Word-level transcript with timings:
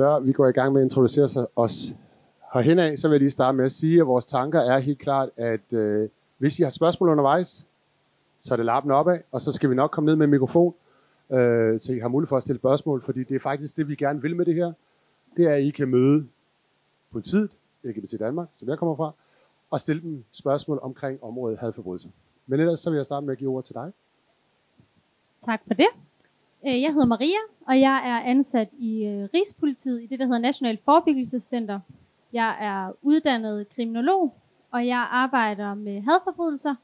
før 0.00 0.20
vi 0.20 0.32
går 0.32 0.46
i 0.46 0.52
gang 0.52 0.72
med 0.72 0.80
at 0.80 0.84
introducere 0.84 1.46
os 1.56 1.94
herhen 2.54 2.78
af, 2.78 2.98
så 2.98 3.08
vil 3.08 3.14
jeg 3.14 3.20
lige 3.20 3.30
starte 3.30 3.56
med 3.56 3.64
at 3.64 3.72
sige, 3.72 4.00
at 4.00 4.06
vores 4.06 4.24
tanker 4.24 4.60
er 4.60 4.78
helt 4.78 4.98
klart, 4.98 5.28
at 5.36 5.72
øh, 5.72 6.08
hvis 6.38 6.58
I 6.58 6.62
har 6.62 6.70
spørgsmål 6.70 7.08
undervejs, 7.08 7.68
så 8.40 8.54
er 8.54 8.56
det 8.56 8.66
lappen 8.66 8.92
opad, 8.92 9.20
og 9.32 9.40
så 9.40 9.52
skal 9.52 9.70
vi 9.70 9.74
nok 9.74 9.90
komme 9.90 10.06
ned 10.06 10.16
med 10.16 10.26
mikrofon, 10.26 10.74
øh, 11.32 11.80
så 11.80 11.92
I 11.92 11.98
har 11.98 12.08
mulighed 12.08 12.28
for 12.28 12.36
at 12.36 12.42
stille 12.42 12.58
spørgsmål, 12.58 13.02
fordi 13.02 13.22
det 13.24 13.34
er 13.34 13.38
faktisk 13.38 13.76
det, 13.76 13.88
vi 13.88 13.94
gerne 13.94 14.22
vil 14.22 14.36
med 14.36 14.44
det 14.44 14.54
her. 14.54 14.72
Det 15.36 15.46
er, 15.46 15.54
at 15.54 15.62
I 15.62 15.70
kan 15.70 15.88
møde 15.88 16.26
politiet, 17.12 17.56
LGBT 17.84 18.14
Danmark, 18.18 18.48
som 18.56 18.68
jeg 18.68 18.78
kommer 18.78 18.96
fra, 18.96 19.12
og 19.70 19.80
stille 19.80 20.02
dem 20.02 20.24
spørgsmål 20.32 20.78
omkring 20.82 21.24
området 21.24 21.58
hadforbrydelser. 21.58 22.08
Men 22.46 22.60
ellers 22.60 22.80
så 22.80 22.90
vil 22.90 22.96
jeg 22.96 23.04
starte 23.04 23.26
med 23.26 23.32
at 23.32 23.38
give 23.38 23.50
ordet 23.50 23.64
til 23.64 23.74
dig. 23.74 23.92
Tak 25.44 25.60
for 25.66 25.74
det. 25.74 25.88
Øh, 26.66 26.82
jeg 26.82 26.92
hedder 26.92 27.06
Maria, 27.06 27.38
og 27.66 27.80
jeg 27.80 28.02
er 28.04 28.30
ansat 28.30 28.68
i 28.78 29.06
øh, 29.06 29.28
Rigspolitiet 29.34 30.02
i 30.02 30.06
det, 30.06 30.18
der 30.18 30.24
hedder 30.24 30.38
National 30.38 30.78
Forebyggelsescenter. 30.84 31.80
Jeg 32.32 32.56
er 32.60 32.92
uddannet 33.02 33.68
kriminolog, 33.68 34.34
og 34.70 34.86
jeg 34.86 35.08
arbejder 35.10 35.74
med 35.74 36.00
hadforbrydelser, 36.00 36.74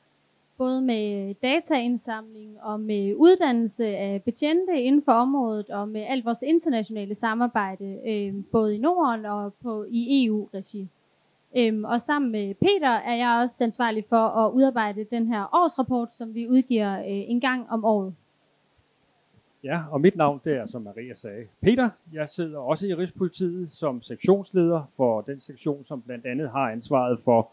både 0.58 0.82
med 0.82 1.34
dataindsamling 1.34 2.62
og 2.62 2.80
med 2.80 3.14
uddannelse 3.14 3.86
af 3.86 4.22
betjente 4.22 4.82
inden 4.82 5.02
for 5.02 5.12
området, 5.12 5.70
og 5.70 5.88
med 5.88 6.00
alt 6.08 6.24
vores 6.24 6.42
internationale 6.42 7.14
samarbejde, 7.14 7.98
øh, 8.06 8.34
både 8.52 8.74
i 8.74 8.78
Norden 8.78 9.27
og 9.27 9.54
på, 9.62 9.84
i 9.90 10.27
EU-regi. 10.27 10.88
Øhm, 11.56 11.84
og 11.84 12.00
sammen 12.00 12.32
med 12.32 12.54
Peter 12.54 12.90
er 12.90 13.14
jeg 13.14 13.40
også 13.42 13.64
ansvarlig 13.64 14.04
for 14.08 14.16
at 14.16 14.52
udarbejde 14.52 15.04
den 15.04 15.27
her 15.27 15.48
årsrapport, 15.52 16.12
som 16.12 16.34
vi 16.34 16.48
udgiver 16.48 16.98
øh, 16.98 17.04
en 17.06 17.40
gang 17.40 17.70
om 17.70 17.84
året. 17.84 18.14
Ja, 19.65 19.83
og 19.91 20.00
mit 20.00 20.17
navn 20.17 20.41
det 20.44 20.56
er, 20.56 20.67
som 20.67 20.83
Maria 20.83 21.14
sagde, 21.14 21.47
Peter. 21.62 21.91
Jeg 22.12 22.28
sidder 22.28 22.58
også 22.58 22.86
i 22.86 22.94
Rigspolitiet 22.94 23.72
som 23.72 24.03
sektionsleder 24.03 24.91
for 24.97 25.20
den 25.20 25.41
sektion, 25.41 25.84
som 25.84 26.03
blandt 26.03 26.27
andet 26.27 26.50
har 26.50 26.70
ansvaret 26.70 27.19
for 27.25 27.48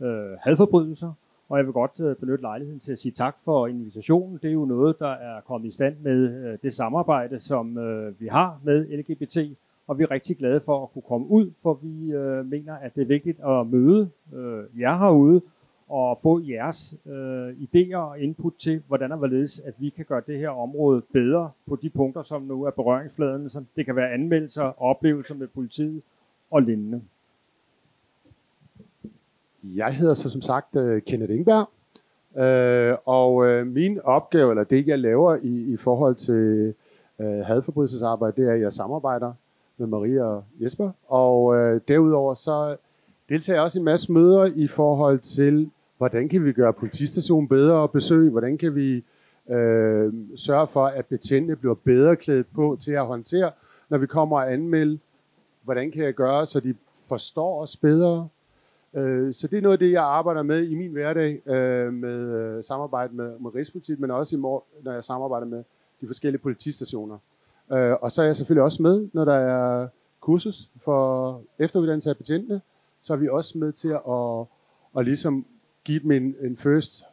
øh, 0.00 0.38
hadforbrydelser. 0.40 1.12
Og 1.48 1.58
jeg 1.58 1.66
vil 1.66 1.72
godt 1.72 2.00
øh, 2.00 2.16
benytte 2.16 2.42
lejligheden 2.42 2.80
til 2.80 2.92
at 2.92 2.98
sige 2.98 3.12
tak 3.12 3.36
for 3.44 3.66
invitationen. 3.66 4.38
Det 4.42 4.48
er 4.48 4.52
jo 4.52 4.64
noget, 4.64 4.98
der 4.98 5.10
er 5.10 5.40
kommet 5.40 5.68
i 5.68 5.72
stand 5.72 5.96
med 6.00 6.44
øh, 6.44 6.58
det 6.62 6.74
samarbejde, 6.74 7.38
som 7.40 7.78
øh, 7.78 8.20
vi 8.20 8.26
har 8.26 8.60
med 8.64 8.98
LGBT. 8.98 9.38
Og 9.86 9.98
vi 9.98 10.02
er 10.02 10.10
rigtig 10.10 10.36
glade 10.36 10.60
for 10.60 10.82
at 10.82 10.92
kunne 10.92 11.02
komme 11.08 11.26
ud, 11.26 11.50
for 11.62 11.74
vi 11.82 12.12
øh, 12.12 12.46
mener, 12.46 12.74
at 12.74 12.94
det 12.94 13.02
er 13.02 13.06
vigtigt 13.06 13.40
at 13.40 13.66
møde 13.66 14.10
øh, 14.34 14.80
jer 14.80 14.98
herude 14.98 15.40
og 15.88 16.18
få 16.22 16.40
jeres 16.48 16.94
øh, 17.06 17.48
idéer 17.48 17.96
og 17.96 18.20
input 18.20 18.52
til, 18.58 18.82
hvordan 18.88 19.12
og 19.12 19.18
hvorledes, 19.18 19.58
at 19.58 19.74
vi 19.78 19.88
kan 19.88 20.04
gøre 20.04 20.22
det 20.26 20.38
her 20.38 20.48
område 20.48 21.02
bedre 21.12 21.50
på 21.66 21.76
de 21.76 21.90
punkter, 21.90 22.22
som 22.22 22.42
nu 22.42 22.62
er 22.62 22.70
berøringsfladen. 22.70 23.48
Så 23.48 23.64
det 23.76 23.86
kan 23.86 23.96
være 23.96 24.10
anmeldelser, 24.10 24.82
oplevelser 24.82 25.34
med 25.34 25.46
politiet 25.46 26.02
og 26.50 26.62
lignende. 26.62 27.02
Jeg 29.62 29.94
hedder 29.94 30.14
så 30.14 30.30
som 30.30 30.42
sagt 30.42 30.76
øh, 30.76 31.02
Kenneth 31.02 31.34
Ingberg, 31.34 31.68
uh, 32.34 32.42
øh, 32.42 32.96
og 33.04 33.46
øh, 33.46 33.66
min 33.66 34.00
opgave, 34.04 34.50
eller 34.50 34.64
det 34.64 34.86
jeg 34.86 34.98
laver 34.98 35.36
i, 35.42 35.72
i 35.72 35.76
forhold 35.76 36.14
til 36.14 36.74
uh, 37.18 37.26
hadforbrydelsesarbejde, 37.26 38.42
det 38.42 38.48
er, 38.48 38.54
at 38.54 38.60
jeg 38.60 38.72
samarbejder 38.72 39.32
med 39.76 39.86
Maria 39.86 40.22
og 40.22 40.44
Jesper, 40.60 40.90
og 41.08 41.54
derudover 41.88 42.34
så 42.34 42.76
deltager 43.28 43.56
jeg 43.56 43.62
også 43.62 43.78
i 43.78 43.80
en 43.80 43.84
masse 43.84 44.12
møder 44.12 44.44
i 44.44 44.66
forhold 44.66 45.18
til 45.18 45.70
hvordan 45.98 46.28
kan 46.28 46.44
vi 46.44 46.52
gøre 46.52 46.72
politistationen 46.72 47.48
bedre 47.48 47.82
at 47.82 47.90
besøge, 47.90 48.30
hvordan 48.30 48.58
kan 48.58 48.74
vi 48.74 49.04
øh, 49.50 50.12
sørge 50.36 50.66
for, 50.66 50.86
at 50.86 51.06
betjentene 51.06 51.56
bliver 51.56 51.74
bedre 51.74 52.16
klædt 52.16 52.46
på 52.54 52.76
til 52.80 52.92
at 52.92 53.06
håndtere, 53.06 53.50
når 53.88 53.98
vi 53.98 54.06
kommer 54.06 54.36
og 54.36 54.52
anmelde, 54.52 54.98
hvordan 55.62 55.90
kan 55.90 56.04
jeg 56.04 56.14
gøre, 56.14 56.46
så 56.46 56.60
de 56.60 56.74
forstår 57.08 57.62
os 57.62 57.76
bedre. 57.76 58.28
Øh, 58.94 59.32
så 59.32 59.48
det 59.48 59.58
er 59.58 59.62
noget 59.62 59.72
af 59.72 59.78
det, 59.78 59.92
jeg 59.92 60.02
arbejder 60.02 60.42
med 60.42 60.68
i 60.68 60.74
min 60.74 60.92
hverdag, 60.92 61.48
øh, 61.48 61.92
med 61.92 62.56
øh, 62.56 62.64
samarbejde 62.64 63.14
med, 63.14 63.38
med 63.38 63.54
Rigspolitiet, 63.54 64.00
men 64.00 64.10
også 64.10 64.36
i 64.36 64.38
mor, 64.38 64.64
når 64.82 64.92
jeg 64.92 65.04
samarbejder 65.04 65.46
med 65.46 65.64
de 66.00 66.06
forskellige 66.06 66.42
politistationer. 66.42 67.18
Øh, 67.72 67.92
og 68.00 68.12
så 68.12 68.22
er 68.22 68.26
jeg 68.26 68.36
selvfølgelig 68.36 68.62
også 68.62 68.82
med, 68.82 69.08
når 69.12 69.24
der 69.24 69.34
er 69.34 69.88
kursus 70.20 70.68
for 70.84 71.40
efteruddannelse 71.58 72.10
af 72.10 72.16
betjentene, 72.16 72.60
så 73.00 73.12
er 73.12 73.16
vi 73.16 73.28
også 73.28 73.58
med 73.58 73.72
til 73.72 73.88
at, 73.88 74.00
at, 74.10 74.46
at 74.98 75.04
ligesom 75.04 75.46
give 75.86 76.02
dem 76.02 76.10
en, 76.10 76.36
en 76.40 76.56
first 76.56 77.04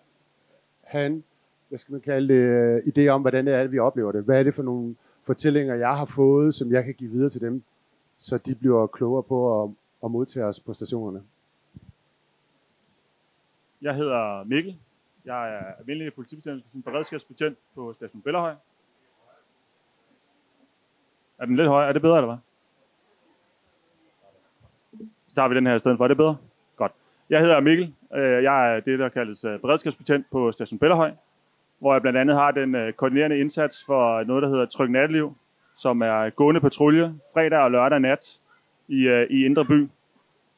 hand, 0.84 1.24
hvad 1.70 1.78
skal 1.78 1.92
man 1.92 2.02
kalde 2.02 2.34
det, 2.34 2.40
øh, 2.40 2.78
idé 2.78 3.08
om, 3.08 3.22
hvordan 3.22 3.46
det 3.46 3.54
er, 3.54 3.68
vi 3.68 3.80
oplever 3.80 4.12
det. 4.12 4.24
Hvad 4.24 4.40
er 4.40 4.44
det 4.44 4.56
for 4.56 4.64
nogle 4.64 4.96
fortællinger, 5.24 5.76
jeg 5.76 5.98
har 5.98 6.06
fået, 6.06 6.54
som 6.54 6.72
jeg 6.72 6.84
kan 6.84 6.94
give 6.94 7.12
videre 7.12 7.30
til 7.30 7.42
dem, 7.42 7.64
så 8.18 8.38
de 8.38 8.56
bliver 8.56 8.88
klogere 8.88 9.24
på 9.24 9.64
at, 9.64 9.70
at 10.04 10.12
modtage 10.12 10.46
os 10.46 10.60
på 10.60 10.74
stationerne. 10.74 11.24
Jeg 13.82 13.96
hedder 13.96 14.44
Mikkel. 14.44 14.78
Jeg 15.26 15.56
er 15.56 15.74
almindelig 15.80 16.14
politibetjent, 16.14 16.64
som 16.72 16.82
beredskabsbetjent 16.82 17.58
på 17.76 17.94
station 17.94 18.22
Bellerhøj. 18.22 18.56
Er 21.38 21.46
den 21.46 21.56
lidt 21.56 21.68
højere? 21.68 21.90
Er 21.90 21.94
det 21.94 22.02
bedre, 22.02 22.18
eller 22.18 22.28
hvad? 22.28 22.38
Så 25.26 25.36
tager 25.36 25.48
vi 25.48 25.56
den 25.56 25.68
her 25.68 25.76
i 25.76 25.80
stedet 25.80 25.98
for. 25.98 26.04
Er 26.04 26.08
det 26.08 26.18
bedre? 26.18 26.38
Godt. 26.76 26.92
Jeg 27.30 27.40
hedder 27.42 27.60
Mikkel. 27.60 27.94
Øh, 28.16 28.44
jeg 28.44 28.76
er 28.76 28.80
det, 28.80 29.00
der 29.00 29.10
kaldes 29.10 29.46
øh, 29.46 29.60
beredskabsbetjent 29.60 30.26
på 30.32 30.52
Station 30.52 30.80
Bellerhøj, 30.80 31.12
hvor 31.80 31.94
jeg 31.94 32.02
blandt 32.02 32.20
andet 32.20 32.36
har 32.36 32.52
den 32.52 32.76
øh, 32.76 32.94
koordinerende 32.94 33.40
indsats 33.40 33.86
for 33.86 34.24
noget, 34.24 34.44
der 34.44 34.50
hedder 34.50 34.66
Tryg 34.66 34.90
Natteliv, 34.90 35.36
som 35.78 36.02
er 36.02 36.30
gående 36.30 36.62
patrulje 36.62 37.14
fredag 37.34 37.60
og 37.60 37.72
lørdag 37.72 38.00
nat 38.00 38.40
i, 38.88 39.08
øh, 39.08 39.28
i 39.30 39.46
Indre 39.46 39.66
By. 39.66 39.88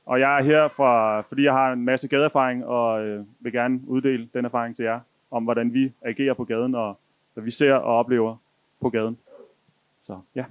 Og 0.05 0.19
jeg 0.19 0.39
er 0.39 0.43
her, 0.43 0.67
for, 0.67 1.21
fordi 1.21 1.43
jeg 1.43 1.53
har 1.53 1.73
en 1.73 1.85
masse 1.85 2.07
gadeerfaring 2.07 2.65
og 2.65 3.05
øh, 3.05 3.25
vil 3.39 3.51
gerne 3.51 3.79
uddele 3.87 4.29
den 4.33 4.45
erfaring 4.45 4.75
til 4.75 4.85
jer, 4.85 4.99
om 5.31 5.43
hvordan 5.43 5.73
vi 5.73 5.93
agerer 6.01 6.33
på 6.33 6.43
gaden 6.43 6.75
og 6.75 6.99
hvad 7.33 7.43
vi 7.43 7.51
ser 7.51 7.73
og 7.73 7.97
oplever 7.97 8.35
på 8.81 8.89
gaden. 8.89 9.17
Så 10.03 10.19
ja. 10.35 10.45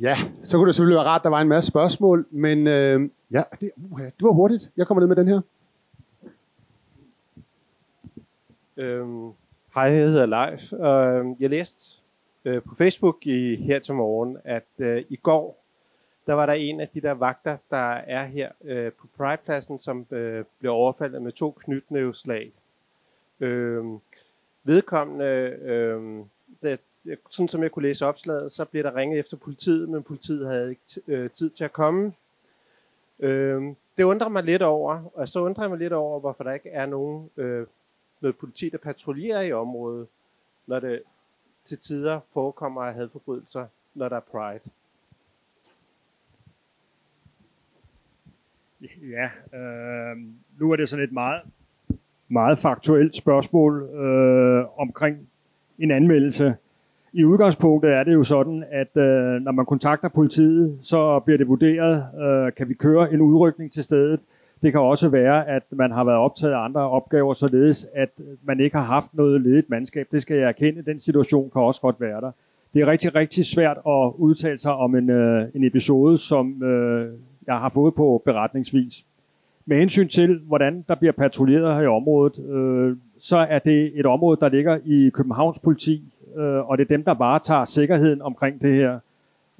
Ja, 0.00 0.16
så 0.42 0.56
kunne 0.56 0.66
det 0.66 0.74
selvfølgelig 0.74 0.96
være 0.96 1.06
rart, 1.06 1.20
at 1.20 1.24
der 1.24 1.30
var 1.30 1.40
en 1.40 1.48
masse 1.48 1.68
spørgsmål, 1.68 2.26
men 2.30 2.66
øh, 2.66 3.10
ja, 3.30 3.42
det, 3.60 3.70
uh, 3.90 4.00
det 4.00 4.12
var 4.20 4.32
hurtigt. 4.32 4.70
Jeg 4.76 4.86
kommer 4.86 5.00
ned 5.00 5.08
med 5.08 5.16
den 5.16 5.28
her. 5.28 5.40
Øhm, 8.76 9.30
hej, 9.74 9.84
jeg 9.84 10.08
hedder 10.08 10.26
Leif. 10.26 10.72
Øh, 10.72 11.42
jeg 11.42 11.50
læste 11.50 12.00
øh, 12.44 12.62
på 12.62 12.74
Facebook 12.74 13.26
i, 13.26 13.56
her 13.56 13.78
til 13.78 13.94
morgen, 13.94 14.38
at 14.44 14.66
øh, 14.78 15.04
i 15.08 15.16
går, 15.16 15.62
der 16.26 16.32
var 16.32 16.46
der 16.46 16.52
en 16.52 16.80
af 16.80 16.88
de 16.88 17.00
der 17.00 17.12
vagter, 17.12 17.56
der 17.70 17.92
er 17.92 18.24
her 18.24 18.50
øh, 18.64 18.92
på 18.92 19.06
Pride-pladsen, 19.16 19.78
som 19.78 20.06
øh, 20.10 20.44
blev 20.58 20.72
overfaldet 20.72 21.22
med 21.22 21.32
to 21.32 21.50
knytnæveslag. 21.50 22.52
Øh, 23.40 23.84
vedkommende, 24.64 25.24
øh, 25.24 26.24
sådan 27.30 27.48
som 27.48 27.62
jeg 27.62 27.70
kunne 27.70 27.88
læse 27.88 28.06
opslaget, 28.06 28.52
så 28.52 28.64
blev 28.64 28.82
der 28.82 28.96
ringet 28.96 29.18
efter 29.18 29.36
politiet, 29.36 29.88
men 29.88 30.02
politiet 30.02 30.46
havde 30.46 30.70
ikke 30.70 30.82
øh, 31.08 31.30
tid 31.30 31.50
til 31.50 31.64
at 31.64 31.72
komme. 31.72 32.12
Øh, 33.18 33.62
det 33.96 34.04
undrer 34.04 34.28
mig 34.28 34.42
lidt 34.44 34.62
over, 34.62 35.10
og 35.14 35.28
så 35.28 35.40
undrer 35.40 35.62
jeg 35.64 35.70
mig 35.70 35.78
lidt 35.78 35.92
over, 35.92 36.20
hvorfor 36.20 36.44
der 36.44 36.52
ikke 36.52 36.70
er 36.70 36.86
nogen 36.86 37.30
øh, 37.36 37.66
noget 38.20 38.36
politi, 38.36 38.68
der 38.68 38.78
patruljerer 38.78 39.42
i 39.42 39.52
området, 39.52 40.06
når 40.66 40.80
det 40.80 41.02
til 41.64 41.78
tider 41.78 42.20
forekommer 42.32 42.80
at 42.80 42.94
have 42.94 43.08
forbrydelser, 43.08 43.66
når 43.94 44.08
der 44.08 44.16
er 44.16 44.20
pride. 44.20 44.60
Ja, 49.10 49.58
øh, 49.58 50.16
nu 50.58 50.72
er 50.72 50.76
det 50.76 50.88
sådan 50.88 51.04
et 51.04 51.12
meget, 51.12 51.42
meget 52.28 52.58
faktuelt 52.58 53.16
spørgsmål 53.16 53.82
øh, 53.82 54.80
omkring 54.80 55.28
en 55.78 55.90
anmeldelse. 55.90 56.56
I 57.14 57.24
udgangspunktet 57.24 57.90
er 57.90 58.04
det 58.04 58.12
jo 58.12 58.22
sådan, 58.22 58.64
at 58.70 58.96
øh, 58.96 59.40
når 59.40 59.52
man 59.52 59.66
kontakter 59.66 60.08
politiet, 60.08 60.78
så 60.82 61.18
bliver 61.18 61.38
det 61.38 61.48
vurderet, 61.48 62.04
øh, 62.22 62.52
kan 62.52 62.68
vi 62.68 62.74
køre 62.74 63.12
en 63.12 63.20
udrykning 63.20 63.72
til 63.72 63.84
stedet. 63.84 64.20
Det 64.62 64.72
kan 64.72 64.80
også 64.80 65.08
være, 65.08 65.48
at 65.48 65.62
man 65.70 65.90
har 65.90 66.04
været 66.04 66.18
optaget 66.18 66.52
af 66.52 66.64
andre 66.64 66.80
opgaver, 66.80 67.34
således 67.34 67.86
at 67.94 68.08
man 68.42 68.60
ikke 68.60 68.76
har 68.76 68.84
haft 68.84 69.14
noget 69.14 69.40
ledigt 69.40 69.70
mandskab. 69.70 70.06
Det 70.12 70.22
skal 70.22 70.36
jeg 70.36 70.48
erkende. 70.48 70.82
Den 70.82 71.00
situation 71.00 71.50
kan 71.50 71.62
også 71.62 71.80
godt 71.80 72.00
være 72.00 72.20
der. 72.20 72.30
Det 72.74 72.82
er 72.82 72.86
rigtig, 72.86 73.14
rigtig 73.14 73.46
svært 73.46 73.76
at 73.76 74.12
udtale 74.16 74.58
sig 74.58 74.72
om 74.74 74.94
en, 74.94 75.10
øh, 75.10 75.48
en 75.54 75.64
episode, 75.64 76.18
som 76.18 76.62
øh, 76.62 77.12
jeg 77.46 77.54
har 77.54 77.68
fået 77.68 77.94
på 77.94 78.22
beretningsvis. 78.24 79.04
Med 79.66 79.78
hensyn 79.78 80.08
til, 80.08 80.40
hvordan 80.46 80.84
der 80.88 80.94
bliver 80.94 81.12
patruljeret 81.12 81.74
her 81.74 81.82
i 81.82 81.86
området, 81.86 82.38
øh, 82.50 82.96
så 83.18 83.38
er 83.38 83.58
det 83.58 83.92
et 83.94 84.06
område, 84.06 84.40
der 84.40 84.48
ligger 84.48 84.78
i 84.84 85.10
Københavns 85.14 85.58
politi, 85.58 86.02
øh, 86.36 86.70
og 86.70 86.78
det 86.78 86.84
er 86.84 86.88
dem, 86.88 87.04
der 87.04 87.14
bare 87.14 87.38
tager 87.38 87.64
sikkerheden 87.64 88.22
omkring 88.22 88.62
det 88.62 88.74
her. 88.74 88.98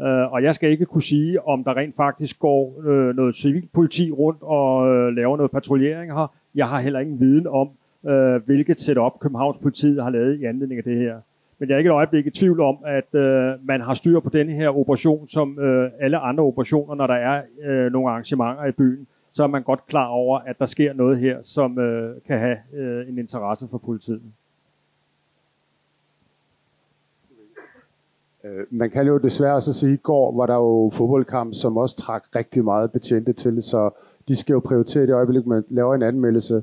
Øh, 0.01 0.33
og 0.33 0.43
jeg 0.43 0.55
skal 0.55 0.71
ikke 0.71 0.87
kunne 0.87 1.03
sige, 1.03 1.47
om 1.49 1.65
der 1.65 1.77
rent 1.77 1.97
faktisk 1.97 2.39
går 2.39 2.83
øh, 2.87 3.17
noget 3.17 3.35
civilpoliti 3.35 4.11
rundt 4.11 4.39
og 4.43 4.95
øh, 4.95 5.17
laver 5.17 5.37
noget 5.37 5.51
patruljering 5.51 6.13
her. 6.13 6.35
Jeg 6.55 6.69
har 6.69 6.81
heller 6.81 7.01
ingen 7.01 7.21
viden 7.21 7.47
om, 7.47 7.71
øh, 8.11 8.45
hvilket 8.47 8.79
setup 8.79 9.13
Københavns 9.21 9.59
politiet 9.59 10.03
har 10.03 10.11
lavet 10.11 10.41
i 10.41 10.45
anledning 10.45 10.79
af 10.79 10.85
det 10.85 10.99
her. 10.99 11.17
Men 11.59 11.69
jeg 11.69 11.75
er 11.75 11.79
ikke 11.79 11.89
et 11.89 11.95
øjeblik 11.95 12.27
i 12.27 12.31
tvivl 12.31 12.61
om, 12.61 12.77
at 12.87 13.15
øh, 13.15 13.55
man 13.63 13.81
har 13.81 13.95
styr 13.95 14.21
på 14.21 14.29
denne 14.29 14.53
her 14.53 14.69
operation, 14.69 15.29
som 15.29 15.59
øh, 15.59 15.91
alle 16.01 16.19
andre 16.19 16.45
operationer, 16.45 16.95
når 16.95 17.07
der 17.07 17.15
er 17.15 17.43
øh, 17.65 17.93
nogle 17.93 18.11
arrangementer 18.11 18.65
i 18.65 18.73
byen, 18.73 19.07
så 19.33 19.43
er 19.43 19.47
man 19.47 19.63
godt 19.63 19.87
klar 19.87 20.07
over, 20.07 20.39
at 20.39 20.59
der 20.59 20.67
sker 20.67 20.93
noget 20.93 21.19
her, 21.19 21.39
som 21.43 21.79
øh, 21.79 22.17
kan 22.27 22.39
have 22.39 22.57
øh, 22.75 23.09
en 23.09 23.19
interesse 23.19 23.67
for 23.71 23.79
politiet. 23.79 24.23
Øh, 28.45 28.67
man 28.71 28.91
kan 28.91 29.07
jo 29.07 29.19
desværre 29.19 29.61
så 29.61 29.73
sige, 29.73 29.93
at 29.93 29.99
i 29.99 30.03
går 30.03 30.37
var 30.37 30.47
der 30.47 30.55
jo 30.55 30.91
fodboldkamp, 30.93 31.55
som 31.55 31.77
også 31.77 31.97
trak 31.97 32.25
rigtig 32.37 32.65
meget 32.65 32.93
betjente 32.93 33.33
til, 33.33 33.63
så 33.63 33.91
de 34.29 34.37
skal 34.37 34.53
jo 34.53 34.61
prioritere 34.61 35.07
det 35.07 35.15
øjeblik, 35.15 35.47
man 35.47 35.65
laver 35.69 35.95
en 35.95 36.03
anmeldelse, 36.03 36.63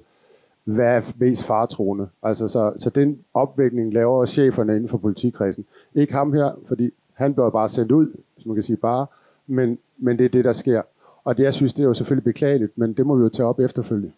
hvad 0.64 0.86
er 0.86 1.14
mest 1.18 1.44
faretroende. 1.44 2.08
Altså, 2.24 2.48
så, 2.48 2.74
så 2.78 2.90
den 2.90 3.20
opvækning 3.34 3.94
laver 3.94 4.26
cheferne 4.26 4.76
inden 4.76 4.90
for 4.90 4.98
politikredsen. 4.98 5.66
Ikke 5.96 6.14
ham 6.14 6.34
her, 6.34 6.52
fordi 6.66 6.92
han 7.14 7.34
blev 7.34 7.52
bare 7.52 7.70
sendt 7.70 7.92
ud, 7.92 8.08
som 8.38 8.50
man 8.50 8.56
kan 8.56 8.64
sige 8.64 8.78
bare, 8.78 9.06
men, 9.48 9.78
men 9.98 10.18
det 10.18 10.26
er 10.26 10.30
det, 10.30 10.46
der 10.46 10.52
sker. 10.52 10.81
Og 11.24 11.38
det, 11.38 11.44
jeg 11.44 11.54
synes, 11.54 11.74
det 11.74 11.84
er 11.84 11.88
jo 11.88 11.94
selvfølgelig 11.94 12.24
beklageligt, 12.24 12.78
men 12.78 12.94
det 12.94 13.06
må 13.06 13.16
vi 13.16 13.24
jo 13.24 13.30
tage 13.30 13.48
op 13.48 13.60
efterfølgende. 13.60 14.12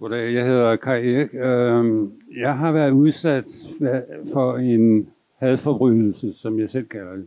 Goddag, 0.00 0.34
jeg 0.34 0.46
hedder 0.46 0.76
Kai 0.76 1.14
Erik. 1.14 1.34
Øhm, 1.34 2.12
jeg 2.36 2.58
har 2.58 2.72
været 2.72 2.90
udsat 2.90 3.48
for 4.32 4.56
en 4.56 5.08
hadforbrydelse, 5.36 6.32
som 6.32 6.58
jeg 6.58 6.68
selv 6.68 6.86
kalder 6.86 7.12
det. 7.16 7.26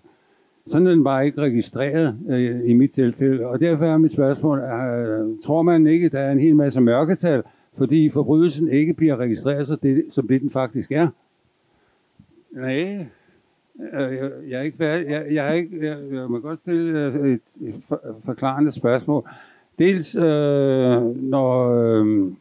Sådan 0.67 0.87
den 0.87 1.03
var 1.03 1.21
ikke 1.21 1.41
registreret 1.41 2.17
øh, 2.29 2.69
i 2.69 2.73
mit 2.73 2.91
tilfælde, 2.91 3.45
og 3.47 3.59
derfor 3.59 3.85
er 3.85 3.97
mit 3.97 4.11
spørgsmål, 4.11 4.59
øh, 4.59 5.39
tror 5.43 5.61
man 5.61 5.87
ikke, 5.87 6.05
at 6.05 6.11
der 6.11 6.19
er 6.19 6.31
en 6.31 6.39
hel 6.39 6.55
masse 6.55 6.81
mørketal, 6.81 7.43
fordi 7.77 8.09
forbrydelsen 8.09 8.67
ikke 8.67 8.93
bliver 8.93 9.17
registreret 9.17 9.67
så 9.67 9.75
det, 9.75 10.05
som 10.09 10.27
det 10.27 10.41
den 10.41 10.49
faktisk 10.49 10.91
er? 10.91 11.07
Nej, 12.51 13.07
øh, 13.93 14.15
jeg, 14.15 14.31
jeg 14.49 14.59
er 14.59 14.61
ikke 14.61 14.77
færdig. 14.77 15.09
Jeg, 15.09 15.25
jeg, 15.31 15.47
er 15.47 15.53
ikke, 15.53 15.85
jeg, 15.87 15.97
jeg 16.11 16.29
må 16.29 16.39
godt 16.39 16.59
stille 16.59 17.07
et, 17.33 17.57
et 17.61 17.83
forklarende 18.25 18.71
spørgsmål. 18.71 19.29
Dels 19.81 20.15
øh, 20.15 20.23
når 21.15 21.69
øh, 21.81 22.31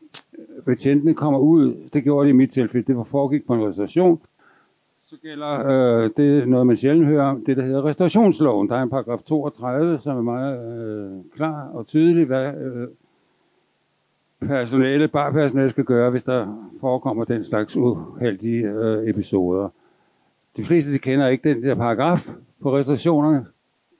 betjentene 0.64 1.14
kommer 1.14 1.38
ud, 1.38 1.74
det 1.92 2.04
gjorde 2.04 2.26
det 2.26 2.34
i 2.34 2.36
mit 2.36 2.50
tilfælde, 2.50 2.86
det 2.86 2.96
var 2.96 3.02
foregik 3.02 3.46
på 3.46 3.54
en 3.54 3.68
restauration, 3.68 4.20
så 5.04 5.16
gælder 5.22 5.66
øh, 5.66 6.10
det 6.16 6.48
noget, 6.48 6.66
man 6.66 6.76
sjældent 6.76 7.06
hører 7.06 7.24
om, 7.24 7.44
det 7.44 7.56
der 7.56 7.62
hedder 7.62 7.84
restaurationsloven. 7.84 8.68
Der 8.68 8.76
er 8.76 8.82
en 8.82 8.90
paragraf 8.90 9.22
32, 9.22 9.98
som 9.98 10.16
er 10.16 10.22
meget 10.22 10.82
øh, 10.82 11.20
klar 11.36 11.68
og 11.68 11.86
tydelig, 11.86 12.26
hvad 12.26 12.54
øh, 12.54 12.88
personale, 14.40 15.08
barpersonale 15.08 15.70
skal 15.70 15.84
gøre, 15.84 16.10
hvis 16.10 16.24
der 16.24 16.70
forekommer 16.80 17.24
den 17.24 17.44
slags 17.44 17.76
uheldige 17.76 18.70
øh, 18.70 19.08
episoder. 19.08 19.68
De 20.56 20.64
fleste 20.64 20.92
de 20.92 20.98
kender 20.98 21.28
ikke 21.28 21.54
den 21.54 21.62
der 21.62 21.74
paragraf 21.74 22.28
på 22.62 22.76
restaurationerne. 22.76 23.46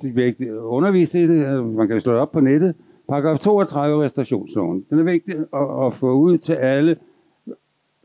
De 0.02 0.12
bliver 0.12 0.26
ikke 0.26 0.60
undervist 0.60 1.14
i 1.14 1.26
det. 1.26 1.64
Man 1.64 1.88
kan 1.88 2.00
slå 2.00 2.12
det 2.12 2.20
op 2.20 2.32
på 2.32 2.40
nettet. 2.40 2.74
Paragraf 3.10 3.38
32 3.38 4.02
restaurationsloven. 4.02 4.86
Den 4.90 4.98
er 4.98 5.02
vigtig 5.02 5.34
at, 5.34 5.86
at 5.86 5.94
få 5.94 6.12
ud 6.12 6.38
til 6.38 6.52
alle, 6.52 6.96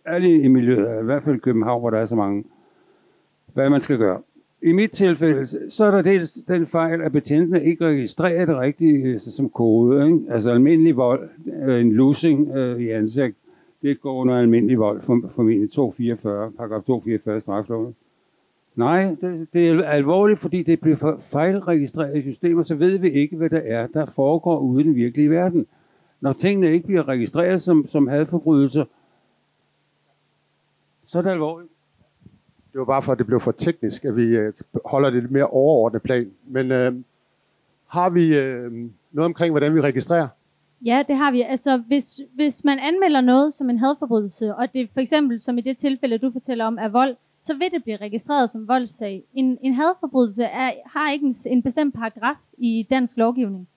alle 0.06 0.42
i 0.42 0.48
miljøet, 0.48 1.02
i 1.02 1.06
hvert 1.06 1.24
fald 1.24 1.36
i 1.36 1.40
København, 1.40 1.82
hvor 1.82 1.90
der 1.90 1.98
er 1.98 2.06
så 2.06 2.16
mange, 2.16 2.44
hvad 3.54 3.70
man 3.70 3.82
skal 3.82 3.98
gøre. 3.98 4.22
I 4.62 4.72
mit 4.72 4.92
tilfælde, 4.92 5.72
så 5.72 5.86
er 5.86 5.92
der 5.92 6.02
dels 6.02 6.32
den 6.32 6.66
fejl, 6.66 7.02
at 7.02 7.12
betjentene 7.12 7.64
ikke 7.64 7.86
registrerer 7.86 8.46
det 8.46 8.58
rigtigt 8.58 9.08
øh, 9.08 9.20
som 9.20 9.50
kode. 9.50 10.06
Ikke? 10.06 10.20
Altså 10.30 10.52
almindelig 10.52 10.98
vold, 10.98 11.30
øh, 11.68 11.82
en 11.82 11.92
losing 11.92 12.56
øh, 12.56 12.80
i 12.80 12.90
ansigt, 12.90 13.38
det 13.82 14.02
går 14.02 14.14
under 14.14 14.36
almindelig 14.36 14.80
vold, 14.80 15.02
formentlig 15.02 15.72
244, 15.72 16.52
paragraf 16.52 16.84
244 16.84 17.40
strafloven. 17.40 17.96
Nej, 18.76 19.16
det, 19.22 19.54
det 19.54 19.70
er 19.70 19.84
alvorligt, 19.84 20.40
fordi 20.40 20.64
det 20.64 20.80
bliver 20.80 21.18
fejlregistreret 21.20 22.18
i 22.18 22.22
systemer, 22.22 22.64
så 22.64 22.76
ved 22.76 22.98
vi 22.98 23.10
ikke, 23.10 23.36
hvad 23.36 23.50
der 23.50 23.62
er, 23.66 23.88
der 23.88 24.06
foregår 24.06 24.60
ude 24.60 24.82
i 24.82 24.88
den 24.88 24.96
virkelige 24.96 25.30
verden. 25.30 25.68
Når 26.22 26.34
tingene 26.34 26.72
ikke 26.72 26.88
bliver 26.88 27.08
registreret 27.08 27.62
som, 27.62 27.88
som 27.88 28.08
hadforbrydelser, 28.08 28.86
så 31.06 31.18
er 31.18 31.22
det 31.22 31.30
alvorligt. 31.30 31.72
Det 32.72 32.80
var 32.80 32.86
bare 32.86 33.02
for, 33.02 33.12
at 33.12 33.18
det 33.18 33.28
blev 33.28 33.40
for 33.40 33.52
teknisk, 33.52 34.06
at 34.06 34.16
vi 34.16 34.24
øh, 34.24 34.54
holder 34.86 35.10
det 35.10 35.22
lidt 35.22 35.32
mere 35.32 35.48
overordnet 35.48 36.02
plan. 36.02 36.32
Men 36.48 36.72
øh, 36.72 36.96
har 37.88 38.10
vi 38.10 38.38
øh, 38.38 38.72
noget 39.12 39.26
omkring, 39.26 39.52
hvordan 39.52 39.76
vi 39.76 39.82
registrerer? 39.82 40.28
Ja, 40.86 41.04
det 41.08 41.16
har 41.16 41.32
vi. 41.32 41.42
Altså, 41.42 41.78
hvis, 41.78 42.22
hvis 42.34 42.64
man 42.64 42.80
anmelder 42.80 43.22
noget 43.22 43.54
som 43.54 43.70
en 43.70 43.78
hadforbrydelse, 43.78 44.56
og 44.56 44.74
det 44.74 44.90
for 44.94 45.00
eksempel, 45.00 45.40
som 45.40 45.58
i 45.58 45.62
det 45.62 45.78
tilfælde, 45.78 46.18
du 46.18 46.32
fortæller 46.32 46.66
om, 46.66 46.78
er 46.82 46.88
vold, 46.88 47.16
så 47.46 47.54
vil 47.54 47.72
det 47.72 47.84
blive 47.84 47.98
registreret 47.98 48.50
som 48.50 48.68
voldssag. 48.68 49.24
En, 49.34 49.58
en 49.62 49.74
hadforbrydelse 49.74 50.44
er, 50.44 50.72
har 50.86 51.12
ikke 51.12 51.26
en, 51.26 51.36
en 51.46 51.62
bestemt 51.62 51.96
paragraf 51.96 52.36
i 52.58 52.88
dansk 52.90 53.18
lovgivning. 53.18 53.68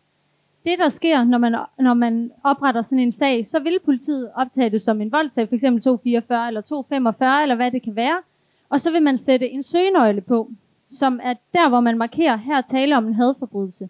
Det, 0.64 0.78
der 0.78 0.88
sker, 0.88 1.24
når 1.24 1.38
man, 1.38 1.56
når 1.78 1.94
man 1.94 2.32
opretter 2.44 2.82
sådan 2.82 2.98
en 2.98 3.12
sag, 3.12 3.46
så 3.46 3.58
vil 3.58 3.78
politiet 3.84 4.30
optage 4.34 4.70
det 4.70 4.82
som 4.82 5.00
en 5.00 5.12
voldssag, 5.12 5.48
f.eks. 5.48 5.62
244 5.62 6.48
eller 6.48 6.60
245, 6.60 7.42
eller 7.42 7.54
hvad 7.54 7.70
det 7.70 7.82
kan 7.82 7.96
være. 7.96 8.22
Og 8.68 8.80
så 8.80 8.90
vil 8.90 9.02
man 9.02 9.18
sætte 9.18 9.50
en 9.50 9.62
søgenøgle 9.62 10.20
på, 10.20 10.50
som 10.88 11.20
er 11.22 11.34
der, 11.52 11.68
hvor 11.68 11.80
man 11.80 11.98
markerer, 11.98 12.36
her 12.36 12.60
tale 12.60 12.96
om 12.96 13.06
en 13.06 13.14
hadforbrydelse. 13.14 13.88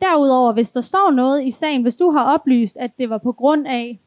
Derudover, 0.00 0.52
hvis 0.52 0.72
der 0.72 0.80
står 0.80 1.10
noget 1.10 1.44
i 1.44 1.50
sagen, 1.50 1.82
hvis 1.82 1.96
du 1.96 2.10
har 2.10 2.24
oplyst, 2.24 2.76
at 2.76 2.98
det 2.98 3.10
var 3.10 3.18
på 3.18 3.32
grund 3.32 3.66
af 3.66 4.00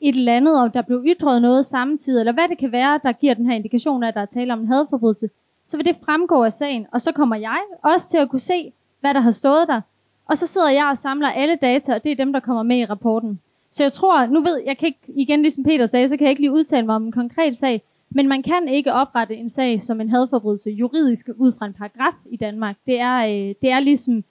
et 0.00 0.16
eller 0.16 0.36
andet, 0.36 0.62
og 0.62 0.74
der 0.74 0.82
blev 0.82 1.04
ytret 1.06 1.42
noget 1.42 1.66
samtidig, 1.66 2.20
eller 2.20 2.32
hvad 2.32 2.48
det 2.48 2.58
kan 2.58 2.72
være, 2.72 3.00
der 3.02 3.12
giver 3.12 3.34
den 3.34 3.46
her 3.46 3.54
indikation 3.54 4.02
af, 4.02 4.08
at 4.08 4.14
der 4.14 4.20
er 4.20 4.26
tale 4.26 4.52
om 4.52 4.60
en 4.60 4.66
hadforbrydelse, 4.66 5.30
så 5.66 5.76
vil 5.76 5.86
det 5.86 5.96
fremgå 6.04 6.44
af 6.44 6.52
sagen, 6.52 6.86
og 6.92 7.00
så 7.00 7.12
kommer 7.12 7.36
jeg 7.36 7.58
også 7.82 8.08
til 8.08 8.18
at 8.18 8.28
kunne 8.28 8.40
se, 8.40 8.72
hvad 9.00 9.14
der 9.14 9.20
har 9.20 9.30
stået 9.30 9.68
der. 9.68 9.80
Og 10.28 10.38
så 10.38 10.46
sidder 10.46 10.68
jeg 10.68 10.86
og 10.90 10.98
samler 10.98 11.28
alle 11.28 11.56
data, 11.56 11.94
og 11.94 12.04
det 12.04 12.12
er 12.12 12.16
dem, 12.16 12.32
der 12.32 12.40
kommer 12.40 12.62
med 12.62 12.78
i 12.78 12.84
rapporten. 12.84 13.40
Så 13.70 13.82
jeg 13.82 13.92
tror, 13.92 14.26
nu 14.26 14.40
ved 14.40 14.62
jeg 14.66 14.78
kan 14.78 14.86
ikke, 14.86 15.00
igen 15.08 15.42
ligesom 15.42 15.64
Peter 15.64 15.86
sagde, 15.86 16.08
så 16.08 16.16
kan 16.16 16.24
jeg 16.24 16.30
ikke 16.30 16.42
lige 16.42 16.52
udtale 16.52 16.86
mig 16.86 16.96
om 16.96 17.04
en 17.04 17.12
konkret 17.12 17.56
sag, 17.56 17.82
men 18.10 18.28
man 18.28 18.42
kan 18.42 18.68
ikke 18.68 18.92
oprette 18.92 19.36
en 19.36 19.50
sag 19.50 19.82
som 19.82 20.00
en 20.00 20.08
hadforbrydelse 20.08 20.70
juridisk 20.70 21.28
ud 21.36 21.52
fra 21.52 21.66
en 21.66 21.72
paragraf 21.72 22.14
i 22.30 22.36
Danmark. 22.36 22.76
Det 22.86 23.00
er, 23.00 23.16
øh, 23.18 23.54
det 23.62 23.70
er 23.70 23.80
ligesom 23.80 24.24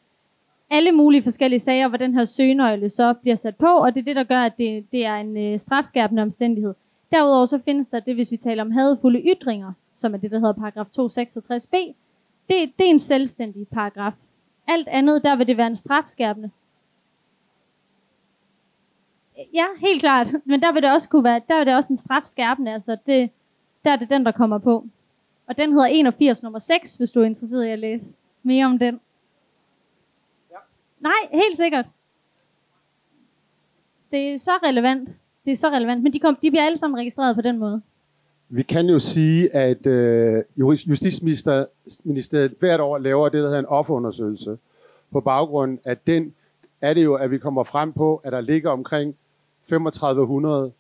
alle 0.70 0.92
mulige 0.92 1.24
forskellige 1.24 1.60
sager, 1.60 1.88
hvor 1.88 1.98
den 1.98 2.14
her 2.14 2.26
søgenøgle 2.26 2.90
så 2.90 3.14
bliver 3.14 3.36
sat 3.36 3.56
på, 3.56 3.68
og 3.68 3.96
det 3.96 4.02
er 4.02 4.06
det, 4.06 4.16
der 4.16 4.24
gør, 4.24 4.42
at 4.42 4.58
det, 4.58 4.92
det 4.92 5.06
er 5.06 5.16
en 5.16 5.38
øh, 5.38 5.60
strafskærpende 5.60 6.22
omstændighed. 6.22 6.74
Derudover 7.12 7.46
så 7.46 7.60
findes 7.66 7.88
der 7.88 8.00
det, 8.00 8.16
hvis 8.16 8.32
vi 8.32 8.38
taler 8.38 8.64
om 8.64 8.72
hadfulde 8.72 9.20
ytringer, 9.20 9.74
som 9.94 10.14
er 10.14 10.18
det, 10.18 10.32
der 10.32 10.40
hedder 10.40 10.54
paragraf 10.54 10.86
266b. 10.86 11.94
Det, 12.50 12.72
det 12.80 12.86
er 12.86 12.92
en 12.92 13.00
selvstændig 13.00 13.68
paragraf. 13.68 14.14
Alt 14.68 14.88
andet, 14.88 15.24
der 15.24 15.36
vil 15.36 15.48
det 15.48 15.58
være 15.58 15.68
en 15.68 15.76
strafskærpende. 15.76 16.52
Ja, 19.54 19.66
helt 19.80 20.00
klart. 20.00 20.28
Men 20.46 20.62
der 20.62 20.72
vil 20.72 20.84
det 20.84 20.92
også 20.92 21.10
kunne 21.10 21.24
være, 21.24 21.42
der 21.48 21.58
vil 21.58 21.66
det 21.66 21.76
også 21.76 21.94
en 21.94 21.98
strafskærpende. 21.98 22.74
Altså 22.74 22.98
det, 23.06 23.30
der 23.86 23.92
er 23.92 23.96
det 23.96 24.10
den, 24.10 24.26
der 24.26 24.32
kommer 24.32 24.58
på. 24.58 24.86
Og 25.48 25.58
den 25.58 25.72
hedder 25.72 25.86
81 25.86 26.44
nummer 26.44 26.60
6, 26.60 26.96
hvis 26.96 27.12
du 27.12 27.22
er 27.22 27.26
interesseret 27.26 27.66
i 27.66 27.70
at 27.70 27.80
læse 27.80 28.16
mere 28.44 28.66
om 28.66 28.80
den. 28.80 29.00
Nej, 31.00 31.28
helt 31.32 31.58
sikkert. 31.58 31.86
Det 34.12 34.34
er 34.34 34.38
så 34.38 34.52
relevant. 34.64 35.10
Det 35.46 35.52
er 35.52 35.56
så 35.56 35.70
relevant. 35.70 36.04
Men 36.04 36.14
de, 36.14 36.20
kom, 36.20 36.38
de 36.42 36.52
bliver 36.52 36.66
alle 36.66 36.78
sammen 36.78 37.00
registreret 37.00 37.36
på 37.36 37.42
den 37.42 37.58
måde. 37.58 37.82
Vi 38.50 38.64
kan 38.64 38.90
jo 38.90 39.00
sige, 39.00 39.56
at 39.56 39.86
øh, 39.86 40.44
Justitsministeriet 40.58 42.56
hvert 42.60 42.80
år 42.80 42.98
laver 42.98 43.30
det, 43.30 43.42
der 43.42 43.46
hedder 43.46 43.60
en 43.60 43.66
offerundersøgelse. 43.66 44.58
På 45.12 45.22
baggrund 45.22 45.80
af 45.86 45.98
den 45.98 46.34
er 46.82 46.94
det 46.94 47.04
jo, 47.04 47.14
at 47.16 47.32
vi 47.32 47.38
kommer 47.38 47.64
frem 47.64 47.94
på, 47.94 48.22
at 48.24 48.32
der 48.32 48.42
ligger 48.42 48.70
omkring 48.70 49.16
3500 49.70 50.72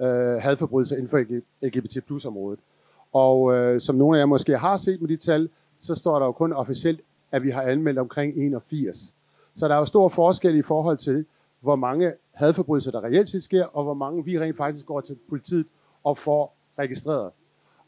øh, 0.00 0.06
hadforbrydelser 0.42 0.96
inden 0.96 1.08
for 1.08 1.24
LGBT 1.62 2.06
plus 2.06 2.24
området. 2.24 2.58
Og 3.12 3.54
øh, 3.54 3.80
som 3.80 3.96
nogle 3.96 4.18
af 4.18 4.20
jer 4.20 4.26
måske 4.26 4.58
har 4.58 4.76
set 4.76 5.00
med 5.00 5.08
de 5.08 5.16
tal, 5.16 5.48
så 5.78 5.94
står 5.94 6.18
der 6.18 6.26
jo 6.26 6.32
kun 6.32 6.52
officielt, 6.52 7.00
at 7.32 7.42
vi 7.42 7.50
har 7.50 7.62
anmeldt 7.62 7.98
omkring 7.98 8.36
81. 8.36 9.14
Så 9.60 9.68
der 9.68 9.74
er 9.74 9.78
jo 9.78 9.84
stor 9.84 10.08
forskel 10.08 10.56
i 10.56 10.62
forhold 10.62 10.96
til, 10.96 11.24
hvor 11.60 11.76
mange 11.76 12.12
hadforbrydelser, 12.32 12.90
der 12.90 13.04
reelt 13.04 13.28
set 13.28 13.42
sker, 13.42 13.64
og 13.64 13.84
hvor 13.84 13.94
mange 13.94 14.24
vi 14.24 14.38
rent 14.38 14.56
faktisk 14.56 14.86
går 14.86 15.00
til 15.00 15.16
politiet 15.28 15.66
og 16.04 16.18
får 16.18 16.56
registreret. 16.78 17.30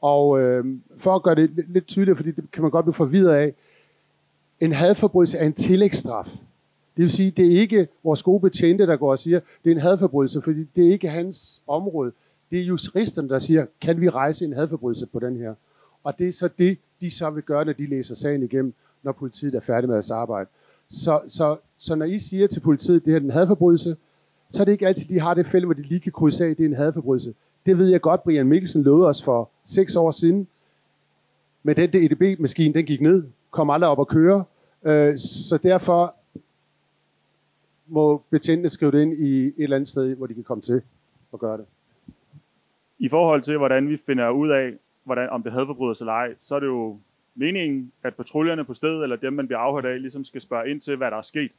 Og 0.00 0.40
øh, 0.40 0.64
for 0.98 1.14
at 1.14 1.22
gøre 1.22 1.34
det 1.34 1.50
lidt, 1.68 1.86
tydeligere, 1.86 2.16
fordi 2.16 2.30
det 2.30 2.44
kan 2.52 2.62
man 2.62 2.70
godt 2.70 2.84
blive 2.84 2.94
forvirret 2.94 3.34
af, 3.34 3.54
en 4.60 4.72
hadforbrydelse 4.72 5.38
er 5.38 5.46
en 5.46 5.52
tillægsstraf. 5.52 6.26
Det 6.96 7.02
vil 7.02 7.10
sige, 7.10 7.30
det 7.30 7.46
er 7.46 7.60
ikke 7.60 7.88
vores 8.04 8.22
gode 8.22 8.40
betjente, 8.40 8.86
der 8.86 8.96
går 8.96 9.10
og 9.10 9.18
siger, 9.18 9.40
det 9.64 9.70
er 9.70 9.74
en 9.74 9.80
hadforbrydelse, 9.80 10.42
fordi 10.42 10.64
det 10.76 10.86
er 10.86 10.92
ikke 10.92 11.08
hans 11.08 11.62
område. 11.66 12.12
Det 12.50 12.58
er 12.58 12.62
juristerne, 12.62 13.28
der 13.28 13.38
siger, 13.38 13.66
kan 13.80 14.00
vi 14.00 14.08
rejse 14.08 14.44
en 14.44 14.52
hadforbrydelse 14.52 15.06
på 15.06 15.18
den 15.18 15.36
her? 15.36 15.54
Og 16.04 16.18
det 16.18 16.28
er 16.28 16.32
så 16.32 16.48
det, 16.58 16.78
de 17.00 17.10
så 17.10 17.30
vil 17.30 17.42
gøre, 17.42 17.64
når 17.64 17.72
de 17.72 17.86
læser 17.86 18.14
sagen 18.14 18.42
igennem, 18.42 18.74
når 19.02 19.12
politiet 19.12 19.54
er 19.54 19.60
færdig 19.60 19.88
med 19.88 19.94
deres 19.94 20.10
arbejde. 20.10 20.48
Så, 20.92 21.20
så, 21.26 21.56
Så 21.76 21.94
når 21.94 22.06
I 22.06 22.18
siger 22.18 22.46
til 22.46 22.60
politiet, 22.60 22.96
at 22.96 23.04
det 23.04 23.12
her 23.12 23.20
er 23.20 23.24
en 23.24 23.30
hadforbrydelse, 23.30 23.96
så 24.50 24.62
er 24.62 24.64
det 24.64 24.72
ikke 24.72 24.86
altid, 24.86 25.08
de 25.08 25.20
har 25.20 25.34
det 25.34 25.46
fælde, 25.46 25.66
hvor 25.66 25.74
de 25.74 25.82
lige 25.82 26.00
kan 26.00 26.12
krydse 26.12 26.44
af, 26.44 26.50
at 26.50 26.58
det 26.58 26.64
er 26.64 26.68
en 26.68 26.76
hadforbrydelse. 26.76 27.34
Det 27.66 27.78
ved 27.78 27.88
jeg 27.88 28.00
godt, 28.00 28.22
Brian 28.22 28.46
Mikkelsen 28.46 28.82
lovede 28.82 29.08
os 29.08 29.24
for 29.24 29.50
seks 29.64 29.96
år 29.96 30.10
siden. 30.10 30.48
Men 31.62 31.76
den 31.76 31.90
EDB-maskine, 31.94 32.74
den 32.74 32.86
gik 32.86 33.00
ned, 33.00 33.24
kom 33.50 33.70
aldrig 33.70 33.90
op 33.90 34.00
at 34.00 34.08
køre. 34.08 34.44
Øh, 34.82 35.18
så 35.18 35.58
derfor 35.62 36.14
må 37.86 38.22
betjentene 38.30 38.68
skrive 38.68 38.92
det 38.92 39.02
ind 39.02 39.12
i 39.12 39.46
et 39.46 39.54
eller 39.58 39.76
andet 39.76 39.88
sted, 39.88 40.14
hvor 40.14 40.26
de 40.26 40.34
kan 40.34 40.44
komme 40.44 40.62
til 40.62 40.82
at 41.32 41.38
gøre 41.38 41.56
det. 41.56 41.64
I 42.98 43.08
forhold 43.08 43.42
til, 43.42 43.58
hvordan 43.58 43.88
vi 43.88 43.96
finder 43.96 44.30
ud 44.30 44.50
af, 44.50 44.72
hvordan, 45.04 45.30
om 45.30 45.42
det 45.42 45.52
hadforbrydelse 45.52 46.02
eller 46.02 46.12
ej, 46.12 46.34
så 46.40 46.54
er 46.54 46.60
det 46.60 46.66
jo 46.66 46.98
meningen, 47.34 47.92
at 48.02 48.14
patruljerne 48.14 48.64
på 48.64 48.74
stedet, 48.74 49.02
eller 49.02 49.16
dem, 49.16 49.32
man 49.32 49.46
bliver 49.46 49.58
afhørt 49.58 49.84
af, 49.84 50.00
ligesom 50.00 50.24
skal 50.24 50.40
spørge 50.40 50.70
ind 50.70 50.80
til, 50.80 50.96
hvad 50.96 51.10
der 51.10 51.16
er 51.16 51.22
sket. 51.22 51.52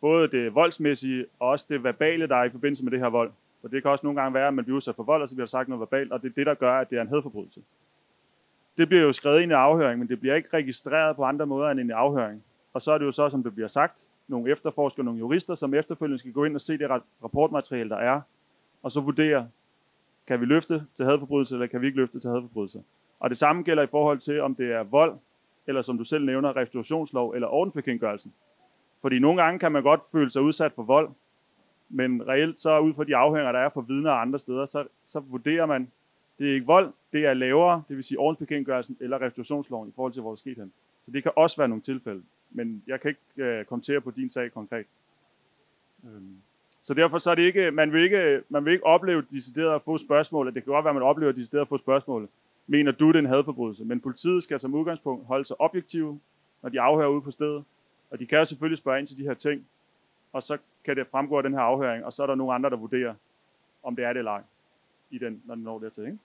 Både 0.00 0.28
det 0.28 0.54
voldsmæssige, 0.54 1.26
og 1.40 1.48
også 1.48 1.66
det 1.68 1.84
verbale, 1.84 2.26
der 2.26 2.36
er 2.36 2.44
i 2.44 2.50
forbindelse 2.50 2.84
med 2.84 2.92
det 2.92 3.00
her 3.00 3.08
vold. 3.08 3.30
For 3.60 3.68
det 3.68 3.82
kan 3.82 3.90
også 3.90 4.06
nogle 4.06 4.20
gange 4.20 4.34
være, 4.34 4.48
at 4.48 4.54
man 4.54 4.64
bliver 4.64 4.76
udsat 4.76 4.94
for 4.94 5.02
vold, 5.02 5.22
og 5.22 5.28
så 5.28 5.34
bliver 5.34 5.46
der 5.46 5.50
sagt 5.50 5.68
noget 5.68 5.80
verbalt, 5.80 6.12
og 6.12 6.22
det 6.22 6.28
er 6.28 6.34
det, 6.34 6.46
der 6.46 6.54
gør, 6.54 6.72
at 6.72 6.90
det 6.90 6.98
er 6.98 7.02
en 7.02 7.08
hadforbrydelse. 7.08 7.60
Det 8.78 8.88
bliver 8.88 9.02
jo 9.02 9.12
skrevet 9.12 9.40
ind 9.40 9.52
i 9.52 9.54
afhøring, 9.54 9.98
men 9.98 10.08
det 10.08 10.20
bliver 10.20 10.34
ikke 10.34 10.48
registreret 10.54 11.16
på 11.16 11.24
andre 11.24 11.46
måder 11.46 11.70
end 11.70 11.80
i 11.80 11.92
afhøring. 11.92 12.44
Og 12.72 12.82
så 12.82 12.92
er 12.92 12.98
det 12.98 13.04
jo 13.04 13.12
så, 13.12 13.28
som 13.28 13.42
det 13.42 13.54
bliver 13.54 13.68
sagt, 13.68 14.06
nogle 14.28 14.52
efterforskere, 14.52 15.04
nogle 15.04 15.18
jurister, 15.18 15.54
som 15.54 15.74
efterfølgende 15.74 16.18
skal 16.18 16.32
gå 16.32 16.44
ind 16.44 16.54
og 16.54 16.60
se 16.60 16.78
det 16.78 16.90
rapportmateriale, 17.24 17.90
der 17.90 17.96
er, 17.96 18.20
og 18.82 18.92
så 18.92 19.00
vurdere, 19.00 19.48
kan 20.26 20.40
vi 20.40 20.46
løfte 20.46 20.86
til 20.96 21.04
hadforbrydelse, 21.04 21.54
eller 21.54 21.66
kan 21.66 21.80
vi 21.80 21.86
ikke 21.86 21.98
løfte 21.98 22.20
til 22.20 22.30
hadforbrydelse. 22.30 22.82
Og 23.24 23.30
det 23.30 23.38
samme 23.38 23.62
gælder 23.62 23.82
i 23.82 23.86
forhold 23.86 24.18
til, 24.18 24.40
om 24.40 24.54
det 24.54 24.72
er 24.72 24.82
vold, 24.82 25.16
eller 25.66 25.82
som 25.82 25.98
du 25.98 26.04
selv 26.04 26.24
nævner, 26.24 26.56
restaurationslov 26.56 27.30
eller 27.30 27.48
ordensbekendtgørelsen. 27.48 28.34
Fordi 29.00 29.18
nogle 29.18 29.42
gange 29.42 29.58
kan 29.58 29.72
man 29.72 29.82
godt 29.82 30.00
føle 30.12 30.30
sig 30.30 30.42
udsat 30.42 30.72
for 30.72 30.82
vold, 30.82 31.10
men 31.88 32.28
reelt 32.28 32.58
så 32.58 32.78
ud 32.78 32.94
fra 32.94 33.04
de 33.04 33.16
afhænger, 33.16 33.52
der 33.52 33.58
er 33.58 33.68
for 33.68 33.80
vidner 33.80 34.10
og 34.10 34.20
andre 34.20 34.38
steder, 34.38 34.64
så, 34.64 34.86
så 35.04 35.20
vurderer 35.20 35.66
man, 35.66 35.90
det 36.38 36.50
er 36.50 36.54
ikke 36.54 36.66
vold, 36.66 36.92
det 37.12 37.26
er 37.26 37.34
lavere, 37.34 37.82
det 37.88 37.96
vil 37.96 38.04
sige 38.04 38.18
ordensbekendtgørelsen 38.18 38.96
eller 39.00 39.20
restaurationsloven 39.20 39.88
i 39.88 39.92
forhold 39.94 40.12
til, 40.12 40.22
hvor 40.22 40.30
det 40.30 40.38
skete 40.38 40.60
hen. 40.60 40.72
Så 41.04 41.10
det 41.10 41.22
kan 41.22 41.32
også 41.36 41.56
være 41.56 41.68
nogle 41.68 41.82
tilfælde, 41.82 42.22
men 42.50 42.82
jeg 42.86 43.00
kan 43.00 43.08
ikke 43.08 43.48
øh, 43.48 43.64
kommentere 43.64 44.00
på 44.00 44.10
din 44.10 44.30
sag 44.30 44.52
konkret. 44.52 44.86
Øhm. 46.04 46.36
Så 46.82 46.94
derfor 46.94 47.18
så 47.18 47.30
er 47.30 47.34
det 47.34 47.42
ikke, 47.42 47.70
man 47.70 47.92
vil 47.92 48.02
ikke, 48.02 48.42
man 48.48 48.64
vil 48.64 48.72
ikke 48.72 48.86
opleve 48.86 49.22
decideret 49.22 49.74
at 49.74 49.82
få 49.82 49.98
spørgsmål, 49.98 50.46
det 50.46 50.54
kan 50.54 50.72
godt 50.72 50.84
være, 50.84 50.90
at 50.90 50.96
man 50.96 51.02
oplever 51.02 51.32
decideret 51.32 51.62
at 51.62 51.68
få 51.68 51.78
spørgsmål, 51.78 52.28
mener 52.66 52.92
du, 52.92 53.08
det 53.08 53.16
er 53.16 53.18
en 53.18 53.26
hadforbrydelse? 53.26 53.84
Men 53.84 54.00
politiet 54.00 54.42
skal 54.42 54.60
som 54.60 54.74
udgangspunkt 54.74 55.26
holde 55.26 55.44
sig 55.44 55.60
objektive, 55.60 56.20
når 56.62 56.68
de 56.68 56.80
afhører 56.80 57.08
ude 57.08 57.22
på 57.22 57.30
stedet, 57.30 57.64
og 58.10 58.18
de 58.20 58.26
kan 58.26 58.38
jo 58.38 58.44
selvfølgelig 58.44 58.78
spørge 58.78 58.98
ind 58.98 59.06
til 59.06 59.18
de 59.18 59.22
her 59.22 59.34
ting, 59.34 59.66
og 60.32 60.42
så 60.42 60.58
kan 60.84 60.96
det 60.96 61.06
fremgå 61.06 61.36
af 61.36 61.42
den 61.42 61.52
her 61.52 61.60
afhøring, 61.60 62.04
og 62.04 62.12
så 62.12 62.22
er 62.22 62.26
der 62.26 62.34
nogle 62.34 62.54
andre, 62.54 62.70
der 62.70 62.76
vurderer, 62.76 63.14
om 63.82 63.96
det 63.96 64.04
er 64.04 64.12
det 64.12 64.18
eller 64.18 64.30
ej, 64.30 64.42
i 65.10 65.18
den, 65.18 65.42
når 65.44 65.54
den 65.54 65.64
når 65.64 65.78
dertil. 65.78 66.04
Ikke? 66.04 66.18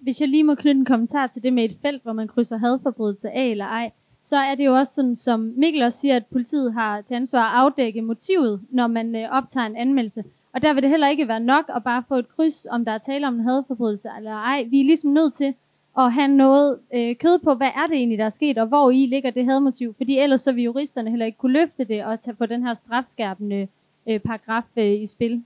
Hvis 0.00 0.20
jeg 0.20 0.28
lige 0.28 0.44
må 0.44 0.54
knytte 0.54 0.78
en 0.78 0.84
kommentar 0.84 1.26
til 1.26 1.42
det 1.42 1.52
med 1.52 1.64
et 1.64 1.78
felt, 1.82 2.02
hvor 2.02 2.12
man 2.12 2.28
krydser 2.28 2.56
hadforbrydelse 2.56 3.30
af 3.30 3.46
eller 3.46 3.64
ej, 3.64 3.90
så 4.22 4.36
er 4.36 4.54
det 4.54 4.66
jo 4.66 4.74
også 4.74 4.94
sådan, 4.94 5.16
som 5.16 5.40
Mikkel 5.40 5.82
også 5.82 5.98
siger, 5.98 6.16
at 6.16 6.26
politiet 6.26 6.72
har 6.72 7.00
til 7.00 7.14
ansvar 7.14 7.42
at 7.42 7.56
afdække 7.58 8.02
motivet, 8.02 8.60
når 8.70 8.86
man 8.86 9.16
øh, 9.16 9.28
optager 9.30 9.66
en 9.66 9.76
anmeldelse. 9.76 10.24
Og 10.52 10.62
der 10.62 10.72
vil 10.72 10.82
det 10.82 10.90
heller 10.90 11.08
ikke 11.08 11.28
være 11.28 11.40
nok 11.40 11.64
at 11.76 11.84
bare 11.84 12.02
få 12.08 12.14
et 12.14 12.36
kryds, 12.36 12.66
om 12.70 12.84
der 12.84 12.92
er 12.92 12.98
tale 12.98 13.26
om 13.26 13.34
en 13.34 13.40
hadforbrydelse 13.40 14.08
eller 14.16 14.32
ej. 14.32 14.66
Vi 14.70 14.80
er 14.80 14.84
ligesom 14.84 15.10
nødt 15.10 15.34
til 15.34 15.54
at 15.98 16.12
have 16.12 16.28
noget 16.28 16.80
øh, 16.94 17.16
kød 17.16 17.38
på, 17.38 17.54
hvad 17.54 17.70
er 17.76 17.86
det 17.86 17.96
egentlig, 17.96 18.18
der 18.18 18.24
er 18.24 18.30
sket, 18.30 18.58
og 18.58 18.66
hvor 18.66 18.90
i 18.90 19.06
ligger 19.06 19.30
det 19.30 19.44
hadmotiv. 19.44 19.94
Fordi 19.96 20.18
ellers 20.18 20.40
så 20.40 20.52
vil 20.52 20.64
juristerne 20.64 21.10
heller 21.10 21.26
ikke 21.26 21.38
kunne 21.38 21.52
løfte 21.52 21.84
det 21.84 22.04
og 22.04 22.20
tage 22.20 22.34
på 22.34 22.46
den 22.46 22.66
her 22.66 22.74
strafskærpende 22.74 23.68
øh, 24.06 24.20
paragraf 24.20 24.64
øh, 24.76 25.02
i 25.02 25.06
spil. 25.06 25.44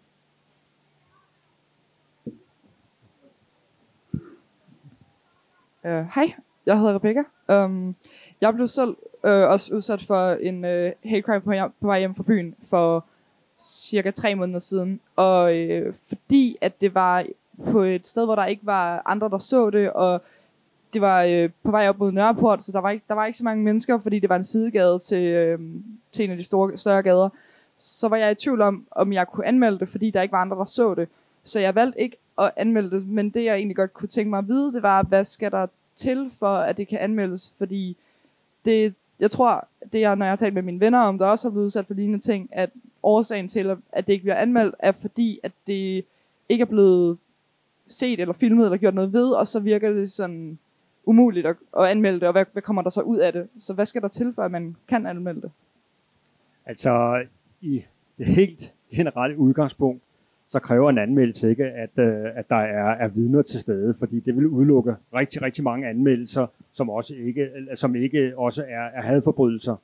Uh, 5.84 5.90
hej, 6.14 6.34
jeg 6.66 6.78
hedder 6.78 6.94
Rebecca. 6.94 7.22
Um, 7.64 7.96
jeg 8.40 8.54
blev 8.54 8.68
selv 8.68 8.96
uh, 9.24 9.30
også 9.30 9.74
udsat 9.74 10.02
for 10.02 10.32
en 10.32 10.64
uh, 10.64 11.10
hate 11.10 11.22
crime 11.22 11.40
på, 11.40 11.72
på 11.80 11.86
vej 11.86 11.98
hjem 11.98 12.14
fra 12.14 12.22
byen 12.22 12.54
for 12.70 13.04
cirka 13.58 14.10
tre 14.10 14.34
måneder 14.34 14.58
siden. 14.58 15.00
Og 15.16 15.56
øh, 15.56 15.94
fordi 16.08 16.56
at 16.60 16.80
det 16.80 16.94
var 16.94 17.26
på 17.70 17.82
et 17.82 18.06
sted, 18.06 18.24
hvor 18.24 18.34
der 18.34 18.46
ikke 18.46 18.66
var 18.66 19.02
andre, 19.06 19.28
der 19.28 19.38
så 19.38 19.70
det, 19.70 19.90
og 19.92 20.22
det 20.92 21.00
var 21.00 21.22
øh, 21.22 21.50
på 21.62 21.70
vej 21.70 21.88
op 21.88 21.98
mod 21.98 22.12
Nørreport, 22.12 22.62
så 22.62 22.72
der 22.72 22.78
var, 22.78 22.90
ikke, 22.90 23.04
der 23.08 23.14
var 23.14 23.26
ikke 23.26 23.38
så 23.38 23.44
mange 23.44 23.64
mennesker, 23.64 23.98
fordi 23.98 24.18
det 24.18 24.28
var 24.28 24.36
en 24.36 24.44
sidegade 24.44 24.98
til, 24.98 25.26
øh, 25.26 25.58
til 26.12 26.24
en 26.24 26.30
af 26.30 26.36
de 26.36 26.42
store, 26.42 26.78
større 26.78 27.02
gader. 27.02 27.28
Så 27.76 28.08
var 28.08 28.16
jeg 28.16 28.32
i 28.32 28.34
tvivl 28.34 28.60
om, 28.60 28.86
om 28.90 29.12
jeg 29.12 29.28
kunne 29.28 29.46
anmelde 29.46 29.78
det, 29.78 29.88
fordi 29.88 30.10
der 30.10 30.22
ikke 30.22 30.32
var 30.32 30.40
andre, 30.40 30.56
der 30.56 30.64
så 30.64 30.94
det. 30.94 31.08
Så 31.44 31.60
jeg 31.60 31.74
valgte 31.74 32.00
ikke 32.00 32.16
at 32.38 32.50
anmelde 32.56 32.90
det, 32.90 33.08
men 33.08 33.30
det 33.30 33.44
jeg 33.44 33.54
egentlig 33.54 33.76
godt 33.76 33.94
kunne 33.94 34.08
tænke 34.08 34.30
mig 34.30 34.38
at 34.38 34.48
vide, 34.48 34.72
det 34.72 34.82
var, 34.82 35.02
hvad 35.02 35.24
skal 35.24 35.50
der 35.50 35.66
til 35.96 36.30
for, 36.38 36.56
at 36.56 36.76
det 36.76 36.88
kan 36.88 36.98
anmeldes, 36.98 37.54
fordi 37.58 37.96
det, 38.64 38.94
jeg 39.20 39.30
tror, 39.30 39.68
det 39.92 40.04
er, 40.04 40.14
når 40.14 40.26
jeg 40.26 40.30
har 40.30 40.36
talt 40.36 40.54
med 40.54 40.62
mine 40.62 40.80
venner 40.80 41.00
om, 41.00 41.18
der 41.18 41.26
også 41.26 41.48
har 41.48 41.50
blevet 41.50 41.66
udsat 41.66 41.86
for 41.86 41.94
lignende 41.94 42.24
ting, 42.24 42.48
at 42.52 42.70
årsagen 43.04 43.48
til, 43.48 43.76
at 43.92 44.06
det 44.06 44.12
ikke 44.12 44.22
bliver 44.22 44.36
anmeldt, 44.36 44.74
er 44.78 44.92
fordi, 44.92 45.40
at 45.42 45.52
det 45.66 46.04
ikke 46.48 46.62
er 46.62 46.66
blevet 46.66 47.18
set 47.88 48.20
eller 48.20 48.34
filmet 48.34 48.64
eller 48.64 48.78
gjort 48.78 48.94
noget 48.94 49.12
ved, 49.12 49.30
og 49.30 49.46
så 49.46 49.60
virker 49.60 49.92
det 49.92 50.10
sådan 50.10 50.58
umuligt 51.04 51.46
at, 51.46 51.56
at 51.78 51.84
anmelde 51.84 52.20
det, 52.20 52.28
og 52.28 52.32
hvad, 52.32 52.44
hvad 52.52 52.62
kommer 52.62 52.82
der 52.82 52.90
så 52.90 53.00
ud 53.00 53.18
af 53.18 53.32
det? 53.32 53.48
Så 53.58 53.74
hvad 53.74 53.84
skal 53.84 54.02
der 54.02 54.08
til, 54.08 54.32
for 54.34 54.42
at 54.42 54.50
man 54.50 54.76
kan 54.88 55.06
anmelde 55.06 55.42
det? 55.42 55.50
Altså, 56.66 57.22
i 57.60 57.84
det 58.18 58.26
helt 58.26 58.74
generelle 58.96 59.38
udgangspunkt, 59.38 60.02
så 60.46 60.60
kræver 60.60 60.90
en 60.90 60.98
anmeldelse 60.98 61.50
ikke, 61.50 61.64
at, 61.64 61.90
øh, 61.96 62.26
at 62.34 62.48
der 62.48 62.56
er, 62.56 62.90
er 62.90 63.08
vidner 63.08 63.42
til 63.42 63.60
stede, 63.60 63.94
fordi 63.98 64.20
det 64.20 64.36
vil 64.36 64.46
udelukke 64.46 64.96
rigtig, 65.14 65.42
rigtig 65.42 65.64
mange 65.64 65.88
anmeldelser, 65.88 66.46
som 66.72 66.90
også 66.90 67.14
ikke, 67.14 67.50
som 67.74 67.94
ikke 67.96 68.38
også 68.38 68.64
er, 68.68 68.84
er 68.84 69.02
hadforbrydelser. 69.02 69.76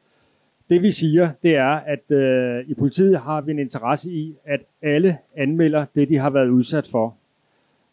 Det 0.71 0.83
vi 0.83 0.91
siger, 0.91 1.31
det 1.43 1.57
er, 1.57 1.81
at 1.87 2.11
øh, 2.11 2.65
i 2.67 2.75
politiet 2.75 3.19
har 3.19 3.41
vi 3.41 3.51
en 3.51 3.59
interesse 3.59 4.11
i, 4.13 4.35
at 4.45 4.61
alle 4.83 5.19
anmelder 5.37 5.85
det, 5.95 6.09
de 6.09 6.19
har 6.19 6.31
været 6.31 6.49
udsat 6.49 6.89
for. 6.93 7.15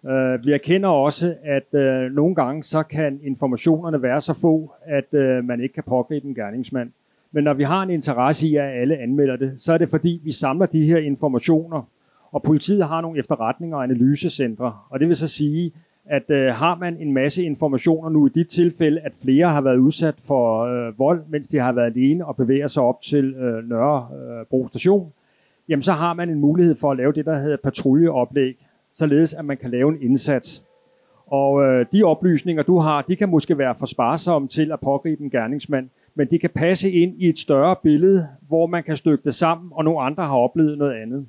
Øh, 0.10 0.46
vi 0.46 0.52
erkender 0.52 0.90
også, 0.90 1.36
at 1.44 1.74
øh, 1.74 2.12
nogle 2.12 2.36
gange 2.36 2.64
så 2.64 2.84
kan 2.84 3.20
informationerne 3.24 4.02
være 4.02 4.22
så 4.22 4.34
få, 4.34 4.74
at 4.86 5.14
øh, 5.14 5.44
man 5.44 5.62
ikke 5.62 5.74
kan 5.74 5.84
pågribe 5.84 6.28
en 6.28 6.36
gerningsmand. 6.36 6.92
Men 7.32 7.44
når 7.44 7.54
vi 7.54 7.64
har 7.64 7.84
en 7.84 7.90
interesse 7.90 8.48
i, 8.48 8.56
at 8.56 8.82
alle 8.82 8.98
anmelder 8.98 9.36
det, 9.36 9.54
så 9.58 9.74
er 9.74 9.78
det 9.78 9.90
fordi, 9.90 10.22
vi 10.24 10.32
samler 10.32 10.66
de 10.66 10.86
her 10.86 10.98
informationer, 10.98 11.90
og 12.32 12.44
politiet 12.44 12.88
har 12.88 13.02
nogle 13.02 13.20
efterretninger 13.20 13.78
og 13.78 13.84
analysecentre. 13.84 14.74
Og 14.90 15.00
det 15.00 15.08
vil 15.08 15.16
så 15.16 15.28
sige, 15.28 15.72
at 16.10 16.32
øh, 16.32 16.48
har 16.54 16.76
man 16.76 16.98
en 16.98 17.14
masse 17.14 17.44
informationer 17.44 18.10
nu 18.10 18.28
i 18.28 18.30
dit 18.36 18.48
tilfælde, 18.48 19.00
at 19.00 19.20
flere 19.24 19.50
har 19.50 19.62
været 19.62 19.78
udsat 19.78 20.16
for 20.28 20.64
øh, 20.64 21.00
vold, 21.00 21.22
mens 21.30 21.48
de 21.48 21.60
har 21.60 21.72
været 21.72 21.86
alene 21.86 22.26
og 22.26 22.36
bevæger 22.36 22.68
sig 22.68 22.84
op 22.84 23.02
til 23.02 23.34
øh, 23.34 23.70
Nørrebro 23.70 24.64
øh, 24.64 24.68
station, 24.68 25.14
jamen 25.70 25.84
så 25.84 25.94
har 25.94 26.14
man 26.14 26.30
en 26.30 26.40
mulighed 26.40 26.76
for 26.76 26.92
at 26.92 26.98
lave 26.98 27.12
det, 27.12 27.26
der 27.26 27.40
hedder 27.40 27.58
patruljeoplæg, 27.64 28.66
således 28.94 29.34
at 29.34 29.46
man 29.46 29.58
kan 29.58 29.72
lave 29.72 29.90
en 29.90 30.02
indsats. 30.02 30.64
Og 31.28 31.64
øh, 31.64 31.86
de 31.92 32.04
oplysninger, 32.04 32.64
du 32.64 32.80
har, 32.80 33.02
de 33.02 33.16
kan 33.16 33.30
måske 33.30 33.58
være 33.58 33.76
for 33.80 33.86
sparsomme 33.86 34.48
til 34.48 34.72
at 34.72 34.80
pågribe 34.80 35.24
en 35.24 35.30
gerningsmand, 35.30 35.90
men 36.16 36.28
de 36.28 36.40
kan 36.40 36.50
passe 36.50 36.92
ind 36.92 37.14
i 37.18 37.30
et 37.30 37.38
større 37.38 37.76
billede, 37.84 38.28
hvor 38.48 38.68
man 38.68 38.84
kan 38.84 38.96
stykke 38.96 39.24
det 39.24 39.36
sammen, 39.36 39.72
og 39.72 39.84
nogle 39.84 40.02
andre 40.02 40.24
har 40.24 40.38
oplevet 40.38 40.78
noget 40.78 41.02
andet. 41.02 41.26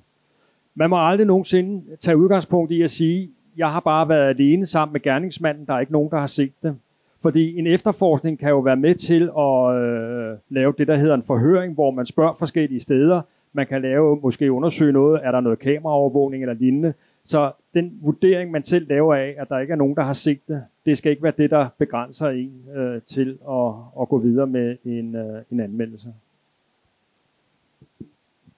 Man 0.75 0.91
må 0.91 1.09
aldrig 1.09 1.27
nogensinde 1.27 1.83
tage 2.01 2.17
udgangspunkt 2.17 2.73
i 2.73 2.83
at 2.83 2.91
sige, 2.91 3.31
jeg 3.59 3.73
har 3.73 3.81
bare 3.81 4.09
været 4.09 4.29
alene 4.29 4.67
sammen 4.67 4.93
med 4.93 5.03
gerningsmanden, 5.03 5.67
der 5.67 5.75
er 5.75 5.81
ikke 5.81 5.93
nogen, 5.93 6.11
der 6.11 6.19
har 6.19 6.27
set 6.27 6.53
det. 6.63 6.77
Fordi 7.23 7.59
en 7.59 7.67
efterforskning 7.67 8.39
kan 8.39 8.49
jo 8.49 8.59
være 8.59 8.77
med 8.77 8.95
til 8.95 9.31
at 9.39 9.83
øh, 9.83 10.37
lave 10.49 10.75
det, 10.79 10.89
der 10.89 10.97
hedder 10.97 11.15
en 11.15 11.23
forhøring, 11.23 11.75
hvor 11.75 11.91
man 11.91 12.07
spørger 12.07 12.33
forskellige 12.39 12.81
steder. 12.81 13.23
Man 13.53 13.67
kan 13.67 13.83
lave, 13.83 14.19
måske 14.23 14.53
undersøge 14.53 14.93
noget, 14.93 15.21
er 15.25 15.31
der 15.31 15.41
noget 15.41 15.59
kameraovervågning 15.59 16.43
eller 16.43 16.55
lignende. 16.55 16.95
Så 17.25 17.53
den 17.75 17.99
vurdering, 18.03 18.51
man 18.51 18.65
selv 18.65 18.89
laver 18.89 19.15
af, 19.15 19.35
at 19.39 19.49
der 19.49 19.59
ikke 19.59 19.73
er 19.73 19.77
nogen, 19.77 19.97
der 19.97 20.03
har 20.03 20.13
set 20.13 20.49
det, 20.49 20.63
det 20.87 20.99
skal 20.99 21.11
ikke 21.11 21.23
være 21.23 21.33
det, 21.39 21.51
der 21.51 21.69
begrænser 21.79 22.29
en 22.29 22.53
øh, 22.77 23.03
til 23.03 23.39
at, 23.51 23.73
at 24.01 24.09
gå 24.09 24.19
videre 24.19 24.47
med 24.47 24.77
en, 24.85 25.17
øh, 25.17 25.43
en 25.51 25.61
anmeldelse. 25.61 26.09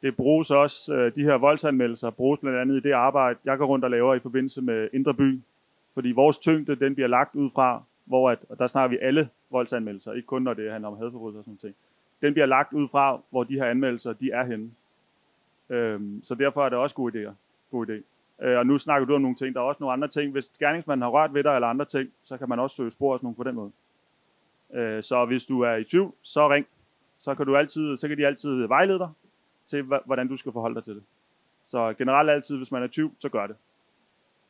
Det 0.03 0.17
bruges 0.17 0.51
også, 0.51 0.95
øh, 0.95 1.15
de 1.15 1.23
her 1.23 1.35
voldsanmeldelser 1.35 2.11
bruges 2.11 2.41
blandt 2.41 2.59
andet 2.59 2.77
i 2.77 2.81
det 2.81 2.93
arbejde, 2.93 3.39
jeg 3.45 3.59
går 3.59 3.67
rundt 3.67 3.85
og 3.85 3.91
laver 3.91 4.15
i 4.15 4.19
forbindelse 4.19 4.63
med 4.63 4.89
Indre 4.93 5.15
By. 5.15 5.41
Fordi 5.95 6.13
vores 6.13 6.39
tyngde, 6.39 6.75
den 6.75 6.95
bliver 6.95 7.09
lagt 7.09 7.35
ud 7.35 7.51
fra, 7.51 7.83
hvor 8.05 8.31
at, 8.31 8.39
og 8.49 8.59
der 8.59 8.67
snakker 8.67 8.97
vi 8.97 8.99
alle 9.03 9.29
voldsanmeldelser, 9.51 10.13
ikke 10.13 10.27
kun 10.27 10.43
når 10.43 10.55
det 10.55 10.73
handler 10.73 10.89
om 10.89 10.97
hadforbrydelser 10.97 11.39
og 11.39 11.45
sådan 11.45 11.59
noget. 11.63 11.75
Den 12.23 12.33
bliver 12.33 12.47
lagt 12.47 12.73
ud 12.73 12.89
fra, 12.89 13.21
hvor 13.31 13.45
de 13.45 13.55
her 13.55 13.65
anmeldelser, 13.65 14.13
de 14.13 14.31
er 14.31 14.45
henne. 14.45 14.71
Øhm, 15.71 16.21
så 16.23 16.35
derfor 16.35 16.65
er 16.65 16.69
det 16.69 16.79
også 16.79 16.95
gode 16.95 17.29
idéer. 17.29 17.33
God 17.71 17.87
idé. 17.87 18.03
Øh, 18.47 18.59
og 18.59 18.67
nu 18.67 18.79
snakker 18.79 19.07
du 19.07 19.15
om 19.15 19.21
nogle 19.21 19.37
ting, 19.37 19.55
der 19.55 19.61
er 19.61 19.65
også 19.65 19.79
nogle 19.81 19.93
andre 19.93 20.09
ting. 20.09 20.33
Hvis 20.33 20.49
gerningsmanden 20.59 21.03
har 21.03 21.11
rørt 21.11 21.35
ved 21.35 21.45
dig 21.45 21.55
eller 21.55 21.69
andre 21.69 21.85
ting, 21.85 22.11
så 22.25 22.37
kan 22.37 22.49
man 22.49 22.59
også 22.59 22.77
søge 22.77 22.91
spor 22.91 23.13
og 23.13 23.19
sådan 23.19 23.27
nogle 23.27 23.37
på 23.37 23.45
den 23.45 23.55
måde. 23.55 23.71
Øh, 24.75 25.03
så 25.03 25.25
hvis 25.25 25.47
du 25.47 25.61
er 25.61 25.75
i 25.75 25.85
tvivl, 25.85 26.13
så 26.23 26.49
ring. 26.49 26.67
så 27.19 27.35
kan, 27.35 27.47
du 27.47 27.57
altid, 27.57 27.97
så 27.97 28.09
kan 28.09 28.19
de 28.19 28.27
altid 28.27 28.67
vejlede 28.67 28.99
dig 28.99 29.09
til, 29.71 29.83
hvordan 29.83 30.29
du 30.29 30.37
skal 30.37 30.53
forholde 30.53 30.75
dig 30.75 30.85
til 30.85 30.95
det. 30.95 31.03
Så 31.65 31.95
generelt 31.99 32.31
altid, 32.31 32.57
hvis 32.57 32.73
man 32.73 32.83
er 32.83 32.87
20, 32.87 33.11
så 33.19 33.29
gør 33.29 33.47
det. 33.47 33.57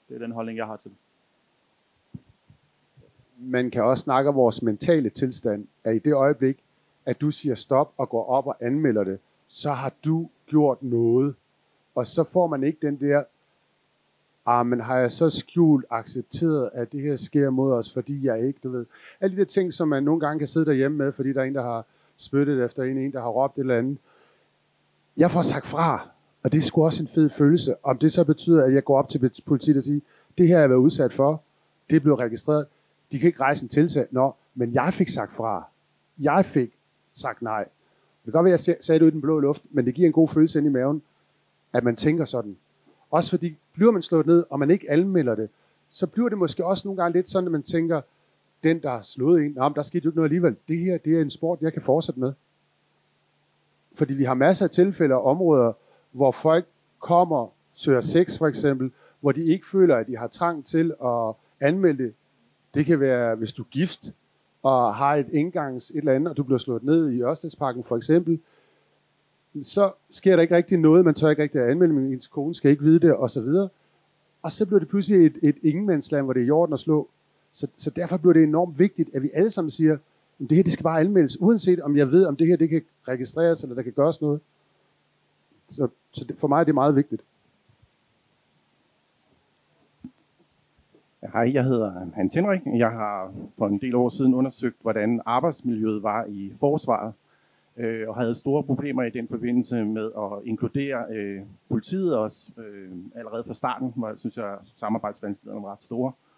Det 0.09 0.15
er 0.15 0.19
den 0.19 0.33
holdning, 0.33 0.59
jeg 0.59 0.67
har 0.67 0.77
til 0.77 0.91
det. 0.91 0.99
man 3.41 3.71
kan 3.71 3.83
også 3.83 4.03
snakke 4.03 4.29
om 4.29 4.35
vores 4.37 4.63
mentale 4.63 5.11
tilstand, 5.11 5.67
at 5.85 5.97
i 5.97 5.99
det 5.99 6.13
øjeblik, 6.13 6.65
at 7.07 7.21
du 7.21 7.31
siger 7.31 7.55
stop 7.55 7.93
og 7.97 8.09
går 8.09 8.25
op 8.27 8.47
og 8.47 8.57
anmelder 8.61 9.05
det, 9.05 9.19
så 9.49 9.71
har 9.71 9.93
du 10.05 10.29
gjort 10.47 10.83
noget. 10.83 11.35
Og 11.95 12.07
så 12.07 12.31
får 12.33 12.47
man 12.47 12.65
ikke 12.65 12.79
den 12.83 13.01
der, 13.01 13.25
ah, 14.47 14.67
men 14.67 14.81
har 14.81 14.99
jeg 14.99 15.13
så 15.13 15.31
skjult 15.31 15.85
accepteret, 15.91 16.71
at 16.75 16.93
det 16.93 17.03
her 17.03 17.17
sker 17.17 17.51
mod 17.51 17.73
os, 17.73 17.95
fordi 17.95 18.27
jeg 18.27 18.47
ikke, 18.47 18.61
du 18.63 18.71
ved. 18.71 18.87
Alle 19.21 19.37
de 19.37 19.41
der 19.41 19.47
ting, 19.47 19.73
som 19.73 19.89
man 19.89 20.03
nogle 20.03 20.21
gange 20.21 20.39
kan 20.39 20.49
sidde 20.49 20.67
derhjemme 20.67 20.99
med, 20.99 21.13
fordi 21.13 21.33
der 21.33 21.41
er 21.41 21.45
en, 21.45 21.55
der 21.55 21.63
har 21.63 21.85
spyttet 22.17 22.65
efter 22.65 22.83
en, 22.83 22.99
en 22.99 23.13
der 23.13 23.21
har 23.21 23.29
råbt 23.29 23.57
et 23.57 23.61
eller 23.61 23.79
andet. 23.79 23.99
Jeg 25.17 25.31
får 25.31 25.43
sagt 25.43 25.67
fra, 25.67 26.09
og 26.43 26.53
det 26.53 26.59
er 26.59 26.63
sgu 26.63 26.85
også 26.85 27.03
en 27.03 27.09
fed 27.09 27.31
følelse. 27.31 27.75
Om 27.83 27.99
det 27.99 28.13
så 28.13 28.25
betyder, 28.25 28.65
at 28.65 28.75
jeg 28.75 28.85
går 28.85 28.99
op 28.99 29.09
til 29.09 29.33
politiet 29.47 29.77
og 29.77 29.83
siger, 29.83 30.01
det 30.39 30.49
her 30.49 30.57
er 30.57 30.61
jeg 30.61 30.71
været 30.71 30.81
udsat 30.81 31.13
for, 31.13 31.43
det 31.91 31.97
er 31.97 32.01
blevet 32.01 32.19
registreret, 32.19 32.67
de 33.13 33.19
kan 33.19 33.27
ikke 33.27 33.41
rejse 33.41 33.63
en 33.63 33.69
tiltag. 33.69 34.07
Nå, 34.11 34.35
men 34.55 34.75
jeg 34.75 34.95
fik 34.95 35.09
sagt 35.09 35.33
fra. 35.33 35.65
Jeg 36.19 36.45
fik 36.45 36.73
sagt 37.13 37.43
nej. 37.43 37.65
Det 37.65 38.25
kan 38.25 38.33
godt 38.33 38.45
være, 38.45 38.55
at 38.55 38.69
jeg 38.69 38.77
sagde 38.81 38.99
det 38.99 39.05
ud 39.05 39.11
i 39.11 39.13
den 39.13 39.21
blå 39.21 39.41
luft, 39.41 39.63
men 39.71 39.87
det 39.87 39.95
giver 39.95 40.07
en 40.07 40.13
god 40.13 40.29
følelse 40.29 40.59
ind 40.59 40.67
i 40.67 40.71
maven, 40.71 41.03
at 41.73 41.85
man 41.85 41.97
tænker 41.97 42.25
sådan. 42.25 42.57
Også 43.11 43.31
fordi, 43.31 43.57
bliver 43.73 43.91
man 43.91 44.03
slået 44.03 44.27
ned, 44.27 44.45
og 44.51 44.59
man 44.59 44.71
ikke 44.71 44.91
anmelder 44.91 45.35
det, 45.35 45.49
så 45.91 46.07
bliver 46.07 46.29
det 46.29 46.39
måske 46.39 46.65
også 46.65 46.89
nogle 46.89 47.03
gange 47.03 47.19
lidt 47.19 47.31
sådan, 47.31 47.47
at 47.47 47.53
man 47.53 47.63
tænker, 47.63 48.01
den, 48.63 48.83
der 48.83 48.91
har 48.91 49.03
slået 49.03 49.43
en, 49.43 49.55
der 49.55 49.83
skete 49.83 50.05
jo 50.05 50.11
ikke 50.11 50.17
noget 50.17 50.29
alligevel. 50.29 50.57
Det 50.69 50.79
her, 50.79 50.99
det 50.99 51.17
er 51.17 51.23
en 51.23 51.31
sport, 51.31 51.59
jeg 51.61 51.73
kan 51.73 51.83
fortsætte 51.83 52.21
med. 52.21 52.33
Fordi 53.95 54.15
vi 54.15 54.25
har 54.25 54.35
masser 54.35 54.65
af 54.65 54.71
tilfælde 54.71 55.15
og 55.15 55.25
områder, 55.25 55.73
hvor 56.13 56.31
folk 56.31 56.67
kommer, 56.99 57.47
søger 57.73 58.01
sex 58.01 58.39
for 58.39 58.47
eksempel, 58.47 58.93
hvor 59.21 59.33
de 59.33 59.45
ikke 59.45 59.67
føler, 59.67 59.97
at 59.97 60.07
de 60.07 60.17
har 60.17 60.27
trang 60.27 60.65
til 60.65 60.95
at 61.05 61.35
anmelde 61.61 62.05
det, 62.05 62.15
det 62.75 62.87
kan 62.87 63.01
være, 63.01 63.35
hvis 63.35 63.53
du 63.53 63.63
er 63.63 63.67
gift 63.71 64.13
og 64.63 64.95
har 64.95 65.15
et 65.15 65.29
indgangs 65.33 65.91
et 65.91 65.97
eller 65.97 66.13
andet, 66.13 66.31
og 66.31 66.37
du 66.37 66.43
bliver 66.43 66.59
slået 66.59 66.83
ned 66.83 67.11
i 67.11 67.23
Ørstedsparken 67.23 67.85
for 67.85 67.97
eksempel, 67.97 68.41
så 69.63 69.93
sker 70.11 70.37
der 70.37 70.43
ikke 70.43 70.57
rigtig 70.57 70.79
noget, 70.79 71.05
man 71.05 71.15
tør 71.15 71.31
ikke 71.31 71.43
rigtig 71.43 71.61
at 71.61 71.71
anmelde, 71.71 71.95
men 71.95 72.13
ens 72.13 72.27
kone 72.27 72.55
skal 72.55 72.71
ikke 72.71 72.83
vide 72.83 73.01
det, 73.01 73.15
og 73.15 73.31
så 73.31 73.43
videre. 73.43 73.69
Og 74.43 74.53
så 74.53 74.67
bliver 74.67 74.79
det 74.79 74.89
pludselig 74.89 75.27
et, 75.27 75.39
et 75.43 75.57
ingenmandsland, 75.63 76.25
hvor 76.25 76.33
det 76.33 76.43
er 76.43 76.47
i 76.47 76.51
orden 76.51 76.73
at 76.73 76.81
slå. 76.81 77.09
Så, 77.53 77.67
så 77.77 77.91
derfor 77.91 78.17
bliver 78.17 78.33
det 78.33 78.43
enormt 78.43 78.79
vigtigt, 78.79 79.15
at 79.15 79.23
vi 79.23 79.31
alle 79.35 79.51
sammen 79.51 79.71
siger, 79.71 79.99
det 80.49 80.57
her 80.57 80.63
det 80.63 80.73
skal 80.73 80.85
bare 80.85 81.01
anmeldes, 81.01 81.41
uanset 81.41 81.81
om 81.81 81.97
jeg 81.97 82.13
ved, 82.13 82.27
om 82.27 82.37
det 82.37 82.47
her 82.47 82.57
det 82.57 82.69
kan 82.69 82.83
registreres, 83.09 83.63
eller 83.63 83.75
der 83.75 83.83
kan 83.83 83.93
gøres 83.93 84.21
noget. 84.21 84.41
Så, 85.69 85.89
så 86.11 86.25
det, 86.25 86.39
for 86.39 86.49
mig 86.49 86.61
er 86.61 86.65
det 86.65 86.75
meget 86.75 86.97
vigtigt. 86.97 87.23
Hej, 91.33 91.55
jeg 91.55 91.65
hedder 91.65 92.07
Hans 92.15 92.35
Henrik. 92.35 92.61
Jeg 92.67 92.91
har 92.91 93.33
for 93.59 93.67
en 93.67 93.79
del 93.79 93.95
år 93.95 94.09
siden 94.09 94.35
undersøgt, 94.35 94.77
hvordan 94.83 95.21
arbejdsmiljøet 95.27 96.03
var 96.03 96.25
i 96.25 96.53
forsvaret, 96.61 97.13
øh, 97.77 98.09
og 98.09 98.17
havde 98.17 98.35
store 98.35 98.63
problemer 98.63 99.03
i 99.03 99.11
den 99.11 99.29
forbindelse 99.29 99.85
med 99.85 100.11
at 100.17 100.47
inkludere 100.47 101.05
øh, 101.11 101.41
politiet 101.69 102.17
også. 102.17 102.51
Øh, 102.59 102.91
allerede 103.15 103.45
fra 103.45 103.55
starten, 103.55 103.93
hvor 103.97 104.09
jeg 104.09 104.19
synes, 104.19 104.39
at 104.39 104.59
samarbejdsvanskelighederne 104.77 105.65
var 105.65 105.73
ret 105.73 105.83
store, 105.83 106.13
øh, 106.13 106.30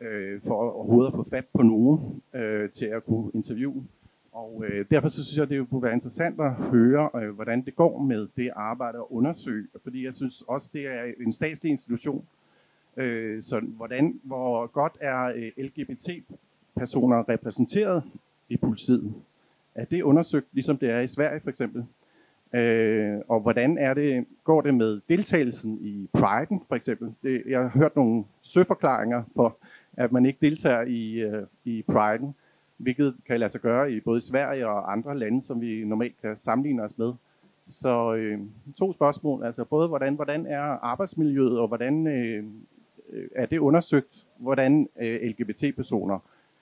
Øh, 0.00 0.40
for 0.42 0.54
overhovedet 0.54 1.10
at 1.12 1.16
få 1.16 1.26
fat 1.30 1.44
på 1.54 1.62
nogen 1.62 2.22
øh, 2.34 2.70
til 2.70 2.86
at 2.86 3.04
kunne 3.04 3.30
interviewe. 3.34 3.84
Og 4.32 4.64
øh, 4.66 4.84
derfor 4.90 5.08
så 5.08 5.24
synes 5.24 5.38
jeg, 5.38 5.48
det 5.48 5.68
kunne 5.70 5.82
være 5.82 5.92
interessant 5.92 6.40
at 6.40 6.52
høre, 6.52 7.10
øh, 7.14 7.30
hvordan 7.30 7.64
det 7.64 7.76
går 7.76 7.98
med 7.98 8.28
det 8.36 8.50
arbejde 8.56 8.98
at 8.98 9.04
undersøge, 9.10 9.66
fordi 9.82 10.04
jeg 10.04 10.14
synes 10.14 10.42
også, 10.48 10.70
det 10.72 10.86
er 10.86 11.12
en 11.20 11.32
statslig 11.32 11.70
institution, 11.70 12.24
Øh, 12.96 13.42
så 13.42 13.60
hvordan, 13.60 14.20
hvor 14.22 14.66
godt 14.66 14.92
er 15.00 15.24
øh, 15.24 15.64
LGBT-personer 15.64 17.28
repræsenteret 17.28 18.02
i 18.48 18.56
politiet? 18.56 19.14
Er 19.74 19.84
det 19.84 20.02
undersøgt, 20.02 20.46
ligesom 20.52 20.78
det 20.78 20.90
er 20.90 21.00
i 21.00 21.06
Sverige 21.06 21.40
for 21.40 21.50
eksempel? 21.50 21.84
Øh, 22.52 23.18
og 23.28 23.40
hvordan 23.40 23.78
er 23.78 23.94
det, 23.94 24.26
går 24.44 24.60
det 24.60 24.74
med 24.74 25.00
deltagelsen 25.08 25.78
i 25.80 26.08
Pride'en 26.18 26.58
for 26.68 26.74
eksempel? 26.74 27.14
Det, 27.22 27.42
jeg 27.46 27.60
har 27.60 27.68
hørt 27.68 27.96
nogle 27.96 28.24
søforklaringer 28.42 29.22
for, 29.36 29.56
at 29.96 30.12
man 30.12 30.26
ikke 30.26 30.38
deltager 30.42 30.82
i, 30.82 31.12
øh, 31.12 31.46
i 31.64 31.84
Pride'en, 31.90 32.32
hvilket 32.76 33.14
kan 33.26 33.40
lade 33.40 33.50
sig 33.50 33.60
gøre 33.60 33.92
i 33.92 34.00
både 34.00 34.20
Sverige 34.20 34.66
og 34.68 34.92
andre 34.92 35.18
lande, 35.18 35.44
som 35.44 35.60
vi 35.60 35.84
normalt 35.84 36.20
kan 36.22 36.36
sammenligne 36.36 36.82
os 36.82 36.98
med. 36.98 37.12
Så 37.68 38.14
øh, 38.14 38.38
to 38.78 38.92
spørgsmål, 38.92 39.44
altså 39.44 39.64
både 39.64 39.88
hvordan, 39.88 40.14
hvordan 40.14 40.46
er 40.46 40.60
arbejdsmiljøet, 40.60 41.58
og 41.58 41.68
hvordan 41.68 42.06
øh, 42.06 42.44
øh 43.12 43.28
er 43.34 43.46
det 43.46 43.58
undersøgt, 43.58 44.26
hvordan 44.38 44.88
øh, 45.00 45.22
LGBT-personer 45.22 46.18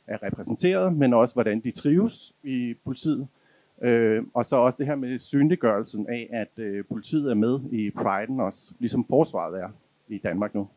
er 0.06 0.22
repræsenteret, 0.22 0.96
men 0.96 1.14
også 1.14 1.34
hvordan 1.34 1.60
de 1.60 1.70
trives 1.70 2.34
i 2.42 2.74
politiet. 2.84 3.28
Øh, 3.82 4.24
og 4.34 4.46
så 4.46 4.56
også 4.56 4.76
det 4.78 4.86
her 4.86 4.94
med 4.94 5.18
synliggørelsen 5.18 6.08
af, 6.08 6.28
at 6.32 6.64
øh, 6.64 6.84
politiet 6.84 7.30
er 7.30 7.34
med 7.34 7.60
i 7.72 7.90
Pride'en 7.98 8.42
også, 8.42 8.72
ligesom 8.78 9.04
forsvaret 9.04 9.60
er 9.60 9.68
i 10.08 10.18
Danmark 10.18 10.54
nu. 10.54 10.68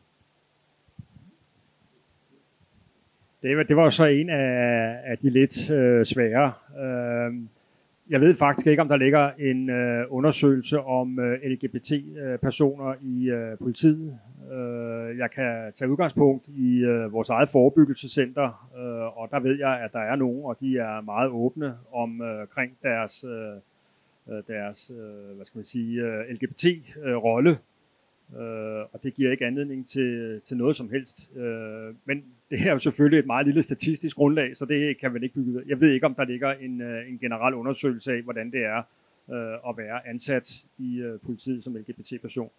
Det 3.42 3.56
var, 3.56 3.62
det 3.62 3.76
var 3.76 3.90
så 3.90 4.04
en 4.04 4.30
af, 4.30 5.00
af 5.04 5.18
de 5.18 5.30
lidt 5.30 5.70
øh, 5.70 6.04
svære. 6.04 6.52
Øh, 6.78 7.34
jeg 8.10 8.20
ved 8.20 8.34
faktisk 8.34 8.66
ikke, 8.66 8.82
om 8.82 8.88
der 8.88 8.96
ligger 8.96 9.30
en 9.38 9.70
øh, 9.70 10.06
undersøgelse 10.08 10.80
om 10.80 11.18
øh, 11.18 11.40
LGBT-personer 11.42 12.88
øh, 12.88 12.96
i 13.02 13.30
øh, 13.30 13.58
politiet. 13.58 14.18
Øh, 14.52 15.18
jeg 15.18 15.30
kan 15.30 15.72
tage 15.74 15.90
udgangspunkt 15.90 16.48
i 16.48 16.78
øh, 16.78 17.12
vores 17.12 17.30
eget 17.30 17.48
forebyggelsescenter, 17.48 18.70
øh, 18.76 19.18
og 19.18 19.28
der 19.30 19.40
ved 19.40 19.58
jeg, 19.58 19.80
at 19.80 19.92
der 19.92 20.00
er 20.00 20.16
nogen, 20.16 20.44
og 20.44 20.56
de 20.60 20.78
er 20.78 21.00
meget 21.00 21.30
åbne 21.30 21.74
omkring 21.92 22.72
øh, 22.84 22.90
deres, 22.90 23.24
øh, 23.24 24.34
øh, 24.34 24.42
deres 24.48 24.90
øh, 24.90 25.36
hvad 25.36 25.46
skal 25.46 25.58
man 25.58 25.64
sige, 25.64 26.02
øh, 26.02 26.28
LGBT-rolle. 26.30 27.50
Øh, 27.50 27.56
Øh, 28.40 28.84
og 28.92 29.02
det 29.02 29.14
giver 29.14 29.30
ikke 29.30 29.46
anledning 29.46 29.88
til, 29.88 30.40
til 30.40 30.56
noget 30.56 30.76
som 30.76 30.90
helst. 30.90 31.36
Øh, 31.36 31.94
men 32.04 32.24
det 32.50 32.60
er 32.60 32.72
jo 32.72 32.78
selvfølgelig 32.78 33.18
et 33.18 33.26
meget 33.26 33.46
lille 33.46 33.62
statistisk 33.62 34.16
grundlag, 34.16 34.56
så 34.56 34.64
det 34.64 34.98
kan 34.98 35.12
man 35.12 35.22
ikke 35.22 35.34
bygge 35.34 35.62
Jeg 35.66 35.80
ved 35.80 35.92
ikke, 35.92 36.06
om 36.06 36.14
der 36.14 36.24
ligger 36.24 36.52
en, 36.52 36.80
øh, 36.80 37.08
en 37.08 37.18
generel 37.18 37.54
undersøgelse 37.54 38.12
af, 38.12 38.22
hvordan 38.22 38.50
det 38.50 38.64
er 38.64 38.82
øh, 39.32 39.70
at 39.70 39.76
være 39.76 40.08
ansat 40.08 40.64
i 40.78 41.00
øh, 41.00 41.18
politiet 41.20 41.64
som 41.64 41.76
LGBT-person. 41.76 42.50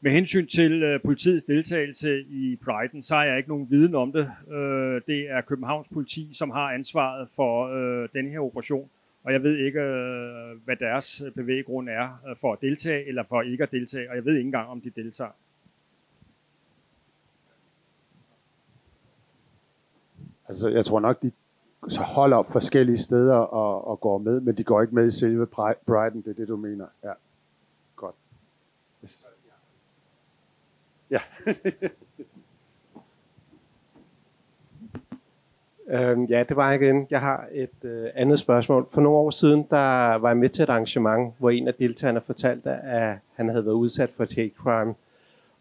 Med 0.00 0.12
hensyn 0.12 0.46
til 0.46 0.82
øh, 0.82 1.00
politiets 1.00 1.44
deltagelse 1.44 2.20
i 2.20 2.58
Pride'en, 2.62 3.02
så 3.02 3.14
har 3.14 3.24
jeg 3.24 3.36
ikke 3.36 3.48
nogen 3.48 3.70
viden 3.70 3.94
om 3.94 4.12
det. 4.12 4.30
Øh, 4.52 5.00
det 5.06 5.30
er 5.30 5.40
Københavns 5.40 5.88
politi, 5.88 6.30
som 6.32 6.50
har 6.50 6.72
ansvaret 6.72 7.28
for 7.36 7.66
øh, 7.66 8.08
den 8.12 8.30
her 8.30 8.40
operation, 8.40 8.90
og 9.24 9.32
jeg 9.32 9.42
ved 9.42 9.56
ikke, 9.56 9.80
øh, 9.80 10.64
hvad 10.64 10.76
deres 10.76 11.20
øh, 11.20 11.32
bevæggrund 11.32 11.88
er 11.88 12.22
øh, 12.28 12.36
for 12.36 12.52
at 12.52 12.60
deltage 12.60 13.08
eller 13.08 13.22
for 13.28 13.42
ikke 13.42 13.62
at 13.62 13.70
deltage, 13.70 14.10
og 14.10 14.16
jeg 14.16 14.24
ved 14.24 14.32
ikke 14.32 14.46
engang, 14.46 14.68
om 14.68 14.80
de 14.80 14.90
deltager. 14.90 15.30
Altså, 20.48 20.68
jeg 20.68 20.84
tror 20.84 21.00
nok, 21.00 21.22
de 21.22 21.32
så 21.88 22.02
holder 22.02 22.36
op 22.36 22.46
forskellige 22.52 22.98
steder 22.98 23.34
og, 23.34 23.86
og 23.86 24.00
går 24.00 24.18
med, 24.18 24.40
men 24.40 24.56
de 24.56 24.64
går 24.64 24.82
ikke 24.82 24.94
med 24.94 25.06
i 25.06 25.10
selve 25.10 25.46
Brighton, 25.86 26.22
det 26.22 26.28
er 26.30 26.34
det, 26.34 26.48
du 26.48 26.56
mener. 26.56 26.86
Ja, 27.04 27.12
godt. 27.96 28.14
Yes. 29.04 29.26
Ja. 31.10 31.20
øhm, 35.88 36.24
ja, 36.24 36.44
det 36.48 36.56
var 36.56 36.72
jeg 36.72 36.82
igen. 36.82 37.06
Jeg 37.10 37.20
har 37.20 37.46
et 37.52 37.84
øh, 37.84 38.06
andet 38.14 38.38
spørgsmål. 38.38 38.88
For 38.94 39.00
nogle 39.00 39.18
år 39.18 39.30
siden, 39.30 39.66
der 39.70 40.14
var 40.14 40.28
jeg 40.28 40.36
med 40.36 40.48
til 40.48 40.62
et 40.62 40.68
arrangement, 40.68 41.34
hvor 41.38 41.50
en 41.50 41.68
af 41.68 41.74
deltagerne 41.74 42.20
fortalte, 42.20 42.70
at 42.70 43.16
han 43.34 43.48
havde 43.48 43.64
været 43.64 43.74
udsat 43.74 44.10
for 44.10 44.22
et 44.22 44.34
hate 44.34 44.54
crime. 44.56 44.94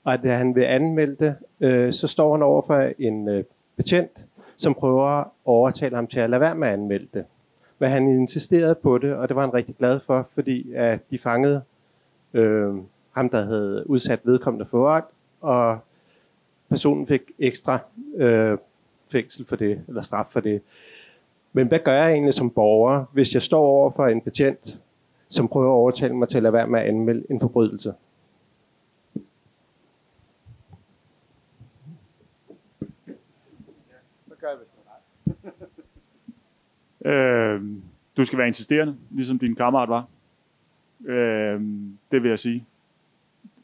Og 0.04 0.14
at 0.14 0.20
øh, 0.24 0.32
han 0.32 0.56
vil 0.56 0.64
anmelde 0.64 1.16
det, 1.16 1.36
øh, 1.60 1.94
så 1.94 2.08
står 2.08 2.36
han 2.36 2.44
over 2.44 2.62
for 2.62 2.90
en 3.00 3.30
øh, 3.30 3.44
betjent, 3.76 4.26
som 4.58 4.74
prøver 4.74 5.06
at 5.06 5.28
overtale 5.46 5.96
ham 5.96 6.08
til 6.08 6.20
at 6.20 6.30
lade 6.30 6.42
være 6.42 6.56
med 6.56 6.68
at 6.68 6.74
anmelde 6.74 7.08
det. 7.14 7.26
Men 7.80 7.90
han 7.90 8.08
insisterede 8.08 8.76
på 8.76 8.98
det, 8.98 9.14
og 9.14 9.28
det 9.30 9.36
var 9.36 9.42
han 9.42 9.54
rigtig 9.54 9.76
glad 9.76 10.00
for, 10.00 10.28
fordi 10.34 10.74
at 10.74 11.00
de 11.12 11.20
fangede 11.20 11.62
øh, 12.34 12.74
ham, 13.12 13.30
der 13.30 13.46
havde 13.46 13.84
udsat 13.90 14.20
vedkommende 14.24 14.66
for 14.66 14.90
ret, 14.90 15.04
og 15.42 15.80
personen 16.70 17.08
fik 17.08 17.22
ekstra 17.40 17.80
øh, 18.16 18.58
fængsel 19.14 19.46
for 19.46 19.56
det, 19.56 19.82
eller 19.88 20.02
straf 20.02 20.26
for 20.34 20.40
det. 20.40 20.62
Men 21.54 21.68
hvad 21.68 21.80
gør 21.80 21.94
jeg 21.94 22.12
egentlig 22.12 22.34
som 22.34 22.50
borger, 22.50 23.06
hvis 23.14 23.34
jeg 23.34 23.42
står 23.42 23.62
over 23.62 23.92
for 23.92 24.08
en 24.08 24.22
betjent, 24.22 24.82
som 25.30 25.48
prøver 25.48 25.72
at 25.72 25.76
overtale 25.76 26.16
mig 26.16 26.28
til 26.28 26.38
at 26.38 26.44
lade 26.44 26.54
være 26.54 26.68
med 26.68 26.80
at 26.80 26.86
anmelde 26.86 27.24
en 27.30 27.40
forbrydelse? 27.40 27.94
øh, 37.06 37.62
du 38.18 38.26
skal 38.26 38.40
være 38.40 38.48
insisterende, 38.48 38.98
ligesom 39.12 39.40
din 39.40 39.56
kammerat 39.56 39.90
var. 39.90 40.08
Øh, 41.06 41.62
det 42.12 42.24
vil 42.24 42.30
jeg 42.30 42.40
sige. 42.40 42.66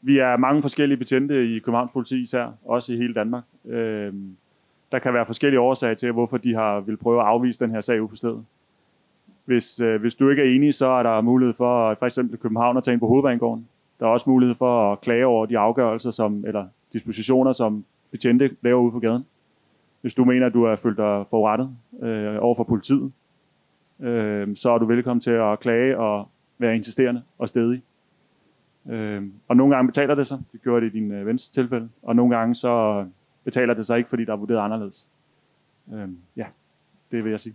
Vi 0.02 0.18
er 0.18 0.36
mange 0.36 0.62
forskellige 0.62 0.98
betjente 0.98 1.56
i 1.56 1.58
Københavns 1.58 1.90
politi 1.90 2.22
især, 2.22 2.52
også 2.64 2.92
i 2.92 2.96
hele 2.96 3.14
Danmark. 3.14 3.44
Øh, 3.64 4.14
der 4.92 4.98
kan 4.98 5.14
være 5.14 5.26
forskellige 5.26 5.60
årsager 5.60 5.94
til, 5.94 6.12
hvorfor 6.12 6.36
de 6.36 6.54
har 6.54 6.80
vil 6.80 6.96
prøve 6.96 7.20
at 7.20 7.26
afvise 7.26 7.64
den 7.64 7.70
her 7.70 7.80
sag 7.80 8.02
ude 8.02 8.08
på 8.08 8.16
stedet. 8.16 8.44
Hvis, 9.44 9.80
øh, 9.80 10.00
hvis 10.00 10.14
du 10.14 10.28
ikke 10.30 10.42
er 10.42 10.54
enig, 10.54 10.74
så 10.74 10.86
er 10.86 11.02
der 11.02 11.20
mulighed 11.20 11.54
for 11.54 11.90
øh, 11.90 11.96
for 11.96 12.06
eksempel 12.06 12.38
København 12.38 12.76
at 12.76 12.84
tage 12.84 12.92
ind 12.92 13.00
på 13.00 13.06
hovedbanegården. 13.06 13.68
Der 14.00 14.06
er 14.06 14.10
også 14.10 14.30
mulighed 14.30 14.56
for 14.56 14.92
at 14.92 15.00
klage 15.00 15.26
over 15.26 15.46
de 15.46 15.58
afgørelser, 15.58 16.10
som, 16.10 16.44
eller 16.46 16.66
dispositioner, 16.92 17.52
som 17.52 17.84
betjente 18.10 18.50
laver 18.62 18.80
ude 18.80 18.92
på 18.92 19.00
gaden. 19.00 19.26
Hvis 20.00 20.14
du 20.14 20.24
mener, 20.24 20.46
at 20.46 20.54
du 20.54 20.64
er 20.64 20.76
følt 20.76 20.96
dig 20.96 21.24
forurettet 21.30 21.70
øh, 22.02 22.36
over 22.40 22.54
for 22.54 22.64
politiet, 22.64 23.12
øh, 24.00 24.56
så 24.56 24.70
er 24.70 24.78
du 24.78 24.84
velkommen 24.84 25.20
til 25.20 25.30
at 25.30 25.60
klage 25.60 25.98
og 25.98 26.28
være 26.58 26.76
insisterende 26.76 27.22
og 27.38 27.48
stedig. 27.48 27.82
Øh, 28.90 29.22
og 29.48 29.56
nogle 29.56 29.74
gange 29.74 29.88
betaler 29.88 30.14
det 30.14 30.26
sig. 30.26 30.38
Det 30.52 30.62
gjorde 30.62 30.86
det 30.86 30.94
i 30.94 30.98
din 30.98 31.12
øh, 31.12 31.26
vens 31.26 31.48
tilfælde. 31.48 31.88
Og 32.02 32.16
nogle 32.16 32.36
gange 32.36 32.54
så 32.54 33.04
betaler 33.44 33.74
det 33.74 33.86
sig 33.86 33.98
ikke, 33.98 34.10
fordi 34.10 34.24
der 34.24 34.32
er 34.32 34.36
vurderet 34.36 34.64
anderledes. 34.64 35.08
Øh, 35.94 36.08
ja, 36.36 36.46
det 37.10 37.24
vil 37.24 37.30
jeg 37.30 37.40
sige. 37.40 37.54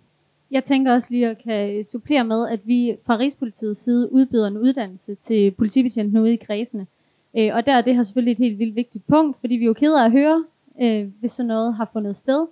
Jeg 0.51 0.63
tænker 0.63 0.93
også 0.93 1.07
lige 1.11 1.29
at 1.29 1.37
kan 1.37 1.85
supplere 1.85 2.23
med, 2.23 2.49
at 2.49 2.59
vi 2.63 2.97
fra 3.05 3.17
Rigspolitiets 3.17 3.81
side 3.81 4.11
udbyder 4.11 4.47
en 4.47 4.57
uddannelse 4.57 5.15
til 5.15 5.51
politibetjentene 5.51 6.21
ude 6.21 6.33
i 6.33 6.35
kredsene. 6.35 6.87
Øh, 7.37 7.55
og 7.55 7.65
der 7.65 7.73
er 7.73 7.81
det 7.81 7.95
her 7.95 8.03
selvfølgelig 8.03 8.31
et 8.31 8.37
helt 8.37 8.59
vildt 8.59 8.75
vigtigt 8.75 9.07
punkt, 9.07 9.37
fordi 9.39 9.55
vi 9.55 9.63
er 9.63 9.67
jo 9.67 9.73
keder 9.73 10.01
af 10.01 10.05
at 10.05 10.11
høre, 10.11 10.45
øh, 10.81 11.07
hvis 11.19 11.31
sådan 11.31 11.47
noget 11.47 11.73
har 11.73 11.89
fundet 11.93 12.15
sted. 12.15 12.47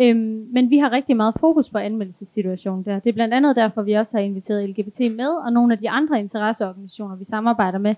Øhm, 0.00 0.48
men 0.52 0.70
vi 0.70 0.78
har 0.78 0.92
rigtig 0.92 1.16
meget 1.16 1.34
fokus 1.40 1.70
på 1.70 1.78
anmeldelsessituationen 1.78 2.84
der. 2.84 2.98
Det 2.98 3.10
er 3.10 3.14
blandt 3.14 3.34
andet 3.34 3.56
derfor, 3.56 3.82
vi 3.82 3.92
også 3.92 4.16
har 4.16 4.24
inviteret 4.24 4.70
LGBT 4.70 5.00
med, 5.00 5.28
og 5.28 5.52
nogle 5.52 5.72
af 5.72 5.78
de 5.78 5.90
andre 5.90 6.18
interesseorganisationer, 6.20 7.16
vi 7.16 7.24
samarbejder 7.24 7.78
med, 7.78 7.94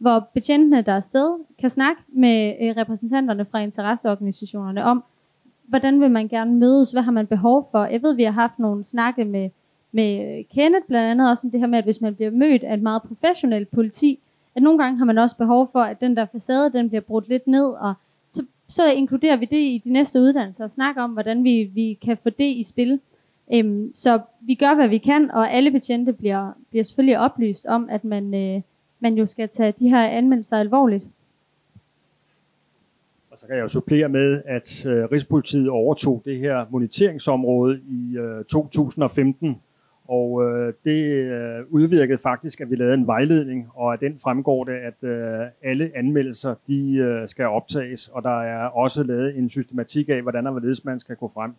hvor 0.00 0.28
betjentene, 0.34 0.82
der 0.82 0.92
er 0.92 1.00
sted, 1.00 1.38
kan 1.58 1.70
snakke 1.70 2.02
med 2.08 2.54
øh, 2.60 2.76
repræsentanterne 2.76 3.44
fra 3.44 3.58
interesseorganisationerne 3.58 4.84
om, 4.84 5.04
hvordan 5.68 6.00
vil 6.00 6.10
man 6.10 6.28
gerne 6.28 6.54
mødes, 6.54 6.90
hvad 6.90 7.02
har 7.02 7.12
man 7.12 7.26
behov 7.26 7.68
for. 7.70 7.84
Jeg 7.84 8.02
ved, 8.02 8.14
vi 8.14 8.24
har 8.24 8.30
haft 8.30 8.58
nogle 8.58 8.84
snakke 8.84 9.24
med, 9.24 9.50
med 9.92 10.44
Kenneth, 10.54 10.86
blandt 10.86 11.10
andet 11.10 11.30
også 11.30 11.46
om 11.46 11.50
det 11.50 11.60
her 11.60 11.66
med, 11.66 11.78
at 11.78 11.84
hvis 11.84 12.00
man 12.00 12.14
bliver 12.14 12.30
mødt 12.30 12.64
af 12.64 12.74
et 12.74 12.82
meget 12.82 13.02
professionelt 13.02 13.70
politi, 13.70 14.18
at 14.54 14.62
nogle 14.62 14.78
gange 14.78 14.98
har 14.98 15.04
man 15.04 15.18
også 15.18 15.36
behov 15.36 15.68
for, 15.72 15.80
at 15.80 16.00
den 16.00 16.16
der 16.16 16.26
facade, 16.32 16.72
den 16.72 16.88
bliver 16.88 17.00
brudt 17.00 17.28
lidt 17.28 17.46
ned, 17.46 17.66
og 17.66 17.94
så, 18.30 18.44
så 18.68 18.86
inkluderer 18.86 19.36
vi 19.36 19.44
det 19.44 19.56
i 19.56 19.82
de 19.84 19.92
næste 19.92 20.20
uddannelser, 20.20 20.64
og 20.64 20.70
snakker 20.70 21.02
om, 21.02 21.10
hvordan 21.10 21.44
vi, 21.44 21.70
vi 21.74 21.98
kan 22.04 22.16
få 22.16 22.30
det 22.30 22.44
i 22.44 22.62
spil. 22.62 23.00
Øhm, 23.52 23.92
så 23.94 24.20
vi 24.40 24.54
gør, 24.54 24.74
hvad 24.74 24.88
vi 24.88 24.98
kan, 24.98 25.30
og 25.30 25.52
alle 25.52 25.70
betjente 25.70 26.12
bliver, 26.12 26.52
bliver 26.70 26.84
selvfølgelig 26.84 27.18
oplyst 27.18 27.66
om, 27.66 27.88
at 27.90 28.04
man, 28.04 28.34
øh, 28.34 28.60
man 29.00 29.14
jo 29.14 29.26
skal 29.26 29.48
tage 29.48 29.74
de 29.78 29.88
her 29.88 30.08
anmeldelser 30.08 30.56
alvorligt. 30.56 31.06
Og 33.30 33.38
så 33.38 33.46
kan 33.46 33.56
jeg 33.56 33.62
jo 33.62 33.68
supplere 33.68 34.08
med, 34.08 34.42
at 34.46 34.86
øh, 34.86 35.04
Rigspolitiet 35.04 35.68
overtog 35.68 36.22
det 36.24 36.38
her 36.38 36.66
moniteringsområde 36.70 37.80
i 37.88 38.16
øh, 38.18 38.44
2015, 38.44 39.60
og 40.08 40.44
øh, 40.44 40.72
det 40.84 41.04
øh, 41.04 41.64
udvirkede 41.70 42.18
faktisk, 42.18 42.60
at 42.60 42.70
vi 42.70 42.76
lavede 42.76 42.94
en 42.94 43.06
vejledning, 43.06 43.68
og 43.74 43.92
af 43.92 43.98
den 43.98 44.18
fremgår 44.18 44.64
det, 44.64 44.72
at 44.72 45.08
øh, 45.08 45.46
alle 45.62 45.90
anmeldelser 45.94 46.54
de 46.68 46.94
øh, 46.94 47.28
skal 47.28 47.46
optages, 47.46 48.08
og 48.08 48.22
der 48.22 48.42
er 48.42 48.66
også 48.66 49.02
lavet 49.02 49.38
en 49.38 49.48
systematik 49.48 50.08
af, 50.08 50.22
hvordan 50.22 50.46
og 50.46 50.52
hvorledes 50.52 50.84
man 50.84 50.98
skal 50.98 51.16
gå 51.16 51.30
frem. 51.34 51.52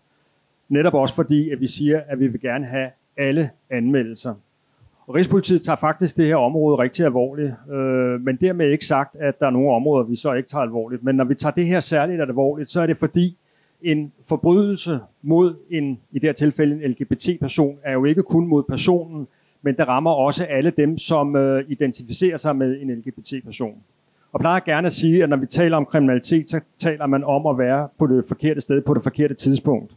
Netop 0.69 0.93
også 0.93 1.15
fordi, 1.15 1.49
at 1.49 1.61
vi 1.61 1.67
siger, 1.67 2.01
at 2.07 2.19
vi 2.19 2.27
vil 2.27 2.41
gerne 2.41 2.65
have 2.65 2.89
alle 3.17 3.49
anmeldelser. 3.69 4.35
Rigspolitiet 5.15 5.61
tager 5.61 5.75
faktisk 5.75 6.17
det 6.17 6.27
her 6.27 6.35
område 6.35 6.77
rigtig 6.77 7.05
alvorligt, 7.05 7.53
øh, 7.71 8.21
men 8.21 8.35
dermed 8.35 8.69
ikke 8.69 8.85
sagt, 8.85 9.15
at 9.15 9.39
der 9.39 9.45
er 9.45 9.49
nogle 9.49 9.71
områder, 9.71 10.03
vi 10.03 10.15
så 10.15 10.33
ikke 10.33 10.49
tager 10.49 10.63
alvorligt. 10.63 11.03
Men 11.03 11.15
når 11.15 11.23
vi 11.23 11.35
tager 11.35 11.53
det 11.53 11.65
her 11.65 11.79
særligt 11.79 12.21
alvorligt, 12.21 12.69
så 12.69 12.81
er 12.81 12.85
det 12.85 12.97
fordi, 12.97 13.37
en 13.81 14.11
forbrydelse 14.27 14.99
mod 15.21 15.55
en, 15.69 15.99
i 16.11 16.19
det 16.19 16.27
her 16.27 16.33
tilfælde 16.33 16.85
en 16.85 16.91
LGBT-person, 16.91 17.77
er 17.83 17.93
jo 17.93 18.05
ikke 18.05 18.23
kun 18.23 18.47
mod 18.47 18.63
personen, 18.63 19.27
men 19.61 19.77
det 19.77 19.87
rammer 19.87 20.11
også 20.11 20.45
alle 20.45 20.69
dem, 20.69 20.97
som 20.97 21.35
øh, 21.35 21.63
identificerer 21.67 22.37
sig 22.37 22.55
med 22.55 22.81
en 22.81 22.91
LGBT-person. 22.91 23.75
Og 24.33 24.39
plejer 24.39 24.59
gerne 24.59 24.85
at 24.85 24.93
sige, 24.93 25.23
at 25.23 25.29
når 25.29 25.37
vi 25.37 25.45
taler 25.45 25.77
om 25.77 25.85
kriminalitet, 25.85 26.49
så 26.49 26.59
taler 26.77 27.05
man 27.05 27.23
om 27.23 27.45
at 27.47 27.57
være 27.57 27.87
på 27.99 28.07
det 28.07 28.25
forkerte 28.27 28.61
sted 28.61 28.81
på 28.81 28.93
det 28.93 29.03
forkerte 29.03 29.33
tidspunkt. 29.33 29.91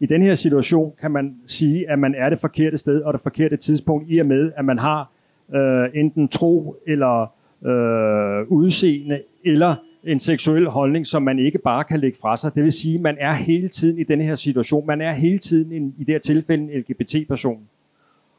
I 0.00 0.06
den 0.06 0.22
her 0.22 0.34
situation 0.34 0.92
kan 1.00 1.10
man 1.10 1.36
sige, 1.46 1.90
at 1.90 1.98
man 1.98 2.14
er 2.14 2.30
det 2.30 2.38
forkerte 2.38 2.78
sted 2.78 3.02
og 3.02 3.12
det 3.12 3.20
forkerte 3.20 3.56
tidspunkt, 3.56 4.06
i 4.08 4.18
og 4.18 4.26
med, 4.26 4.52
at 4.56 4.64
man 4.64 4.78
har 4.78 5.10
øh, 5.54 5.88
enten 5.94 6.28
tro 6.28 6.76
eller 6.86 7.34
øh, 7.66 8.52
udseende 8.52 9.22
eller 9.44 9.74
en 10.04 10.20
seksuel 10.20 10.68
holdning, 10.68 11.06
som 11.06 11.22
man 11.22 11.38
ikke 11.38 11.58
bare 11.58 11.84
kan 11.84 12.00
lægge 12.00 12.18
fra 12.22 12.36
sig. 12.36 12.54
Det 12.54 12.64
vil 12.64 12.72
sige, 12.72 12.94
at 12.94 13.00
man 13.00 13.16
er 13.18 13.32
hele 13.32 13.68
tiden 13.68 13.98
i 13.98 14.04
den 14.04 14.20
her 14.20 14.34
situation. 14.34 14.86
Man 14.86 15.00
er 15.00 15.12
hele 15.12 15.38
tiden 15.38 15.72
en, 15.72 15.94
i 15.98 16.04
det 16.04 16.14
her 16.14 16.18
tilfælde 16.18 16.72
en 16.72 16.80
LGBT-person. 16.80 17.68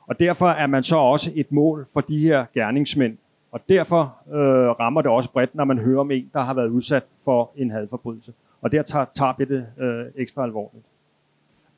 Og 0.07 0.19
derfor 0.19 0.47
er 0.47 0.67
man 0.67 0.83
så 0.83 0.97
også 0.97 1.31
et 1.35 1.51
mål 1.51 1.87
for 1.93 2.01
de 2.01 2.19
her 2.19 2.45
gerningsmænd. 2.53 3.17
Og 3.51 3.59
derfor 3.69 4.15
øh, 4.33 4.69
rammer 4.79 5.01
det 5.01 5.11
også 5.11 5.31
bredt, 5.31 5.55
når 5.55 5.63
man 5.63 5.77
hører 5.77 5.99
om 5.99 6.11
en, 6.11 6.29
der 6.33 6.41
har 6.41 6.53
været 6.53 6.67
udsat 6.67 7.03
for 7.25 7.51
en 7.55 7.71
hadforbrydelse. 7.71 8.33
Og 8.61 8.71
der 8.71 8.81
tager, 8.81 9.05
tager 9.13 9.33
vi 9.37 9.45
det 9.45 9.65
øh, 9.79 10.05
ekstra 10.15 10.43
alvorligt. 10.43 10.85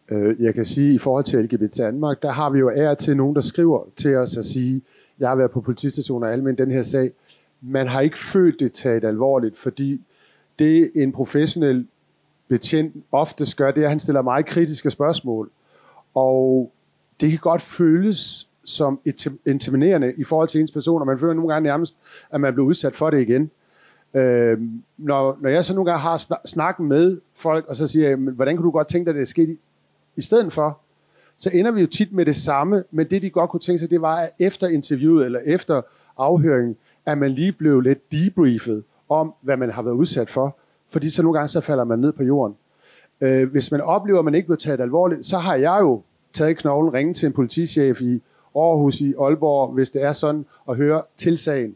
Øh, 0.10 0.36
jeg 0.40 0.54
kan 0.54 0.66
sige, 0.66 0.90
at 0.90 0.96
i 0.96 0.98
forhold 0.98 1.24
til 1.24 1.40
LGBT 1.40 1.78
Danmark, 1.78 2.22
der 2.22 2.32
har 2.32 2.50
vi 2.50 2.60
jo 2.60 2.72
ære 2.72 2.96
til 2.96 3.18
nogen, 3.18 3.36
der 3.36 3.42
skriver 3.42 3.84
til 3.98 4.16
os 4.16 4.38
at 4.38 4.46
sige, 4.46 4.82
jeg 5.20 5.30
har 5.30 5.36
været 5.36 5.52
på 5.52 5.62
politistationer 5.62 6.28
og 6.28 6.34
almen 6.34 6.58
den 6.58 6.72
her 6.72 6.82
sag, 6.82 7.12
man 7.62 7.88
har 7.88 8.02
ikke 8.02 8.20
følt 8.20 8.60
det 8.60 8.74
taget 8.74 9.04
alvorligt, 9.04 9.58
fordi 9.58 10.02
det 10.60 10.92
en 10.96 11.12
professionel 11.12 11.88
betjent 12.48 12.96
ofte 13.12 13.46
gør, 13.58 13.72
det 13.72 13.82
er, 13.82 13.86
at 13.86 13.90
han 13.90 14.00
stiller 14.00 14.22
meget 14.22 14.46
kritiske 14.46 14.90
spørgsmål. 14.90 15.50
Og 16.16 16.72
det 17.22 17.30
kan 17.30 17.40
godt 17.40 17.62
føles 17.62 18.50
som 18.66 19.00
intimiderende 19.46 20.14
i 20.18 20.24
forhold 20.24 20.48
til 20.48 20.62
ens 20.62 20.72
person, 20.72 21.02
og 21.02 21.08
man 21.08 21.20
føler 21.20 21.34
nogle 21.34 21.54
gange 21.54 21.68
nærmest, 21.68 21.98
at 22.32 22.42
man 22.42 22.54
bliver 22.54 22.68
udsat 22.68 22.96
for 22.96 23.10
det 23.10 23.22
igen. 23.22 23.52
Øh, 24.14 24.58
når, 24.98 25.38
når 25.42 25.50
jeg 25.50 25.66
så 25.66 25.76
nogle 25.76 25.92
gange 25.92 26.02
har 26.02 26.48
snakken 26.48 26.88
med 26.88 27.20
folk, 27.36 27.66
og 27.68 27.76
så 27.76 27.88
siger 27.88 28.10
jeg, 28.10 28.18
hvordan 28.18 28.56
kan 28.56 28.64
du 28.64 28.72
godt 28.72 28.88
tænke 28.88 29.06
dig, 29.06 29.10
at 29.10 29.16
det 29.16 29.22
er 29.22 29.26
sket 29.26 29.58
i, 30.16 30.22
stedet 30.22 30.54
for, 30.54 30.80
så 31.38 31.50
ender 31.54 31.72
vi 31.72 31.82
jo 31.82 31.88
tit 31.88 32.14
med 32.14 32.26
det 32.26 32.36
samme, 32.36 32.84
men 32.92 33.10
det 33.10 33.22
de 33.22 33.30
godt 33.30 33.50
kunne 33.50 33.60
tænke 33.60 33.80
sig, 33.80 33.90
det 33.90 34.02
var, 34.02 34.16
at 34.16 34.30
efter 34.40 34.68
interviewet 34.68 35.26
eller 35.26 35.40
efter 35.46 35.82
afhøringen, 36.18 36.76
at 37.06 37.18
man 37.18 37.32
lige 37.32 37.52
blev 37.52 37.82
lidt 37.82 38.12
debriefet 38.12 38.84
om, 39.10 39.34
hvad 39.42 39.58
man 39.58 39.72
har 39.72 39.82
været 39.82 39.96
udsat 39.96 40.30
for. 40.30 40.58
Fordi 40.90 41.10
så 41.10 41.24
nogle 41.24 41.38
gange, 41.38 41.48
så 41.48 41.62
falder 41.62 41.84
man 41.84 42.00
ned 42.00 42.12
på 42.12 42.24
jorden. 42.24 42.56
Øh, 43.22 43.52
hvis 43.52 43.72
man 43.72 43.82
oplever, 43.82 44.20
at 44.20 44.26
man 44.26 44.36
ikke 44.36 44.48
bliver 44.48 44.58
taget 44.58 44.80
alvorligt, 44.80 45.26
så 45.26 45.38
har 45.38 45.56
jeg 45.56 45.78
jo 45.82 46.02
taget 46.34 46.58
knoglen, 46.58 46.94
ringet 46.94 47.16
til 47.16 47.26
en 47.26 47.34
politichef 47.34 48.02
i 48.02 48.22
Aarhus, 48.56 49.02
i 49.02 49.14
Aalborg, 49.20 49.74
hvis 49.74 49.90
det 49.90 50.04
er 50.04 50.12
sådan, 50.12 50.46
at 50.70 50.76
høre 50.76 51.02
til 51.18 51.38
sagen. 51.38 51.76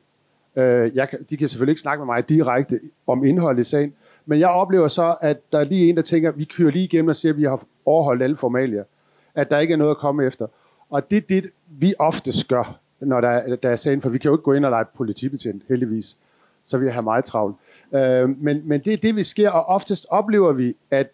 Øh, 0.56 0.96
jeg 0.96 1.10
kan, 1.10 1.20
de 1.30 1.38
kan 1.38 1.48
selvfølgelig 1.48 1.72
ikke 1.72 1.82
snakke 1.82 2.00
med 2.00 2.06
mig 2.06 2.30
direkte 2.30 2.80
om 3.08 3.24
indholdet 3.24 3.60
i 3.60 3.64
sagen, 3.64 3.94
men 4.28 4.40
jeg 4.40 4.50
oplever 4.50 4.88
så, 4.88 5.16
at 5.22 5.52
der 5.52 5.60
er 5.60 5.64
lige 5.64 5.90
en, 5.90 5.96
der 5.96 6.02
tænker, 6.02 6.32
vi 6.32 6.46
kører 6.46 6.72
lige 6.72 6.86
igennem 6.86 7.10
og 7.10 7.16
siger, 7.16 7.34
at 7.34 7.38
vi 7.38 7.44
har 7.44 7.64
overholdt 7.86 8.24
alle 8.24 8.36
formalier. 8.36 8.84
At 9.36 9.52
der 9.52 9.60
ikke 9.60 9.74
er 9.74 9.78
noget 9.78 9.92
at 9.92 9.98
komme 9.98 10.26
efter. 10.26 10.48
Og 10.90 11.12
det 11.12 11.18
er 11.18 11.22
det, 11.22 11.50
vi 11.68 11.94
oftest 12.00 12.48
gør 12.48 12.80
når 13.00 13.22
der, 13.22 13.56
der 13.56 13.70
er 13.70 13.76
sagen, 13.76 14.02
for 14.02 14.10
vi 14.10 14.18
kan 14.18 14.30
jo 14.30 14.36
ikke 14.36 14.44
gå 14.44 14.54
ind 14.54 14.66
og 14.66 14.72
lege 14.72 14.86
politibetjent, 14.96 15.64
heldigvis. 15.70 16.18
Så 16.64 16.78
vi 16.78 16.88
har 16.88 17.02
meget 17.02 17.26
travlt. 17.26 17.56
Øh, 17.94 18.30
men, 18.30 18.62
men 18.66 18.80
det 18.80 18.94
er 18.94 18.98
det, 18.98 19.16
vi 19.16 19.24
sker, 19.24 19.50
og 19.50 19.66
oftest 19.66 20.06
oplever 20.10 20.54
vi, 20.54 20.76
at, 20.92 21.12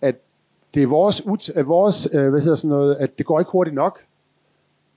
at 0.00 0.16
det 0.74 0.82
er 0.82 0.86
vores, 0.86 1.50
at 1.50 1.66
vores 1.66 2.08
øh, 2.14 2.30
hvad 2.30 2.40
hedder 2.40 2.56
sådan 2.56 2.76
noget, 2.76 2.94
at 2.94 3.18
det 3.18 3.26
går 3.26 3.38
ikke 3.38 3.50
hurtigt 3.50 3.74
nok. 3.74 4.00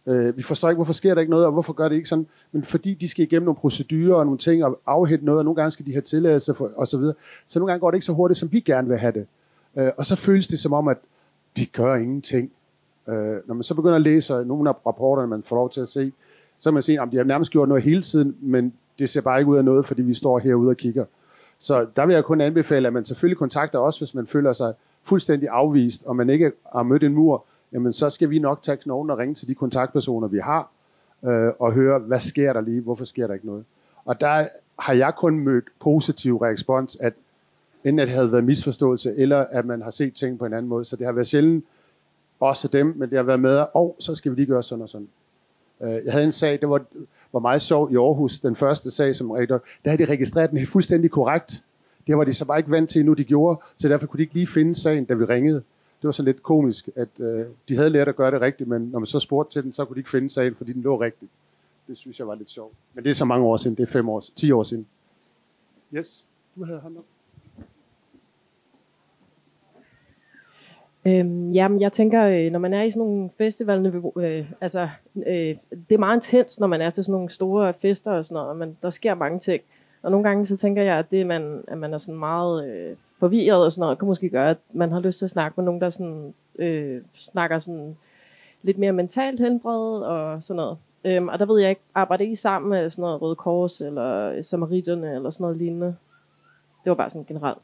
Øh, 0.09 0.37
vi 0.37 0.41
forstår 0.41 0.69
ikke, 0.69 0.77
hvorfor 0.77 0.93
sker 0.93 1.13
der 1.13 1.21
ikke 1.21 1.31
noget, 1.31 1.45
og 1.45 1.51
hvorfor 1.51 1.73
gør 1.73 1.89
det 1.89 1.95
ikke 1.95 2.09
sådan. 2.09 2.27
Men 2.51 2.63
fordi 2.63 2.93
de 2.93 3.09
skal 3.09 3.23
igennem 3.23 3.45
nogle 3.45 3.57
procedurer 3.57 4.15
og 4.15 4.25
nogle 4.25 4.37
ting, 4.37 4.65
og 4.65 4.79
afhente 4.85 5.25
noget, 5.25 5.39
og 5.39 5.45
nogle 5.45 5.55
gange 5.55 5.71
skal 5.71 5.85
de 5.85 5.91
have 5.91 6.01
tilladelse 6.01 6.53
for, 6.53 6.71
og 6.75 6.87
så 6.87 6.97
videre. 6.97 7.15
Så 7.47 7.59
nogle 7.59 7.71
gange 7.71 7.79
går 7.79 7.91
det 7.91 7.95
ikke 7.95 8.05
så 8.05 8.13
hurtigt, 8.13 8.37
som 8.37 8.53
vi 8.53 8.59
gerne 8.59 8.87
vil 8.87 8.97
have 8.97 9.11
det. 9.11 9.25
Øh, 9.77 9.91
og 9.97 10.05
så 10.05 10.15
føles 10.15 10.47
det 10.47 10.59
som 10.59 10.73
om, 10.73 10.87
at 10.87 10.97
de 11.57 11.65
gør 11.65 11.95
ingenting. 11.95 12.51
Øh, 13.07 13.15
når 13.47 13.53
man 13.53 13.63
så 13.63 13.75
begynder 13.75 13.95
at 13.95 14.01
læse 14.01 14.45
nogle 14.45 14.69
af 14.69 14.73
rapporterne, 14.85 15.27
man 15.27 15.43
får 15.43 15.55
lov 15.55 15.69
til 15.69 15.81
at 15.81 15.87
se, 15.87 16.11
så 16.59 16.69
kan 16.69 16.73
man 16.73 16.83
se, 16.83 16.97
at 17.01 17.07
de 17.11 17.17
har 17.17 17.23
nærmest 17.23 17.51
gjort 17.51 17.69
noget 17.69 17.83
hele 17.83 18.01
tiden, 18.01 18.35
men 18.41 18.73
det 18.99 19.09
ser 19.09 19.21
bare 19.21 19.39
ikke 19.39 19.51
ud 19.51 19.57
af 19.57 19.65
noget, 19.65 19.85
fordi 19.85 20.01
vi 20.01 20.13
står 20.13 20.39
herude 20.39 20.69
og 20.69 20.77
kigger. 20.77 21.05
Så 21.59 21.87
der 21.95 22.05
vil 22.05 22.13
jeg 22.13 22.23
kun 22.23 22.41
anbefale, 22.41 22.87
at 22.87 22.93
man 22.93 23.05
selvfølgelig 23.05 23.37
kontakter 23.37 23.79
os, 23.79 23.97
hvis 23.97 24.15
man 24.15 24.27
føler 24.27 24.53
sig 24.53 24.73
fuldstændig 25.03 25.49
afvist, 25.49 26.05
og 26.05 26.15
man 26.15 26.29
ikke 26.29 26.51
har 26.73 26.83
mødt 26.83 27.03
en 27.03 27.13
mur, 27.13 27.45
jamen 27.73 27.93
så 27.93 28.09
skal 28.09 28.29
vi 28.29 28.39
nok 28.39 28.61
tage 28.61 28.77
knoglen 28.77 29.09
og 29.09 29.17
ringe 29.17 29.35
til 29.35 29.47
de 29.47 29.55
kontaktpersoner, 29.55 30.27
vi 30.27 30.39
har, 30.39 30.71
øh, 31.23 31.51
og 31.59 31.73
høre, 31.73 31.99
hvad 31.99 32.19
sker 32.19 32.53
der 32.53 32.61
lige, 32.61 32.81
hvorfor 32.81 33.05
sker 33.05 33.27
der 33.27 33.33
ikke 33.33 33.45
noget. 33.45 33.65
Og 34.05 34.19
der 34.21 34.47
har 34.79 34.93
jeg 34.93 35.13
kun 35.15 35.39
mødt 35.39 35.65
positiv 35.79 36.37
respons, 36.37 36.97
at 37.01 37.13
enten 37.83 37.99
at 37.99 38.07
det 38.07 38.15
havde 38.15 38.31
været 38.31 38.43
misforståelse, 38.43 39.15
eller 39.15 39.37
at 39.37 39.65
man 39.65 39.81
har 39.81 39.89
set 39.89 40.13
ting 40.13 40.39
på 40.39 40.45
en 40.45 40.53
anden 40.53 40.69
måde. 40.69 40.85
Så 40.85 40.95
det 40.95 41.05
har 41.05 41.13
været 41.13 41.27
sjældent 41.27 41.65
også 42.39 42.67
dem, 42.67 42.93
men 42.95 43.09
det 43.09 43.17
har 43.17 43.23
været 43.23 43.39
med, 43.39 43.57
og 43.57 43.69
oh, 43.73 43.91
så 43.99 44.15
skal 44.15 44.31
vi 44.31 44.35
lige 44.35 44.45
gøre 44.45 44.63
sådan 44.63 44.81
og 44.81 44.89
sådan. 44.89 45.07
Øh, 45.81 46.05
jeg 46.05 46.13
havde 46.13 46.25
en 46.25 46.31
sag, 46.31 46.61
det 46.61 46.69
var, 46.69 46.81
var 47.33 47.39
meget 47.39 47.61
sjov 47.61 47.91
i 47.91 47.95
Aarhus, 47.95 48.39
den 48.39 48.55
første 48.55 48.91
sag 48.91 49.15
som 49.15 49.31
rektor, 49.31 49.61
der 49.85 49.91
havde 49.91 50.05
de 50.05 50.11
registreret 50.11 50.51
den 50.51 50.67
fuldstændig 50.67 51.11
korrekt. 51.11 51.63
Det 52.07 52.17
var 52.17 52.23
de 52.23 52.33
så 52.33 52.45
bare 52.45 52.57
ikke 52.57 52.71
vant 52.71 52.89
til 52.89 52.99
endnu, 52.99 53.13
de 53.13 53.23
gjorde, 53.23 53.61
så 53.77 53.89
derfor 53.89 54.07
kunne 54.07 54.17
de 54.17 54.23
ikke 54.23 54.33
lige 54.33 54.47
finde 54.47 54.75
sagen, 54.75 55.05
da 55.05 55.13
vi 55.13 55.25
ringede. 55.25 55.63
Det 56.01 56.07
var 56.07 56.11
så 56.11 56.23
lidt 56.23 56.43
komisk, 56.43 56.89
at 56.95 57.09
øh, 57.19 57.45
de 57.69 57.75
havde 57.75 57.89
lært 57.89 58.07
at 58.07 58.15
gøre 58.15 58.31
det 58.31 58.41
rigtigt, 58.41 58.69
men 58.69 58.81
når 58.81 58.99
man 58.99 59.05
så 59.05 59.19
spurgte 59.19 59.53
til 59.53 59.63
den, 59.63 59.71
så 59.71 59.85
kunne 59.85 59.95
de 59.95 59.99
ikke 59.99 60.09
finde 60.09 60.29
sagen, 60.29 60.55
fordi 60.55 60.73
den 60.73 60.81
lå 60.81 61.01
rigtigt. 61.01 61.31
Det 61.87 61.97
synes 61.97 62.19
jeg 62.19 62.27
var 62.27 62.35
lidt 62.35 62.49
sjovt. 62.49 62.73
Men 62.93 63.03
det 63.03 63.09
er 63.09 63.13
så 63.13 63.25
mange 63.25 63.45
år 63.45 63.57
siden, 63.57 63.77
det 63.77 63.83
er 63.83 63.87
fem 63.87 64.09
år, 64.09 64.23
ti 64.35 64.51
år 64.51 64.63
siden. 64.63 64.87
Yes, 65.93 66.27
du 66.55 66.65
havde 66.65 66.79
hånden 66.79 66.97
op. 66.97 67.05
Øhm, 71.07 71.49
jamen, 71.49 71.81
jeg 71.81 71.91
tænker, 71.91 72.23
øh, 72.23 72.51
når 72.51 72.59
man 72.59 72.73
er 72.73 72.83
i 72.83 72.89
sådan 72.89 73.07
nogle 73.07 73.29
festival, 73.37 74.03
øh, 74.17 74.51
altså, 74.61 74.89
øh, 75.15 75.55
det 75.89 75.91
er 75.91 75.97
meget 75.97 76.17
intens, 76.17 76.59
når 76.59 76.67
man 76.67 76.81
er 76.81 76.89
til 76.89 77.03
sådan 77.03 77.13
nogle 77.13 77.29
store 77.29 77.73
fester 77.73 78.11
og 78.11 78.25
sådan 78.25 78.43
noget, 78.43 78.57
men 78.57 78.77
der 78.81 78.89
sker 78.89 79.15
mange 79.15 79.39
ting. 79.39 79.63
Og 80.01 80.11
nogle 80.11 80.29
gange 80.29 80.45
så 80.45 80.57
tænker 80.57 80.81
jeg, 80.81 80.97
at 80.97 81.11
det, 81.11 81.27
man, 81.27 81.63
at 81.67 81.77
man 81.77 81.93
er 81.93 81.97
sådan 81.97 82.19
meget 82.19 82.69
øh, 82.69 82.95
forvirret 83.19 83.65
og 83.65 83.71
sådan 83.71 83.81
noget, 83.81 83.99
kan 83.99 84.07
måske 84.07 84.29
gøre, 84.29 84.49
at 84.49 84.57
man 84.73 84.91
har 84.91 84.99
lyst 84.99 85.17
til 85.17 85.25
at 85.25 85.31
snakke 85.31 85.53
med 85.57 85.65
nogen, 85.65 85.81
der 85.81 85.89
sådan, 85.89 86.33
øh, 86.59 87.01
snakker 87.17 87.57
sådan 87.57 87.97
lidt 88.63 88.77
mere 88.77 88.91
mentalt 88.91 89.39
helbred 89.39 90.01
og 90.01 90.43
sådan 90.43 90.57
noget. 90.57 90.77
Øhm, 91.05 91.27
og 91.27 91.39
der 91.39 91.45
ved 91.45 91.59
jeg 91.61 91.69
ikke, 91.69 91.81
arbejder 91.95 92.25
I 92.25 92.35
sammen 92.35 92.69
med 92.69 92.89
sådan 92.89 93.01
noget 93.01 93.21
Røde 93.21 93.35
Kors 93.35 93.81
eller 93.81 94.41
Samariterne 94.41 95.15
eller 95.15 95.29
sådan 95.29 95.43
noget 95.43 95.57
lignende? 95.57 95.95
Det 96.83 96.89
var 96.89 96.95
bare 96.95 97.09
sådan 97.09 97.25
generelt 97.25 97.57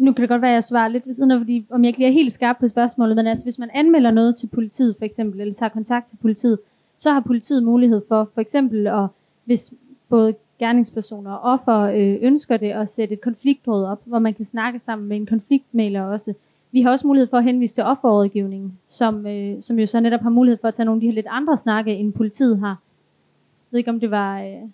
nu 0.00 0.12
kan 0.12 0.22
det 0.22 0.28
godt 0.28 0.42
være, 0.42 0.50
at 0.50 0.54
jeg 0.54 0.64
svarer 0.64 0.88
lidt 0.88 1.06
ved 1.06 1.14
siden 1.14 1.30
af, 1.30 1.40
fordi 1.40 1.66
om 1.70 1.84
jeg 1.84 1.88
ikke 1.88 1.98
lige 1.98 2.08
er 2.08 2.12
helt 2.12 2.32
skarp 2.32 2.56
på 2.60 2.68
spørgsmålet, 2.68 3.16
men 3.16 3.26
altså 3.26 3.44
hvis 3.44 3.58
man 3.58 3.70
anmelder 3.74 4.10
noget 4.10 4.36
til 4.36 4.46
politiet 4.46 4.96
for 4.98 5.04
eksempel, 5.04 5.40
eller 5.40 5.54
tager 5.54 5.70
kontakt 5.70 6.08
til 6.08 6.16
politiet, 6.16 6.58
så 6.98 7.12
har 7.12 7.20
politiet 7.20 7.62
mulighed 7.62 8.02
for 8.08 8.30
for 8.34 8.40
eksempel, 8.40 8.86
at, 8.86 9.06
hvis 9.44 9.74
både 10.08 10.34
gerningspersoner 10.60 11.32
og 11.32 11.52
offer 11.52 11.80
øh, 11.80 12.18
ønsker 12.20 12.56
det, 12.56 12.70
at 12.70 12.90
sætte 12.90 13.14
et 13.14 13.20
konfliktråd 13.20 13.84
op, 13.84 14.00
hvor 14.04 14.18
man 14.18 14.34
kan 14.34 14.44
snakke 14.44 14.78
sammen 14.78 15.08
med 15.08 15.16
en 15.16 15.26
konfliktmæler 15.26 16.02
også. 16.02 16.34
Vi 16.72 16.82
har 16.82 16.90
også 16.90 17.06
mulighed 17.06 17.28
for 17.28 17.36
at 17.36 17.44
henvise 17.44 17.74
til 17.74 17.84
offerrådgivningen, 17.84 18.78
som, 18.88 19.26
øh, 19.26 19.62
som 19.62 19.78
jo 19.78 19.86
så 19.86 20.00
netop 20.00 20.20
har 20.20 20.30
mulighed 20.30 20.58
for 20.60 20.68
at 20.68 20.74
tage 20.74 20.84
nogle 20.84 20.96
af 20.96 21.00
de 21.00 21.06
her 21.06 21.14
lidt 21.14 21.26
andre 21.30 21.56
snakke, 21.56 21.94
end 21.94 22.12
politiet 22.12 22.58
har. 22.58 22.68
Jeg 22.68 23.70
ved 23.70 23.78
ikke, 23.78 23.90
om 23.90 24.00
det 24.00 24.10
var... 24.10 24.40
Øh, 24.40 24.68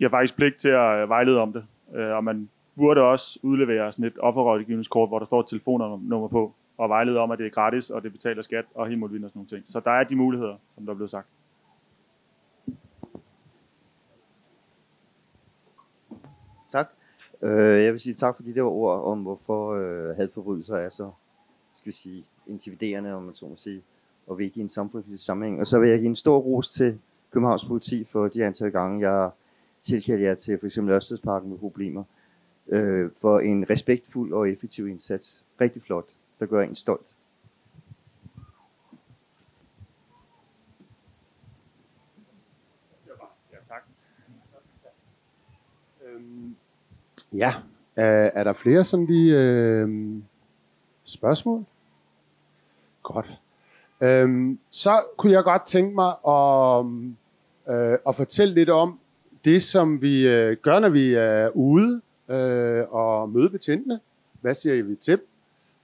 de 0.00 0.04
har 0.04 0.10
faktisk 0.10 0.36
pligt 0.36 0.56
til 0.56 0.68
at 0.68 1.08
vejlede 1.08 1.40
om 1.40 1.52
det. 1.52 1.64
Øh, 1.94 2.16
og 2.16 2.24
man 2.24 2.48
burde 2.76 3.00
også 3.00 3.38
udlevere 3.42 3.92
sådan 3.92 4.04
et 4.04 4.18
offerrådgivningskort, 4.18 5.08
hvor 5.08 5.18
der 5.18 5.26
står 5.26 5.40
et 5.40 5.46
telefonnummer 5.46 6.28
på, 6.28 6.54
og 6.78 6.88
vejlede 6.88 7.18
om, 7.18 7.30
at 7.30 7.38
det 7.38 7.46
er 7.46 7.50
gratis, 7.50 7.90
og 7.90 8.02
det 8.02 8.12
betaler 8.12 8.42
skat 8.42 8.64
og 8.74 8.88
helt 8.88 9.02
og 9.02 9.10
sådan 9.10 9.30
nogle 9.34 9.48
ting. 9.48 9.64
Så 9.66 9.80
der 9.80 9.90
er 9.90 10.04
de 10.04 10.16
muligheder, 10.16 10.56
som 10.74 10.84
der 10.84 10.92
er 10.92 10.96
blevet 10.96 11.10
sagt. 11.10 11.28
Tak. 16.68 16.90
Øh, 17.42 17.84
jeg 17.84 17.92
vil 17.92 18.00
sige 18.00 18.14
tak 18.14 18.36
for 18.36 18.42
de 18.42 18.54
der 18.54 18.62
ord 18.62 19.02
om, 19.02 19.22
hvorfor 19.22 19.70
øh, 19.70 20.16
hadforbrydelser 20.16 20.76
er 20.76 20.88
så 20.88 21.10
skal 21.76 21.90
vi 21.90 21.96
sige, 21.96 22.24
intimiderende, 22.46 23.14
om 23.14 23.22
man 23.22 23.34
så 23.34 23.46
må 23.46 23.56
sige, 23.56 23.82
og 24.26 24.38
vigtige 24.38 24.60
i 24.60 24.64
en 24.64 24.68
samfundsmæssig 24.68 25.26
sammenhæng. 25.26 25.60
Og 25.60 25.66
så 25.66 25.78
vil 25.78 25.90
jeg 25.90 25.98
give 25.98 26.08
en 26.08 26.16
stor 26.16 26.38
ros 26.38 26.68
til 26.68 26.98
Københavns 27.30 27.64
politi 27.64 28.04
for 28.04 28.28
de 28.28 28.44
antal 28.44 28.70
gange, 28.70 29.10
jeg 29.10 29.30
tilkalde 29.82 30.22
jer 30.22 30.34
til 30.34 30.58
for 30.58 30.66
eksempel 30.66 30.94
Ørstedsparken 30.94 31.50
med 31.50 31.58
problemer, 31.58 32.04
øh, 32.68 33.10
for 33.20 33.40
en 33.40 33.70
respektfuld 33.70 34.32
og 34.32 34.50
effektiv 34.50 34.88
indsats. 34.88 35.46
Rigtig 35.60 35.82
flot, 35.82 36.04
der 36.40 36.46
gør 36.46 36.62
en 36.62 36.74
stolt. 36.74 37.06
Ja, 47.40 47.54
er, 47.96 48.30
er 48.34 48.44
der 48.44 48.52
flere 48.52 48.84
sådan 48.84 49.06
lige 49.06 49.38
øh, 49.38 49.88
spørgsmål? 51.04 51.64
Godt. 53.02 53.26
Øhm, 54.00 54.58
så 54.70 54.90
kunne 55.16 55.32
jeg 55.32 55.44
godt 55.44 55.66
tænke 55.66 55.94
mig 55.94 56.12
at, 56.28 56.86
øh, 57.74 57.98
at 58.08 58.16
fortælle 58.16 58.54
lidt 58.54 58.70
om, 58.70 58.98
det, 59.44 59.62
som 59.62 60.02
vi 60.02 60.28
øh, 60.28 60.56
gør, 60.62 60.78
når 60.78 60.88
vi 60.88 61.14
er 61.14 61.48
ude 61.54 62.00
øh, 62.28 62.84
og 62.90 63.28
møder 63.30 63.48
betjentene. 63.48 64.00
Hvad 64.40 64.54
siger 64.54 64.82
vi 64.82 64.94
til 64.94 65.20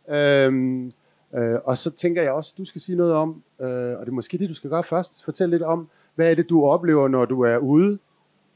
øhm, 0.08 0.92
øh, 1.34 1.58
Og 1.64 1.78
så 1.78 1.90
tænker 1.90 2.22
jeg 2.22 2.32
også, 2.32 2.52
at 2.54 2.58
du 2.58 2.64
skal 2.64 2.80
sige 2.80 2.96
noget 2.96 3.12
om, 3.14 3.42
øh, 3.60 3.66
og 3.68 4.00
det 4.00 4.08
er 4.08 4.12
måske 4.12 4.38
det, 4.38 4.48
du 4.48 4.54
skal 4.54 4.70
gøre 4.70 4.84
først, 4.84 5.24
fortælle 5.24 5.50
lidt 5.50 5.62
om, 5.62 5.88
hvad 6.14 6.30
er 6.30 6.34
det, 6.34 6.48
du 6.48 6.64
oplever, 6.64 7.08
når 7.08 7.24
du 7.24 7.40
er 7.40 7.56
ude 7.56 7.98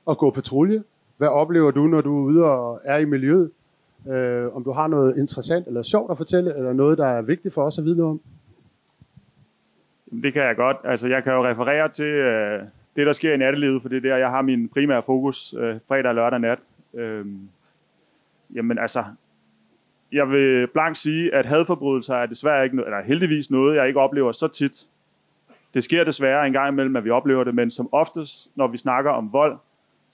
og 0.06 0.18
går 0.18 0.30
patrulje? 0.30 0.82
Hvad 1.20 1.28
oplever 1.28 1.70
du, 1.70 1.86
når 1.86 2.00
du 2.00 2.18
er 2.18 2.22
ude 2.22 2.44
og 2.44 2.80
er 2.84 2.96
i 2.96 3.04
miljøet? 3.04 3.50
Øh, 4.08 4.56
om 4.56 4.64
du 4.64 4.72
har 4.72 4.86
noget 4.86 5.16
interessant 5.16 5.66
eller 5.66 5.82
sjovt 5.82 6.10
at 6.10 6.16
fortælle, 6.16 6.56
eller 6.56 6.72
noget, 6.72 6.98
der 6.98 7.06
er 7.06 7.22
vigtigt 7.22 7.54
for 7.54 7.62
os 7.62 7.78
at 7.78 7.84
vide 7.84 7.96
noget 7.96 8.10
om? 8.10 8.20
Det 10.22 10.32
kan 10.32 10.42
jeg 10.42 10.56
godt. 10.56 10.76
Altså, 10.84 11.08
jeg 11.08 11.24
kan 11.24 11.32
jo 11.32 11.46
referere 11.46 11.88
til, 11.88 12.04
øh, 12.04 12.62
det, 12.96 13.06
der 13.06 13.12
sker 13.12 13.34
i 13.34 13.36
nattelivet, 13.36 13.82
for 13.82 13.88
det 13.88 13.96
er 13.96 14.00
der, 14.00 14.16
jeg 14.16 14.30
har 14.30 14.42
min 14.42 14.68
primære 14.68 15.02
fokus 15.02 15.54
øh, 15.58 15.76
fredag 15.88 16.08
og 16.08 16.14
lørdag 16.14 16.40
nat. 16.40 16.58
Øh, 16.94 17.26
jamen 18.54 18.78
altså, 18.78 19.04
jeg 20.12 20.30
vil 20.30 20.66
blankt 20.66 20.98
sige, 20.98 21.34
at 21.34 21.46
hadforbrydelser 21.46 22.14
er 22.14 22.26
desværre 22.26 22.64
ikke, 22.64 22.76
eller 22.84 23.02
heldigvis 23.02 23.50
noget, 23.50 23.76
jeg 23.76 23.88
ikke 23.88 24.00
oplever 24.00 24.32
så 24.32 24.48
tit. 24.48 24.86
Det 25.74 25.84
sker 25.84 26.04
desværre 26.04 26.46
en 26.46 26.52
gang 26.52 26.68
imellem, 26.68 26.96
at 26.96 27.04
vi 27.04 27.10
oplever 27.10 27.44
det, 27.44 27.54
men 27.54 27.70
som 27.70 27.88
oftest, 27.92 28.56
når 28.56 28.66
vi 28.66 28.76
snakker 28.76 29.10
om 29.10 29.32
vold, 29.32 29.58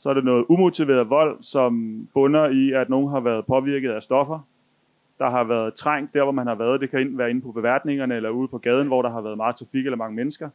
så 0.07 0.11
er 0.11 0.15
det 0.15 0.25
noget 0.25 0.45
umotiveret 0.49 1.11
vold, 1.11 1.43
som 1.43 1.73
bunder 2.15 2.49
i, 2.49 2.73
at 2.73 2.89
nogen 2.89 3.11
har 3.11 3.21
været 3.21 3.47
påvirket 3.47 3.91
af 3.91 4.03
stoffer, 4.03 4.41
der 5.19 5.31
har 5.31 5.45
været 5.45 5.75
trængt 5.75 6.15
der, 6.15 6.23
hvor 6.23 6.33
man 6.33 6.47
har 6.47 6.55
været. 6.55 6.81
Det 6.81 6.91
kan 6.91 7.19
være 7.19 7.31
inde 7.31 7.41
på 7.41 7.53
beværtningerne 7.53 8.15
eller 8.15 8.31
ude 8.31 8.49
på 8.49 8.59
gaden, 8.59 8.87
hvor 8.87 9.03
der 9.03 9.11
har 9.11 9.21
været 9.21 9.37
meget 9.37 9.57
trafik 9.57 9.85
eller 9.87 9.97
mange 9.97 10.17
mennesker. 10.17 10.51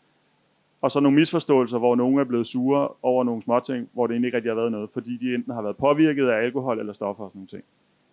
Og 0.82 0.92
så 0.92 1.00
nogle 1.00 1.16
misforståelser, 1.16 1.78
hvor 1.78 1.96
nogen 1.96 2.20
er 2.20 2.24
blevet 2.24 2.48
sure 2.48 2.88
over 3.02 3.24
nogle 3.24 3.42
småting, 3.42 3.90
hvor 3.94 4.08
det 4.08 4.14
egentlig 4.14 4.28
ikke 4.28 4.38
rigtig 4.38 4.52
har 4.52 4.56
været 4.56 4.72
noget, 4.72 4.90
fordi 4.90 5.18
de 5.18 5.36
enten 5.36 5.54
har 5.54 5.62
været 5.62 5.78
påvirket 5.78 6.28
af 6.28 6.44
alkohol 6.44 6.80
eller 6.80 6.94
stoffer 6.94 7.24
og 7.24 7.30
sådan 7.32 7.40
nogle 7.40 7.48
ting. 7.48 7.64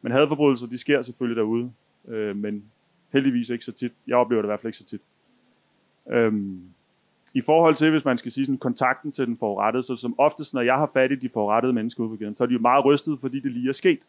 Men 0.02 0.12
hadforbrydelser, 0.12 0.66
de 0.66 0.78
sker 0.78 1.02
selvfølgelig 1.02 1.36
derude, 1.36 1.72
øh, 2.08 2.36
men 2.36 2.64
heldigvis 3.12 3.50
ikke 3.50 3.64
så 3.64 3.72
tit. 3.72 3.92
Jeg 4.06 4.16
oplever 4.16 4.42
det 4.42 4.46
i 4.46 4.50
hvert 4.50 4.60
fald 4.60 4.68
ikke 4.68 4.78
så 4.78 4.86
tit. 4.86 5.02
Øhm, 6.10 6.62
i 7.34 7.40
forhold 7.40 7.74
til, 7.74 7.90
hvis 7.90 8.04
man 8.04 8.18
skal 8.18 8.32
sige 8.32 8.46
sådan, 8.46 8.58
kontakten 8.58 9.12
til 9.12 9.26
den 9.26 9.36
forurettede, 9.36 9.82
så 9.82 9.96
som 9.96 10.14
oftest, 10.18 10.54
når 10.54 10.60
jeg 10.60 10.74
har 10.74 10.90
fat 10.94 11.12
i 11.12 11.14
de 11.14 11.28
forurettede 11.28 11.72
mennesker 11.72 12.02
ude 12.02 12.10
på 12.10 12.16
gaden, 12.16 12.34
så 12.34 12.44
er 12.44 12.48
de 12.48 12.54
jo 12.54 12.60
meget 12.60 12.84
rystet, 12.84 13.18
fordi 13.20 13.40
det 13.40 13.52
lige 13.52 13.68
er 13.68 13.72
sket. 13.72 14.08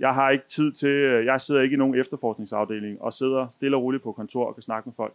Jeg 0.00 0.14
har 0.14 0.30
ikke 0.30 0.44
tid 0.48 0.72
til, 0.72 0.88
øh, 0.88 1.26
jeg 1.26 1.40
sidder 1.40 1.62
ikke 1.62 1.74
i 1.74 1.76
nogen 1.76 1.94
efterforskningsafdeling 1.94 3.02
og 3.02 3.12
sidder 3.12 3.48
stille 3.48 3.76
og 3.76 3.82
roligt 3.82 4.02
på 4.02 4.12
kontor 4.12 4.46
og 4.46 4.54
kan 4.54 4.62
snakke 4.62 4.88
med 4.88 4.94
folk. 4.96 5.14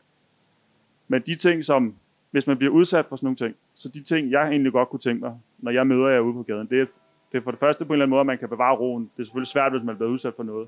Men 1.07 1.21
de 1.21 1.35
ting, 1.35 1.65
som 1.65 1.95
hvis 2.31 2.47
man 2.47 2.57
bliver 2.57 2.73
udsat 2.73 3.05
for 3.05 3.15
sådan 3.15 3.25
nogle 3.25 3.35
ting. 3.35 3.55
Så 3.73 3.89
de 3.89 4.03
ting, 4.03 4.31
jeg 4.31 4.49
egentlig 4.49 4.71
godt 4.71 4.89
kunne 4.89 4.99
tænke 4.99 5.21
mig, 5.21 5.33
når 5.59 5.71
jeg 5.71 5.87
møder 5.87 6.07
jer 6.07 6.19
ude 6.19 6.33
på 6.33 6.43
gaden, 6.43 6.67
det 6.67 6.81
er, 6.81 6.85
det 7.31 7.37
er 7.37 7.41
for 7.41 7.51
det 7.51 7.59
første 7.59 7.85
på 7.85 7.93
en 7.93 7.95
eller 7.95 8.05
anden 8.05 8.09
måde, 8.09 8.19
at 8.19 8.25
man 8.25 8.37
kan 8.37 8.49
bevare 8.49 8.75
roen. 8.75 9.03
Det 9.03 9.21
er 9.21 9.23
selvfølgelig 9.23 9.47
svært, 9.47 9.71
hvis 9.71 9.83
man 9.83 9.95
bliver 9.95 10.09
udsat 10.09 10.33
for 10.35 10.43
noget. 10.43 10.67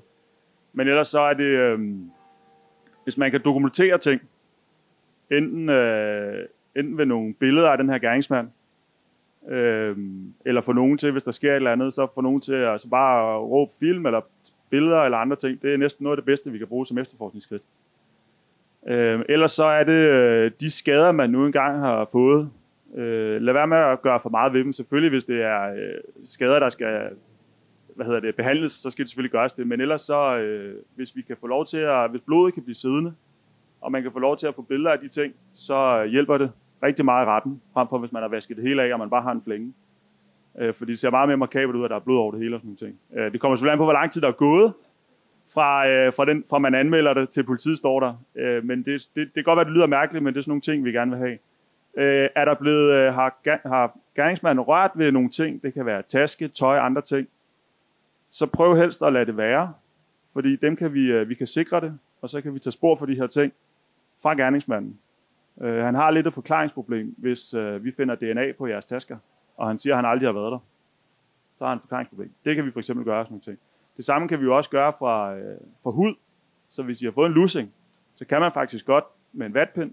Men 0.72 0.88
ellers 0.88 1.08
så 1.08 1.20
er 1.20 1.34
det, 1.34 1.44
øh, 1.44 1.80
hvis 3.04 3.18
man 3.18 3.30
kan 3.30 3.40
dokumentere 3.44 3.98
ting, 3.98 4.20
enten, 5.30 5.68
øh, 5.68 6.48
enten 6.76 6.98
ved 6.98 7.06
nogle 7.06 7.34
billeder 7.34 7.70
af 7.70 7.78
den 7.78 7.88
her 7.88 7.98
gerningsmand, 7.98 8.48
øh, 9.48 9.96
eller 10.44 10.60
få 10.60 10.72
nogen 10.72 10.98
til, 10.98 11.12
hvis 11.12 11.22
der 11.22 11.30
sker 11.30 11.50
et 11.50 11.56
eller 11.56 11.72
andet, 11.72 11.94
så 11.94 12.06
få 12.14 12.20
nogen 12.20 12.40
til 12.40 12.54
at 12.54 12.72
altså 12.72 12.88
bare 12.88 13.38
råbe 13.38 13.72
film, 13.80 14.06
eller 14.06 14.20
billeder, 14.70 15.00
eller 15.00 15.18
andre 15.18 15.36
ting. 15.36 15.62
Det 15.62 15.74
er 15.74 15.76
næsten 15.76 16.04
noget 16.04 16.16
af 16.16 16.22
det 16.22 16.26
bedste, 16.26 16.52
vi 16.52 16.58
kan 16.58 16.66
bruge 16.66 16.86
som 16.86 16.98
efterforskningsskridt. 16.98 17.62
Øh, 18.88 19.20
ellers 19.28 19.52
så 19.52 19.64
er 19.64 19.84
det 19.84 20.08
øh, 20.10 20.50
de 20.60 20.70
skader, 20.70 21.12
man 21.12 21.30
nu 21.30 21.46
engang 21.46 21.78
har 21.78 22.08
fået. 22.12 22.50
Øh, 22.94 23.42
lad 23.42 23.52
være 23.52 23.66
med 23.66 23.76
at 23.76 24.02
gøre 24.02 24.20
for 24.20 24.28
meget 24.28 24.52
ved 24.52 24.64
dem. 24.64 24.72
Selvfølgelig, 24.72 25.10
hvis 25.10 25.24
det 25.24 25.42
er 25.42 25.62
øh, 25.72 26.00
skader, 26.24 26.58
der 26.58 26.68
skal 26.68 27.10
hvad 27.94 28.06
hedder 28.06 28.20
det, 28.20 28.36
behandles, 28.36 28.72
så 28.72 28.90
skal 28.90 29.02
det 29.02 29.10
selvfølgelig 29.10 29.32
gøres 29.32 29.52
det. 29.52 29.66
Men 29.66 29.80
ellers 29.80 30.00
så, 30.00 30.38
øh, 30.38 30.74
hvis 30.94 31.16
vi 31.16 31.22
kan 31.22 31.36
få 31.36 31.46
lov 31.46 31.66
til 31.66 31.78
at, 31.78 32.10
hvis 32.10 32.20
blodet 32.20 32.54
kan 32.54 32.62
blive 32.62 32.74
siddende, 32.74 33.14
og 33.80 33.92
man 33.92 34.02
kan 34.02 34.12
få 34.12 34.18
lov 34.18 34.36
til 34.36 34.46
at 34.46 34.54
få 34.54 34.62
billeder 34.62 34.90
af 34.90 34.98
de 34.98 35.08
ting, 35.08 35.34
så 35.54 36.02
øh, 36.02 36.10
hjælper 36.10 36.38
det 36.38 36.52
rigtig 36.84 37.04
meget 37.04 37.26
i 37.26 37.28
retten, 37.28 37.60
frem 37.72 37.88
for 37.88 37.98
hvis 37.98 38.12
man 38.12 38.22
har 38.22 38.28
vasket 38.28 38.56
det 38.56 38.64
hele 38.64 38.82
af, 38.82 38.92
og 38.92 38.98
man 38.98 39.10
bare 39.10 39.22
har 39.22 39.32
en 39.32 39.42
flænge. 39.42 39.74
Øh, 40.58 40.74
fordi 40.74 40.92
det 40.92 41.00
ser 41.00 41.10
meget 41.10 41.28
mere 41.28 41.36
markabelt 41.36 41.76
ud, 41.76 41.84
at 41.84 41.90
der 41.90 41.96
er 41.96 42.00
blod 42.00 42.18
over 42.18 42.32
det 42.32 42.40
hele 42.40 42.56
og 42.56 42.60
sådan 42.60 42.76
ting. 42.76 42.98
Øh, 43.16 43.32
det 43.32 43.40
kommer 43.40 43.56
selvfølgelig 43.56 43.72
an 43.72 43.78
på, 43.78 43.84
hvor 43.84 43.92
lang 43.92 44.12
tid 44.12 44.20
der 44.20 44.28
er 44.28 44.32
gået, 44.32 44.72
fra, 45.54 45.88
øh, 45.88 46.12
fra, 46.12 46.24
den, 46.24 46.44
fra 46.50 46.58
man 46.58 46.74
anmelder 46.74 47.14
det 47.14 47.28
til 47.28 47.42
politiet 47.42 47.78
står 47.78 48.00
der. 48.00 48.14
Øh, 48.34 48.64
men 48.64 48.82
det, 48.82 49.08
det, 49.16 49.16
det 49.16 49.34
kan 49.34 49.44
godt 49.44 49.56
være, 49.56 49.60
at 49.60 49.66
det 49.66 49.74
lyder 49.74 49.86
mærkeligt, 49.86 50.24
men 50.24 50.34
det 50.34 50.38
er 50.38 50.42
sådan 50.42 50.50
nogle 50.50 50.60
ting, 50.60 50.84
vi 50.84 50.92
gerne 50.92 51.10
vil 51.10 51.18
have. 51.18 51.38
Øh, 51.96 52.28
er 52.34 52.44
der 52.44 52.54
blevet, 52.54 52.92
øh, 52.92 53.14
har, 53.14 53.38
har 53.68 53.98
gerningsmanden 54.16 54.64
rørt 54.64 54.90
ved 54.94 55.12
nogle 55.12 55.28
ting, 55.28 55.62
det 55.62 55.74
kan 55.74 55.86
være 55.86 56.02
taske, 56.02 56.48
tøj, 56.48 56.78
andre 56.78 57.02
ting, 57.02 57.28
så 58.30 58.46
prøv 58.46 58.76
helst 58.76 59.02
at 59.02 59.12
lade 59.12 59.26
det 59.26 59.36
være. 59.36 59.72
Fordi 60.32 60.56
dem 60.56 60.76
kan 60.76 60.94
vi, 60.94 61.12
øh, 61.12 61.28
vi 61.28 61.34
kan 61.34 61.46
sikre 61.46 61.80
det, 61.80 61.98
og 62.22 62.30
så 62.30 62.40
kan 62.40 62.54
vi 62.54 62.58
tage 62.58 62.72
spor 62.72 62.96
for 62.96 63.06
de 63.06 63.14
her 63.14 63.26
ting 63.26 63.52
fra 64.22 64.34
gerningsmanden. 64.34 64.98
Øh, 65.60 65.84
han 65.84 65.94
har 65.94 66.10
lidt 66.10 66.26
et 66.26 66.34
forklaringsproblem, 66.34 67.14
hvis 67.18 67.54
øh, 67.54 67.84
vi 67.84 67.92
finder 67.92 68.14
DNA 68.14 68.52
på 68.52 68.66
jeres 68.66 68.84
tasker, 68.84 69.16
og 69.56 69.68
han 69.68 69.78
siger, 69.78 69.94
at 69.94 69.98
han 69.98 70.10
aldrig 70.10 70.28
har 70.28 70.32
været 70.32 70.52
der. 70.52 70.58
Så 71.58 71.64
har 71.64 71.68
han 71.68 71.76
et 71.76 71.82
forklaringsproblem. 71.82 72.30
Det 72.44 72.56
kan 72.56 72.66
vi 72.66 72.70
for 72.70 72.78
eksempel 72.78 73.04
gøre 73.04 73.24
sådan 73.24 73.32
nogle 73.32 73.42
ting. 73.42 73.58
Det 73.96 74.04
samme 74.04 74.28
kan 74.28 74.40
vi 74.40 74.44
jo 74.44 74.56
også 74.56 74.70
gøre 74.70 74.92
fra, 74.98 75.36
øh, 75.36 75.56
fra 75.82 75.90
hud. 75.90 76.14
Så 76.70 76.82
hvis 76.82 77.02
I 77.02 77.04
har 77.04 77.12
fået 77.12 77.26
en 77.26 77.32
lussing, 77.32 77.72
så 78.14 78.24
kan 78.24 78.40
man 78.40 78.52
faktisk 78.52 78.86
godt 78.86 79.04
med 79.32 79.46
en 79.46 79.54
vatpind 79.54 79.90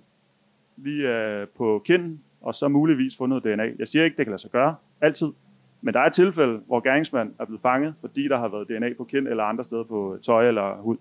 lige 0.77 1.07
øh, 1.07 1.47
på 1.47 1.81
kinden, 1.85 2.23
og 2.41 2.55
så 2.55 2.67
muligvis 2.67 3.17
få 3.17 3.25
noget 3.25 3.43
DNA. 3.43 3.63
Jeg 3.79 3.87
siger 3.87 4.05
ikke, 4.05 4.17
det 4.17 4.25
kan 4.25 4.31
lade 4.31 4.41
sig 4.41 4.51
gøre 4.51 4.75
altid, 5.01 5.27
men 5.81 5.93
der 5.93 5.99
er 5.99 6.05
et 6.05 6.13
tilfælde, 6.13 6.61
hvor 6.67 6.79
gerningsmanden 6.79 7.35
er 7.39 7.45
blevet 7.45 7.61
fanget, 7.61 7.95
fordi 8.01 8.27
der 8.27 8.37
har 8.37 8.47
været 8.47 8.69
DNA 8.69 8.93
på 8.93 9.03
kind 9.03 9.27
eller 9.27 9.43
andre 9.43 9.63
steder 9.63 9.83
på 9.83 10.17
tøj 10.23 10.47
eller 10.47 10.75
hud. 10.75 10.97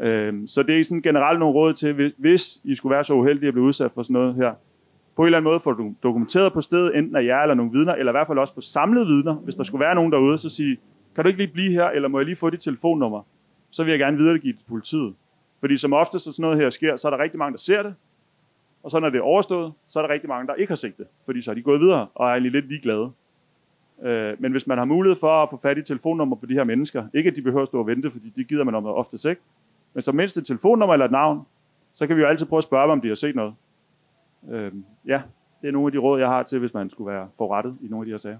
Øhm, 0.00 0.46
så 0.46 0.62
det 0.62 0.80
er 0.80 0.84
sådan 0.84 1.02
generelt 1.02 1.38
nogle 1.38 1.54
råd 1.54 1.72
til, 1.72 2.12
hvis, 2.18 2.60
I 2.64 2.74
skulle 2.74 2.94
være 2.94 3.04
så 3.04 3.14
uheldige 3.14 3.48
at 3.48 3.54
blive 3.54 3.64
udsat 3.64 3.92
for 3.92 4.02
sådan 4.02 4.14
noget 4.14 4.34
her. 4.34 4.54
På 5.16 5.22
en 5.22 5.26
eller 5.26 5.38
anden 5.38 5.50
måde 5.50 5.60
få 5.60 5.72
du 5.72 5.94
dokumenteret 6.02 6.52
på 6.52 6.60
stedet, 6.60 6.96
enten 6.98 7.16
af 7.16 7.24
jer 7.24 7.42
eller 7.42 7.54
nogle 7.54 7.72
vidner, 7.72 7.94
eller 7.94 8.12
i 8.12 8.14
hvert 8.14 8.26
fald 8.26 8.38
også 8.38 8.54
få 8.54 8.60
samlet 8.60 9.06
vidner. 9.06 9.34
Hvis 9.34 9.54
der 9.54 9.64
skulle 9.64 9.80
være 9.80 9.94
nogen 9.94 10.12
derude, 10.12 10.38
så 10.38 10.50
sige, 10.50 10.78
kan 11.14 11.24
du 11.24 11.28
ikke 11.28 11.40
lige 11.40 11.52
blive 11.52 11.72
her, 11.72 11.84
eller 11.84 12.08
må 12.08 12.18
jeg 12.18 12.24
lige 12.24 12.36
få 12.36 12.50
dit 12.50 12.60
telefonnummer? 12.60 13.22
Så 13.70 13.84
vil 13.84 13.90
jeg 13.90 13.98
gerne 13.98 14.16
videregive 14.16 14.52
det 14.52 14.58
til 14.58 14.66
politiet. 14.66 15.14
Fordi 15.60 15.76
som 15.76 15.92
oftest, 15.92 16.24
så 16.24 16.32
sådan 16.32 16.42
noget 16.42 16.58
her 16.58 16.70
sker, 16.70 16.96
så 16.96 17.08
er 17.08 17.10
der 17.10 17.22
rigtig 17.22 17.38
mange, 17.38 17.52
der 17.52 17.58
ser 17.58 17.82
det, 17.82 17.94
og 18.82 18.90
så 18.90 19.00
når 19.00 19.10
det 19.10 19.18
er 19.18 19.22
overstået, 19.22 19.72
så 19.86 19.98
er 19.98 20.06
der 20.06 20.14
rigtig 20.14 20.28
mange, 20.28 20.46
der 20.46 20.54
ikke 20.54 20.70
har 20.70 20.76
set 20.76 20.98
det, 20.98 21.06
fordi 21.24 21.42
så 21.42 21.50
er 21.50 21.54
de 21.54 21.62
gået 21.62 21.80
videre 21.80 22.06
og 22.14 22.26
er 22.26 22.30
egentlig 22.30 22.52
lidt 22.52 22.68
ligeglade. 22.68 23.10
Øh, 24.02 24.36
men 24.38 24.52
hvis 24.52 24.66
man 24.66 24.78
har 24.78 24.84
mulighed 24.84 25.20
for 25.20 25.42
at 25.42 25.50
få 25.50 25.60
fat 25.62 25.78
i 25.78 25.82
telefonnummer 25.82 26.36
på 26.36 26.46
de 26.46 26.54
her 26.54 26.64
mennesker, 26.64 27.04
ikke 27.14 27.30
at 27.30 27.36
de 27.36 27.42
behøver 27.42 27.62
at 27.62 27.68
stå 27.68 27.78
og 27.78 27.86
vente, 27.86 28.10
fordi 28.10 28.28
de 28.36 28.44
gider 28.44 28.64
man 28.64 28.74
om 28.74 28.86
oftest 28.86 29.24
ikke, 29.24 29.40
men 29.94 30.02
så 30.02 30.12
mindst 30.12 30.38
et 30.38 30.46
telefonnummer 30.46 30.92
eller 30.92 31.06
et 31.06 31.12
navn, 31.12 31.46
så 31.92 32.06
kan 32.06 32.16
vi 32.16 32.22
jo 32.22 32.28
altid 32.28 32.46
prøve 32.46 32.58
at 32.58 32.64
spørge 32.64 32.82
dem, 32.82 32.90
om 32.90 33.00
de 33.00 33.08
har 33.08 33.14
set 33.14 33.36
noget. 33.36 33.54
Øh, 34.50 34.72
ja, 35.06 35.22
det 35.62 35.68
er 35.68 35.72
nogle 35.72 35.88
af 35.88 35.92
de 35.92 35.98
råd, 35.98 36.18
jeg 36.20 36.28
har 36.28 36.42
til, 36.42 36.58
hvis 36.58 36.74
man 36.74 36.90
skulle 36.90 37.12
være 37.12 37.28
forrettet 37.36 37.78
i 37.82 37.88
nogle 37.88 38.02
af 38.02 38.06
de 38.06 38.10
her 38.10 38.18
sager. 38.18 38.38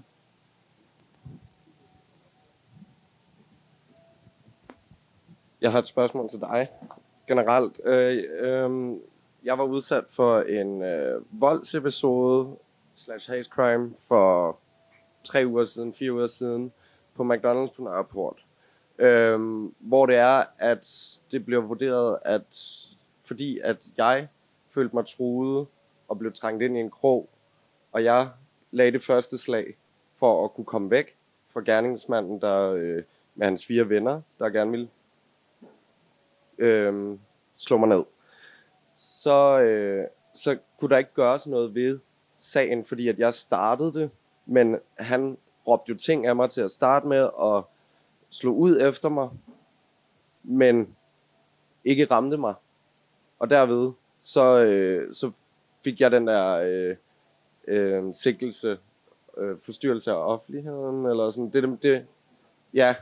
Jeg 5.61 5.71
har 5.71 5.79
et 5.79 5.87
spørgsmål 5.87 6.29
til 6.29 6.39
dig. 6.39 6.67
Generelt, 7.27 7.81
øh, 7.85 8.23
øh, 8.39 8.97
jeg 9.43 9.57
var 9.57 9.63
udsat 9.63 10.03
for 10.09 10.41
en 10.41 10.83
øh, 10.83 11.21
voldsepisode 11.31 12.57
slash 12.95 13.31
hate 13.31 13.49
crime 13.49 13.93
for 14.07 14.57
tre 15.23 15.43
uger 15.47 15.63
siden, 15.63 15.93
fire 15.93 16.13
uger 16.13 16.27
siden, 16.27 16.71
på 17.15 17.23
McDonald's 17.23 17.75
på 17.75 17.83
Nørreport. 17.83 18.45
Øhm, 19.01 19.73
hvor 19.79 20.05
det 20.05 20.15
er, 20.15 20.43
at 20.57 21.19
det 21.31 21.45
bliver 21.45 21.61
vurderet, 21.61 22.19
at 22.25 22.77
fordi 23.23 23.59
at 23.63 23.77
jeg 23.97 24.27
følte 24.69 24.95
mig 24.95 25.05
truet 25.05 25.67
og 26.07 26.19
blev 26.19 26.33
trængt 26.33 26.63
ind 26.63 26.77
i 26.77 26.79
en 26.79 26.89
krog, 26.89 27.29
og 27.91 28.03
jeg 28.03 28.29
lagde 28.71 28.91
det 28.91 29.01
første 29.01 29.37
slag 29.37 29.77
for 30.15 30.45
at 30.45 30.53
kunne 30.53 30.65
komme 30.65 30.91
væk 30.91 31.15
fra 31.47 31.61
gerningsmanden, 31.61 32.41
der 32.41 32.71
øh, 32.71 33.03
med 33.35 33.45
hans 33.45 33.65
fire 33.65 33.89
venner, 33.89 34.21
der 34.39 34.49
gerne 34.49 34.71
ville 34.71 34.89
øh, 36.57 37.17
slå 37.57 37.77
mig 37.77 37.89
ned. 37.89 38.03
Så, 38.95 39.59
øh, 39.59 40.07
så 40.33 40.57
kunne 40.79 40.89
der 40.89 40.97
ikke 40.97 41.13
gøres 41.13 41.47
noget 41.47 41.75
ved 41.75 41.99
sagen, 42.37 42.85
fordi 42.85 43.07
at 43.07 43.19
jeg 43.19 43.33
startede 43.33 43.93
det, 43.93 44.11
men 44.45 44.77
han 44.95 45.37
råbte 45.67 45.89
jo 45.89 45.97
ting 45.97 46.27
af 46.27 46.35
mig 46.35 46.49
til 46.49 46.61
at 46.61 46.71
starte 46.71 47.07
med, 47.07 47.21
og 47.23 47.69
slog 48.31 48.57
ud 48.57 48.81
efter 48.81 49.09
mig, 49.09 49.29
men 50.43 50.95
ikke 51.85 52.05
ramte 52.05 52.37
mig. 52.37 52.53
Og 53.39 53.49
derved, 53.49 53.91
så, 54.19 54.59
øh, 54.59 55.13
så 55.13 55.31
fik 55.83 56.01
jeg 56.01 56.11
den 56.11 56.27
der 56.27 56.53
øh, 56.55 56.95
øh, 57.67 58.13
sikkelse, 58.13 58.77
øh, 59.37 59.59
forstyrrelse 59.59 60.11
af 60.11 60.15
offentligheden, 60.15 61.05
eller 61.05 61.29
sådan, 61.29 61.49
det, 61.49 61.83
det, 61.83 62.05
ja, 62.73 62.95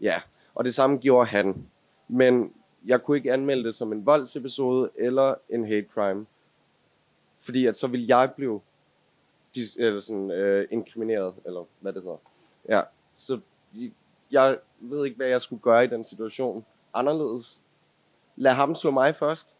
ja, 0.00 0.20
og 0.54 0.64
det 0.64 0.74
samme 0.74 0.98
gjorde 0.98 1.26
han. 1.26 1.66
Men 2.08 2.52
jeg 2.86 3.02
kunne 3.02 3.16
ikke 3.16 3.32
anmelde 3.32 3.64
det 3.64 3.74
som 3.74 3.92
en 3.92 4.06
voldsepisode 4.06 4.90
eller 4.94 5.34
en 5.48 5.66
hate 5.66 5.86
crime, 5.94 6.26
fordi 7.38 7.66
at 7.66 7.76
så 7.76 7.86
ville 7.86 8.18
jeg 8.18 8.32
blive 8.36 8.60
dis, 9.54 9.76
eller 9.76 10.00
sådan, 10.00 10.30
øh, 10.30 10.68
inkrimineret, 10.70 11.34
eller 11.44 11.64
hvad 11.80 11.92
det 11.92 12.02
hedder. 12.02 12.18
Ja, 12.68 12.80
så 13.14 13.40
jeg 14.30 14.58
ved 14.80 15.04
ikke, 15.04 15.16
hvad 15.16 15.26
jeg 15.26 15.42
skulle 15.42 15.62
gøre 15.62 15.84
i 15.84 15.86
den 15.86 16.04
situation 16.04 16.64
anderledes. 16.94 17.62
Lad 18.36 18.52
ham 18.52 18.74
slå 18.74 18.90
mig 18.90 19.14
først. 19.14 19.56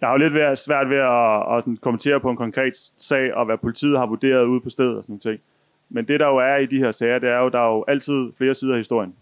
Jeg 0.00 0.08
har 0.08 0.12
jo 0.12 0.18
lidt 0.18 0.34
været 0.34 0.58
svært 0.58 0.88
ved 0.88 0.96
at, 0.96 1.56
at 1.56 1.80
kommentere 1.80 2.20
på 2.20 2.30
en 2.30 2.36
konkret 2.36 2.76
sag, 2.96 3.34
og 3.34 3.44
hvad 3.44 3.58
politiet 3.58 3.98
har 3.98 4.06
vurderet 4.06 4.44
ude 4.44 4.60
på 4.60 4.70
stedet 4.70 4.96
og 4.96 5.02
sådan 5.02 5.12
noget 5.12 5.22
ting. 5.22 5.40
Men 5.88 6.08
det 6.08 6.20
der 6.20 6.26
jo 6.26 6.36
er 6.36 6.56
i 6.56 6.66
de 6.66 6.78
her 6.78 6.90
sager, 6.90 7.18
det 7.18 7.28
er 7.28 7.38
jo, 7.38 7.48
der 7.48 7.58
er 7.58 7.68
jo 7.68 7.84
altid 7.88 8.32
flere 8.32 8.54
sider 8.54 8.72
af 8.72 8.78
historien. 8.78 9.16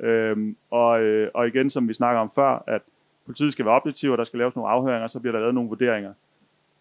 Øhm, 0.00 0.56
og, 0.70 1.02
øh, 1.02 1.30
og 1.34 1.48
igen, 1.48 1.70
som 1.70 1.88
vi 1.88 1.94
snakker 1.94 2.20
om 2.20 2.30
før, 2.34 2.64
at 2.66 2.82
politiet 3.26 3.52
skal 3.52 3.64
være 3.64 3.74
objektiv, 3.74 4.10
og 4.12 4.18
der 4.18 4.24
skal 4.24 4.38
laves 4.38 4.56
nogle 4.56 4.70
afhøringer, 4.70 5.06
så 5.06 5.20
bliver 5.20 5.32
der 5.32 5.40
lavet 5.40 5.54
nogle 5.54 5.68
vurderinger. 5.68 6.12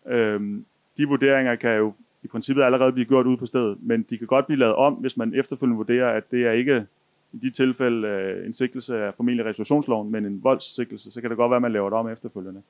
Øhm, 0.06 0.66
de 0.98 1.08
vurderinger 1.08 1.56
kan 1.56 1.78
jo 1.78 1.94
i 2.24 2.28
princippet 2.28 2.64
allerede 2.64 2.92
blive 2.92 3.06
gjort 3.06 3.26
ude 3.26 3.38
på 3.38 3.46
stedet, 3.46 3.78
men 3.82 4.06
de 4.10 4.18
kan 4.18 4.28
godt 4.28 4.46
blive 4.46 4.60
lavet 4.60 4.76
om, 4.76 4.94
hvis 4.94 5.18
man 5.18 5.34
efterfølgende 5.34 5.78
vurderer, 5.78 6.10
at 6.10 6.32
det 6.32 6.46
er 6.46 6.52
ikke 6.52 6.86
i 7.34 7.38
de 7.38 7.50
tilfælde 7.50 8.08
øh, 8.08 8.46
en 8.46 8.54
sigtelse 8.54 8.98
af 8.98 9.14
formentlig 9.14 9.46
restitutionsloven, 9.46 10.12
men 10.12 10.26
en 10.26 10.44
voldssigtelse, 10.44 11.12
så 11.12 11.22
kan 11.22 11.30
det 11.30 11.38
godt 11.38 11.50
være, 11.50 11.56
at 11.56 11.62
man 11.62 11.72
laver 11.72 11.90
det 11.90 12.00
om 12.00 12.10
efterfølgende. 12.10 12.62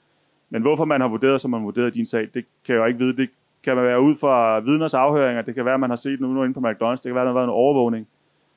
Men 0.50 0.62
hvorfor 0.62 0.86
man 0.86 1.02
har 1.02 1.08
vurderet, 1.08 1.42
som 1.42 1.52
man 1.52 1.60
har 1.60 1.66
vurderet 1.66 1.94
din 1.94 2.06
sag, 2.06 2.22
det 2.34 2.46
kan 2.66 2.76
jeg 2.76 2.82
jo 2.82 2.86
ikke 2.86 3.00
vide. 3.00 3.18
Det 3.18 3.30
kan 3.64 3.76
man 3.76 3.86
være 3.86 4.02
ud 4.02 4.16
fra 4.16 4.60
vidners 4.60 4.94
afhøringer, 4.94 5.42
det 5.42 5.56
kan 5.56 5.66
være, 5.66 5.74
at 5.74 5.80
man 5.80 5.90
har 5.90 5.98
set 5.98 6.20
noget 6.20 6.48
inde 6.48 6.54
på 6.54 6.70
McDonald's, 6.70 6.96
det 6.96 7.04
kan 7.04 7.16
være, 7.16 7.22
at 7.22 7.26
der 7.26 7.32
har 7.32 7.40
været 7.40 7.48
en 7.48 7.50
overvågning, 7.50 8.08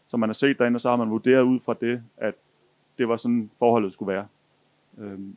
som 0.08 0.20
man 0.20 0.28
har 0.28 0.34
set 0.34 0.58
derinde, 0.58 0.76
og 0.76 0.80
så 0.80 0.90
har 0.90 0.96
man 0.96 1.10
vurderet 1.10 1.42
ud 1.42 1.60
fra 1.60 1.74
det, 1.80 2.02
at 2.16 2.34
det 2.98 3.08
var 3.08 3.16
sådan 3.16 3.50
forholdet 3.58 3.92
skulle 3.92 4.12
være. 4.12 4.26
Øhm. 4.98 5.36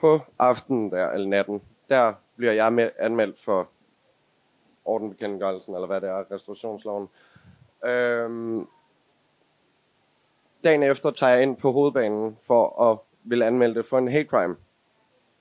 På 0.00 0.20
aftenen 0.38 0.90
der, 0.90 1.10
eller 1.10 1.28
natten, 1.28 1.62
der 1.88 2.14
bliver 2.36 2.52
jeg 2.52 2.72
med, 2.72 2.90
anmeldt 2.98 3.38
for 3.38 3.68
ordenbekendtgørelsen, 4.84 5.74
eller 5.74 5.86
hvad 5.86 6.00
det 6.00 6.08
er, 6.08 6.30
restaurationsloven. 6.30 7.08
Øhm, 7.84 8.66
dagen 10.64 10.82
efter 10.82 11.10
tager 11.10 11.32
jeg 11.32 11.42
ind 11.42 11.56
på 11.56 11.72
hovedbanen 11.72 12.36
for 12.46 12.82
at 12.90 12.98
vil 13.24 13.42
anmelde 13.42 13.74
det 13.74 13.86
for 13.86 13.98
en 13.98 14.08
hate 14.08 14.28
crime, 14.28 14.56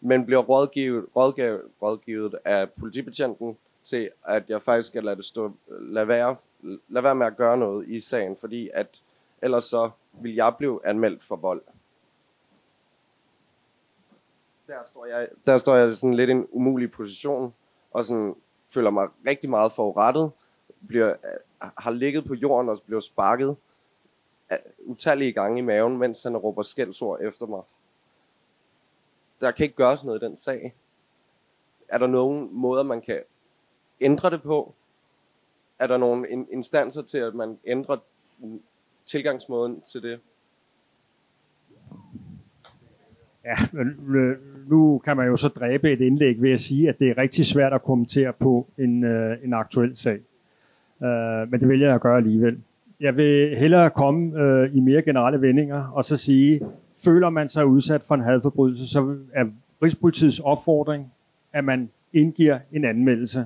men 0.01 0.25
bliver 0.25 0.41
rådgivet, 0.41 1.05
rådgivet, 1.15 1.61
rådgivet 1.81 2.35
af 2.45 2.69
politibetjenten 2.71 3.57
til, 3.83 4.09
at 4.25 4.49
jeg 4.49 4.61
faktisk 4.61 4.89
skal 4.89 5.03
lade 5.03 5.15
det 5.15 5.25
stå, 5.25 5.51
lade 5.67 6.07
være, 6.07 6.35
lade 6.87 7.03
være 7.03 7.15
med 7.15 7.25
at 7.25 7.37
gøre 7.37 7.57
noget 7.57 7.89
i 7.89 7.99
sagen, 7.99 8.37
fordi 8.37 8.69
at 8.73 9.01
ellers 9.41 9.63
så 9.63 9.89
vil 10.21 10.35
jeg 10.35 10.53
blive 10.57 10.87
anmeldt 10.87 11.23
for 11.23 11.35
vold. 11.35 11.61
Der 14.67 14.83
står 14.85 15.05
jeg, 15.05 15.27
der 15.45 15.57
står 15.57 15.75
jeg 15.75 15.97
sådan 15.97 16.13
lidt 16.13 16.29
i 16.29 16.31
en 16.31 16.47
umulig 16.51 16.91
position, 16.91 17.53
og 17.91 18.05
sådan 18.05 18.35
føler 18.69 18.89
mig 18.89 19.09
rigtig 19.25 19.49
meget 19.49 19.71
forurettet, 19.71 20.31
bliver, 20.87 21.09
øh, 21.09 21.69
har 21.77 21.91
ligget 21.91 22.25
på 22.25 22.33
jorden 22.33 22.69
og 22.69 22.81
bliver 22.85 23.01
sparket 23.01 23.55
øh, 24.51 24.57
utallige 24.79 25.33
gange 25.33 25.59
i 25.59 25.61
maven, 25.61 25.97
mens 25.97 26.23
han 26.23 26.37
råber 26.37 26.63
skældsord 26.63 27.21
efter 27.21 27.45
mig. 27.45 27.61
Der 29.41 29.51
kan 29.51 29.63
ikke 29.63 29.75
gøres 29.75 30.03
noget 30.03 30.23
i 30.23 30.25
den 30.25 30.35
sag. 30.35 30.75
Er 31.87 31.97
der 31.97 32.07
nogen 32.07 32.49
måder, 32.51 32.83
man 32.83 33.01
kan 33.01 33.23
ændre 34.01 34.29
det 34.29 34.41
på? 34.41 34.73
Er 35.79 35.87
der 35.87 35.97
nogle 35.97 36.29
instanser 36.51 37.01
til, 37.01 37.17
at 37.17 37.35
man 37.35 37.59
ændrer 37.65 37.97
tilgangsmåden 39.05 39.81
til 39.81 40.03
det? 40.03 40.19
Ja, 43.47 43.81
nu 44.67 45.01
kan 45.05 45.17
man 45.17 45.27
jo 45.27 45.35
så 45.35 45.47
dræbe 45.47 45.91
et 45.91 46.01
indlæg 46.01 46.41
ved 46.41 46.51
at 46.51 46.59
sige, 46.59 46.89
at 46.89 46.99
det 46.99 47.09
er 47.09 47.17
rigtig 47.17 47.45
svært 47.45 47.73
at 47.73 47.83
kommentere 47.83 48.33
på 48.33 48.67
en, 48.77 49.03
øh, 49.03 49.37
en 49.43 49.53
aktuel 49.53 49.95
sag. 49.95 50.19
Øh, 51.03 51.51
men 51.51 51.59
det 51.59 51.69
vælger 51.69 51.87
jeg 51.87 51.95
at 51.95 52.01
gøre 52.01 52.17
alligevel. 52.17 52.57
Jeg 52.99 53.17
vil 53.17 53.57
hellere 53.57 53.89
komme 53.89 54.39
øh, 54.41 54.75
i 54.75 54.79
mere 54.79 55.01
generelle 55.01 55.41
vendinger 55.41 55.83
og 55.93 56.05
så 56.05 56.17
sige, 56.17 56.61
føler 57.05 57.29
man 57.29 57.47
sig 57.47 57.65
udsat 57.65 58.01
for 58.01 58.15
en 58.15 58.21
hadforbrydelse, 58.21 58.87
så 58.87 59.15
er 59.33 59.45
Rigspolitiets 59.83 60.39
opfordring, 60.39 61.11
at 61.53 61.63
man 61.63 61.89
indgiver 62.13 62.59
en 62.71 62.85
anmeldelse. 62.85 63.45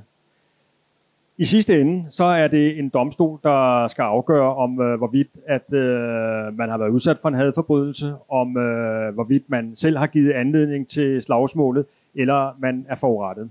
I 1.42 1.46
sidste 1.46 1.82
ende, 1.82 2.06
så 2.10 2.24
er 2.24 2.48
det 2.48 2.80
en 2.80 2.89
domstol, 2.89 3.39
der 3.44 3.88
skal 3.88 4.04
afgøre, 4.04 4.56
om 4.56 4.82
øh, 4.82 4.98
hvorvidt 4.98 5.28
at 5.48 5.74
øh, 5.74 6.58
man 6.58 6.70
har 6.70 6.78
været 6.78 6.89
udsat 6.89 7.18
for 7.22 7.30
en 7.30 7.36
hadforbrydelse, 7.36 8.14
om 8.30 8.58
øh, 8.58 9.14
hvorvidt 9.14 9.50
man 9.50 9.76
selv 9.76 9.98
har 9.98 10.08
givet 10.08 10.32
anledning 10.32 10.88
til 10.88 11.22
slagsmålet, 11.22 11.86
eller 12.16 12.56
man 12.60 12.86
er 12.89 12.96
forurettet. 12.96 13.50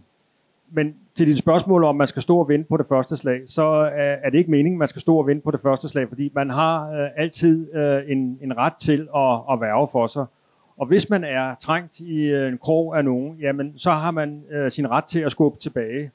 Men 0.71 0.95
til 1.15 1.27
dit 1.27 1.39
spørgsmål 1.39 1.85
om, 1.85 1.97
man 1.97 2.07
skal 2.07 2.23
stå 2.23 2.39
og 2.39 2.49
vente 2.49 2.69
på 2.69 2.77
det 2.77 2.87
første 2.87 3.17
slag, 3.17 3.41
så 3.47 3.65
er, 3.67 4.17
er 4.23 4.31
det 4.31 4.39
ikke 4.39 4.51
meningen, 4.51 4.79
man 4.79 4.89
skal 4.89 5.01
stå 5.01 5.17
og 5.17 5.27
vente 5.27 5.45
på 5.45 5.51
det 5.51 5.61
første 5.61 5.89
slag, 5.89 6.09
fordi 6.09 6.33
man 6.35 6.51
har 6.51 6.91
øh, 6.91 7.09
altid 7.17 7.75
øh, 7.75 8.03
en, 8.07 8.39
en 8.43 8.57
ret 8.57 8.75
til 8.81 9.09
at, 9.17 9.41
at 9.53 9.61
værve 9.61 9.89
for 9.93 10.07
sig. 10.07 10.27
Og 10.77 10.87
hvis 10.87 11.11
man 11.11 11.25
er 11.25 11.55
trængt 11.61 12.01
i 12.01 12.21
øh, 12.21 12.53
en 12.53 12.59
krog 12.59 12.99
af 12.99 13.05
nogen, 13.05 13.37
jamen 13.41 13.73
så 13.77 13.91
har 13.91 14.11
man 14.11 14.43
øh, 14.51 14.71
sin 14.71 14.91
ret 14.91 15.05
til 15.05 15.21
at 15.21 15.31
skubbe 15.31 15.59
tilbage. 15.59 16.11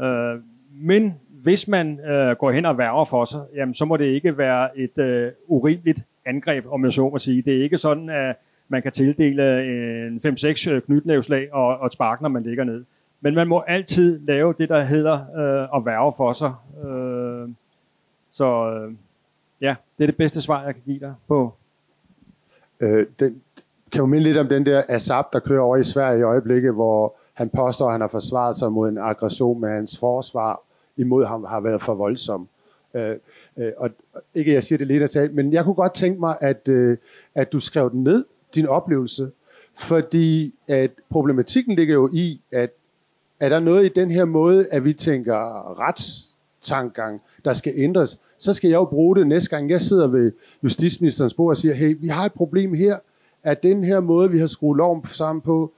Øh, 0.00 0.38
men 0.80 1.14
hvis 1.28 1.68
man 1.68 2.00
øh, 2.00 2.36
går 2.36 2.52
hen 2.52 2.64
og 2.64 2.78
værger 2.78 3.04
for 3.04 3.24
sig, 3.24 3.40
jamen 3.54 3.74
så 3.74 3.84
må 3.84 3.96
det 3.96 4.04
ikke 4.04 4.38
være 4.38 4.78
et 4.78 4.98
øh, 4.98 5.32
urimeligt 5.46 6.06
angreb, 6.24 6.64
om 6.68 6.84
jeg 6.84 6.92
så 6.92 7.08
må 7.08 7.18
sige. 7.18 7.42
Det 7.42 7.56
er 7.58 7.62
ikke 7.62 7.78
sådan, 7.78 8.08
at 8.08 8.36
man 8.68 8.82
kan 8.82 8.92
tildele 8.92 9.42
øh, 9.42 10.06
en 10.06 10.20
5-6 10.26 10.70
øh, 10.70 10.82
knytnævslag 10.82 11.54
og, 11.54 11.78
og 11.78 11.86
et 11.86 11.92
spark, 11.92 12.20
når 12.20 12.28
man 12.28 12.42
ligger 12.42 12.64
ned. 12.64 12.84
Men 13.20 13.34
man 13.34 13.48
må 13.48 13.60
altid 13.60 14.20
lave 14.26 14.54
det, 14.58 14.68
der 14.68 14.84
hedder 14.84 15.14
øh, 15.14 15.76
at 15.76 15.86
værge 15.86 16.12
for 16.16 16.32
sig. 16.32 16.52
Øh, 16.84 17.48
så 18.32 18.70
øh, 18.70 18.94
ja, 19.60 19.74
det 19.98 20.04
er 20.04 20.06
det 20.06 20.16
bedste 20.16 20.42
svar, 20.42 20.64
jeg 20.64 20.74
kan 20.74 20.82
give 20.86 21.00
dig 21.00 21.14
på. 21.28 21.54
Øh, 22.80 23.06
den, 23.20 23.42
kan 23.92 24.00
du 24.00 24.06
minde 24.06 24.24
lidt 24.24 24.38
om 24.38 24.48
den 24.48 24.66
der 24.66 24.82
ASAP, 24.88 25.26
der 25.32 25.40
kører 25.40 25.62
over 25.62 25.76
i 25.76 25.82
Sverige 25.82 26.18
i 26.18 26.22
øjeblikket, 26.22 26.72
hvor 26.74 27.16
han 27.34 27.48
påstår, 27.48 27.86
at 27.86 27.92
han 27.92 28.00
har 28.00 28.08
forsvaret 28.08 28.56
sig 28.56 28.72
mod 28.72 28.88
en 28.88 28.98
aggression, 28.98 29.60
men 29.60 29.70
hans 29.70 29.98
forsvar 29.98 30.62
imod 30.96 31.24
ham 31.24 31.44
har 31.44 31.60
været 31.60 31.82
for 31.82 31.94
voldsom. 31.94 32.48
Øh, 32.94 33.16
øh, 33.56 33.72
og 33.76 33.90
ikke 34.34 34.52
jeg 34.52 34.64
siger 34.64 34.78
det 34.78 34.86
lidt 34.86 35.10
talt, 35.10 35.34
men 35.34 35.52
jeg 35.52 35.64
kunne 35.64 35.74
godt 35.74 35.94
tænke 35.94 36.20
mig, 36.20 36.36
at, 36.40 36.68
øh, 36.68 36.96
at 37.34 37.52
du 37.52 37.60
skrev 37.60 37.90
den 37.90 38.04
ned, 38.04 38.24
din 38.54 38.66
oplevelse, 38.66 39.30
fordi 39.74 40.54
at 40.68 40.90
problematikken 41.10 41.76
ligger 41.76 41.94
jo 41.94 42.10
i, 42.12 42.40
at 42.52 42.70
er 43.40 43.48
der 43.48 43.60
noget 43.60 43.84
i 43.84 43.88
den 43.88 44.10
her 44.10 44.24
måde, 44.24 44.66
at 44.72 44.84
vi 44.84 44.92
tænker 44.92 45.78
retstangang, 45.80 47.22
der 47.44 47.52
skal 47.52 47.72
ændres, 47.76 48.20
så 48.38 48.52
skal 48.52 48.68
jeg 48.68 48.76
jo 48.76 48.84
bruge 48.84 49.16
det 49.16 49.26
næste 49.26 49.50
gang, 49.50 49.70
jeg 49.70 49.80
sidder 49.80 50.06
ved 50.06 50.32
justitsministerens 50.62 51.34
bord 51.34 51.50
og 51.50 51.56
siger, 51.56 51.74
hey, 51.74 51.96
vi 52.00 52.08
har 52.08 52.24
et 52.24 52.32
problem 52.32 52.74
her, 52.74 52.98
at 53.42 53.62
den 53.62 53.84
her 53.84 54.00
måde, 54.00 54.30
vi 54.30 54.38
har 54.38 54.46
skruet 54.46 54.76
loven 54.76 55.06
sammen 55.06 55.40
på, 55.40 55.72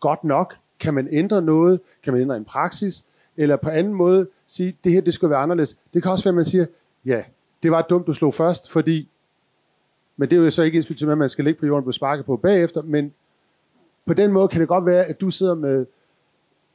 godt 0.00 0.24
nok? 0.24 0.54
Kan 0.84 0.94
man 0.94 1.08
ændre 1.10 1.42
noget? 1.42 1.80
Kan 2.02 2.12
man 2.12 2.22
ændre 2.22 2.36
en 2.36 2.44
praksis? 2.44 3.04
Eller 3.36 3.56
på 3.56 3.68
anden 3.68 3.94
måde 3.94 4.26
sige, 4.46 4.76
det 4.84 4.92
her 4.92 5.00
det 5.00 5.14
skal 5.14 5.30
være 5.30 5.38
anderledes. 5.38 5.76
Det 5.94 6.02
kan 6.02 6.12
også 6.12 6.24
være, 6.24 6.30
at 6.30 6.34
man 6.34 6.44
siger, 6.44 6.66
ja, 7.04 7.22
det 7.62 7.70
var 7.70 7.82
dumt, 7.82 8.06
du 8.06 8.12
slog 8.12 8.34
først, 8.34 8.70
fordi, 8.70 9.08
men 10.16 10.30
det 10.30 10.38
er 10.38 10.40
jo 10.40 10.50
så 10.50 10.62
ikke 10.62 10.76
indskyld 10.76 11.04
med, 11.04 11.12
at 11.12 11.18
man 11.18 11.28
skal 11.28 11.44
ligge 11.44 11.60
på 11.60 11.66
jorden 11.66 11.86
og 11.86 11.94
sparke 11.94 12.22
på 12.22 12.36
bagefter, 12.36 12.82
men 12.82 13.12
på 14.06 14.14
den 14.14 14.32
måde 14.32 14.48
kan 14.48 14.60
det 14.60 14.68
godt 14.68 14.86
være, 14.86 15.04
at 15.04 15.20
du 15.20 15.30
sidder 15.30 15.54
med 15.54 15.86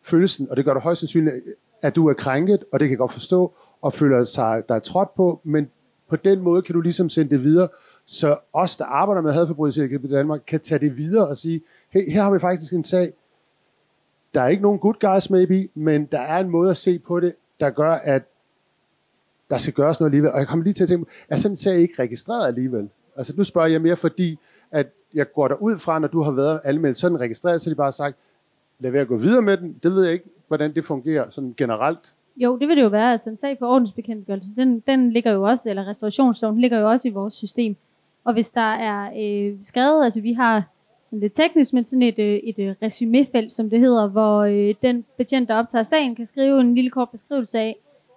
følelsen, 0.03 0.47
og 0.51 0.57
det 0.57 0.66
gør 0.66 0.74
du 0.74 0.80
højst 0.80 0.99
sandsynligt, 0.99 1.36
at 1.82 1.95
du 1.95 2.07
er 2.07 2.14
krænket, 2.14 2.64
og 2.72 2.80
det 2.80 2.88
kan 2.88 2.91
jeg 2.91 2.97
godt 2.97 3.14
forstå, 3.14 3.53
og 3.82 3.93
føler 3.93 4.24
sig, 4.24 4.64
der 4.70 4.76
er 4.76 4.80
trådt 4.80 5.16
på, 5.16 5.41
men 5.43 5.70
på 6.10 6.16
den 6.16 6.39
måde 6.39 6.62
kan 6.62 6.76
du 6.76 6.82
ligesom 6.82 7.10
sende 7.10 7.32
det 7.32 7.43
videre, 7.43 7.68
så 8.05 8.38
os, 8.53 8.78
der 8.78 8.86
arbejder 8.86 9.22
med 9.22 9.34
hadforbrydelser 9.34 9.84
i 9.84 10.07
Danmark, 10.07 10.41
kan 10.47 10.60
tage 10.60 10.80
det 10.80 10.97
videre 10.97 11.28
og 11.28 11.38
sige, 11.38 11.62
hey, 11.89 12.12
her 12.12 12.24
har 12.24 12.32
vi 12.32 12.39
faktisk 12.39 12.74
en 12.74 12.84
sag, 12.84 13.14
der 14.34 14.41
er 14.41 14.47
ikke 14.47 14.63
nogen 14.63 14.80
good 14.80 15.13
guys 15.13 15.30
maybe, 15.30 15.69
men 15.73 16.05
der 16.05 16.19
er 16.19 16.39
en 16.39 16.49
måde 16.49 16.69
at 16.71 16.77
se 16.77 16.99
på 16.99 17.19
det, 17.19 17.36
der 17.59 17.69
gør, 17.69 17.91
at 17.91 18.23
der 19.49 19.57
skal 19.57 19.73
gøres 19.73 19.99
noget 19.99 20.09
alligevel. 20.09 20.32
Og 20.32 20.39
jeg 20.39 20.47
kommer 20.47 20.63
lige 20.63 20.73
til 20.73 20.84
at 20.84 20.89
tænke, 20.89 21.11
er 21.30 21.36
sådan 21.36 21.51
en 21.51 21.55
sag 21.55 21.77
ikke 21.80 22.03
registreret 22.03 22.47
alligevel? 22.47 22.89
Altså 23.15 23.34
nu 23.38 23.43
spørger 23.43 23.67
jeg 23.67 23.82
mere, 23.82 23.97
fordi 23.97 24.39
at 24.71 24.88
jeg 25.13 25.34
går 25.34 25.47
der 25.47 25.55
ud 25.55 25.77
fra, 25.77 25.99
når 25.99 26.07
du 26.07 26.21
har 26.21 26.32
været 26.32 26.59
anmeldt 26.63 26.97
sådan 26.97 27.19
registreret, 27.19 27.61
så 27.61 27.69
de 27.69 27.75
bare 27.75 27.86
har 27.86 27.91
sagt, 27.91 28.17
lad 28.80 28.91
være 28.91 29.01
at 29.01 29.07
gå 29.07 29.17
videre 29.17 29.41
med 29.41 29.57
den. 29.57 29.75
Det 29.84 29.91
ved 29.91 30.03
jeg 30.03 30.13
ikke, 30.13 30.25
hvordan 30.47 30.75
det 30.75 30.86
fungerer 30.86 31.30
sådan 31.30 31.53
generelt. 31.57 32.15
Jo, 32.38 32.57
det 32.57 32.67
vil 32.67 32.77
det 32.77 32.84
jo 32.84 32.88
være. 32.88 33.11
Altså 33.11 33.30
en 33.30 33.38
sag 33.38 33.57
for 33.59 33.67
ordensbekendtgørelse, 33.67 34.47
den, 34.55 34.80
den 34.80 35.11
ligger 35.11 35.32
jo 35.32 35.43
også, 35.43 35.69
eller 35.69 35.88
restaurationsloven 35.88 36.61
ligger 36.61 36.80
jo 36.80 36.89
også 36.89 37.07
i 37.07 37.11
vores 37.11 37.34
system. 37.34 37.75
Og 38.23 38.34
hvis 38.34 38.51
der 38.51 38.73
er 38.73 39.11
øh, 39.17 39.57
skrevet, 39.63 40.03
altså 40.03 40.21
vi 40.21 40.34
har 40.34 40.63
sådan 41.10 41.20
lidt 41.20 41.34
teknisk, 41.34 41.74
men 41.74 41.86
sådan 41.86 42.01
et, 42.01 42.20
øh, 42.20 42.36
et 42.36 42.76
resumefelt, 42.82 43.36
resuméfelt, 43.36 43.49
som 43.49 43.70
det 43.70 43.80
hedder, 43.80 44.07
hvor 44.07 44.39
øh, 44.39 44.76
den 44.82 45.05
betjent, 45.18 45.49
der 45.49 45.55
optager 45.55 45.84
sagen, 45.84 46.16
kan 46.16 46.26
skrive 46.26 46.62
en 46.62 46.76
lille 46.76 46.89
kort 46.89 47.10
beskrivelse 47.10 47.60
af, 47.60 47.76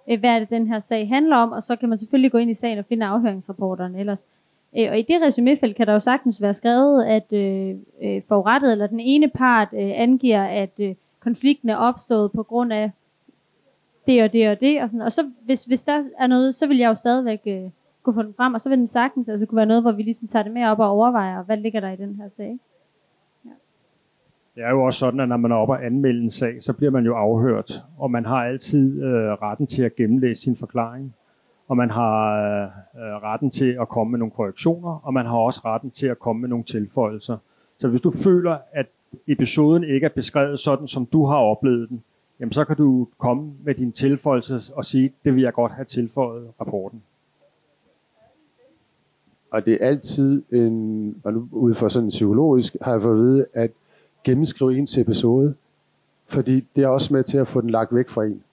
øh, 0.09 0.19
hvad 0.19 0.41
det, 0.41 0.49
den 0.49 0.67
her 0.67 0.79
sag 0.79 1.07
handler 1.07 1.35
om, 1.35 1.51
og 1.51 1.63
så 1.63 1.75
kan 1.75 1.89
man 1.89 1.97
selvfølgelig 1.97 2.31
gå 2.31 2.37
ind 2.37 2.51
i 2.51 2.53
sagen 2.53 2.79
og 2.79 2.85
finde 2.85 3.05
afhøringsrapporterne 3.05 3.99
ellers. 3.99 4.27
Øh, 4.77 4.91
og 4.91 4.99
i 4.99 5.01
det 5.01 5.21
resuméfelt 5.21 5.73
kan 5.73 5.87
der 5.87 5.93
jo 5.93 5.99
sagtens 5.99 6.41
være 6.41 6.53
skrevet, 6.53 7.05
at 7.05 7.33
øh, 7.33 7.75
øh, 8.03 8.21
forurettet 8.27 8.71
eller 8.71 8.87
den 8.87 8.99
ene 8.99 9.27
part 9.27 9.67
øh, 9.73 9.91
angiver, 9.95 10.43
at 10.43 10.79
øh, 10.79 10.95
konflikten 11.19 11.69
er 11.69 11.75
opstået 11.75 12.31
på 12.31 12.43
grund 12.43 12.73
af 12.73 12.91
det 14.07 14.23
og 14.23 14.33
det 14.33 14.49
og 14.49 14.59
det. 14.59 14.81
Og, 14.81 14.89
sådan. 14.89 15.01
og 15.01 15.11
så 15.11 15.29
hvis, 15.41 15.63
hvis 15.63 15.83
der 15.83 16.03
er 16.19 16.27
noget, 16.27 16.55
så 16.55 16.67
vil 16.67 16.77
jeg 16.77 16.89
jo 16.89 16.95
stadigvæk 16.95 17.41
øh, 17.45 17.69
kunne 18.03 18.13
få 18.13 18.21
den 18.21 18.33
frem, 18.33 18.53
og 18.53 18.61
så 18.61 18.69
vil 18.69 18.77
den 18.77 18.87
sagtens 18.87 19.29
altså 19.29 19.45
kunne 19.45 19.57
være 19.57 19.65
noget, 19.65 19.83
hvor 19.83 19.91
vi 19.91 20.03
ligesom 20.03 20.27
tager 20.27 20.43
det 20.43 20.51
med 20.51 20.65
op 20.65 20.79
og 20.79 20.89
overvejer, 20.89 21.43
hvad 21.43 21.57
ligger 21.57 21.79
der 21.79 21.91
i 21.91 21.95
den 21.95 22.15
her 22.15 22.29
sag. 22.29 22.59
Ja. 24.55 24.61
Det 24.61 24.67
er 24.67 24.71
jo 24.71 24.83
også 24.83 24.99
sådan, 24.99 25.19
at 25.19 25.29
når 25.29 25.37
man 25.37 25.51
er 25.51 25.55
oppe 25.55 25.73
og 25.73 25.85
anmelde 25.85 26.23
en 26.23 26.29
sag, 26.29 26.63
så 26.63 26.73
bliver 26.73 26.91
man 26.91 27.05
jo 27.05 27.15
afhørt, 27.15 27.83
og 27.97 28.11
man 28.11 28.25
har 28.25 28.45
altid 28.45 29.03
øh, 29.03 29.31
retten 29.31 29.67
til 29.67 29.83
at 29.83 29.95
gennemlæse 29.95 30.41
sin 30.41 30.55
forklaring, 30.55 31.13
og 31.67 31.77
man 31.77 31.89
har 31.89 32.35
øh, 32.35 32.63
øh, 32.63 33.23
retten 33.23 33.51
til 33.51 33.77
at 33.81 33.89
komme 33.89 34.11
med 34.11 34.19
nogle 34.19 34.31
korrektioner, 34.31 35.01
og 35.03 35.13
man 35.13 35.25
har 35.25 35.37
også 35.37 35.61
retten 35.65 35.91
til 35.91 36.07
at 36.07 36.19
komme 36.19 36.41
med 36.41 36.49
nogle 36.49 36.63
tilføjelser. 36.63 37.37
Så 37.77 37.87
hvis 37.87 38.01
du 38.01 38.11
føler, 38.11 38.57
at 38.71 38.85
episoden 39.27 39.83
ikke 39.83 40.05
er 40.05 40.09
beskrevet 40.15 40.59
sådan, 40.59 40.87
som 40.87 41.05
du 41.05 41.25
har 41.25 41.37
oplevet 41.37 41.89
den, 41.89 42.03
jamen 42.39 42.51
så 42.51 42.65
kan 42.65 42.75
du 42.75 43.07
komme 43.17 43.53
med 43.63 43.75
din 43.75 43.91
tilføjelse 43.91 44.59
og 44.75 44.85
sige, 44.85 45.13
det 45.25 45.35
vil 45.35 45.43
jeg 45.43 45.53
godt 45.53 45.71
have 45.71 45.85
tilføjet 45.85 46.47
rapporten. 46.59 47.01
Og 49.51 49.65
det 49.65 49.73
er 49.73 49.87
altid 49.87 50.43
en, 50.53 51.21
og 51.23 51.33
nu 51.33 51.47
ud 51.51 51.73
fra 51.73 51.89
sådan 51.89 52.05
en 52.05 52.09
psykologisk, 52.09 52.75
har 52.81 52.91
jeg 52.91 53.01
fået 53.01 53.13
at 53.13 53.19
vide, 53.19 53.45
at 53.53 53.71
gennemskrive 54.23 54.77
ens 54.77 54.91
til 54.91 55.01
episode, 55.01 55.55
fordi 56.27 56.67
det 56.75 56.83
er 56.83 56.87
også 56.87 57.13
med 57.13 57.23
til 57.23 57.37
at 57.37 57.47
få 57.47 57.61
den 57.61 57.69
lagt 57.69 57.95
væk 57.95 58.09
fra 58.09 58.23
en. 58.23 58.43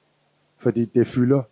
Fordi 0.59 0.85
det 0.85 1.07
fylder 1.07 1.43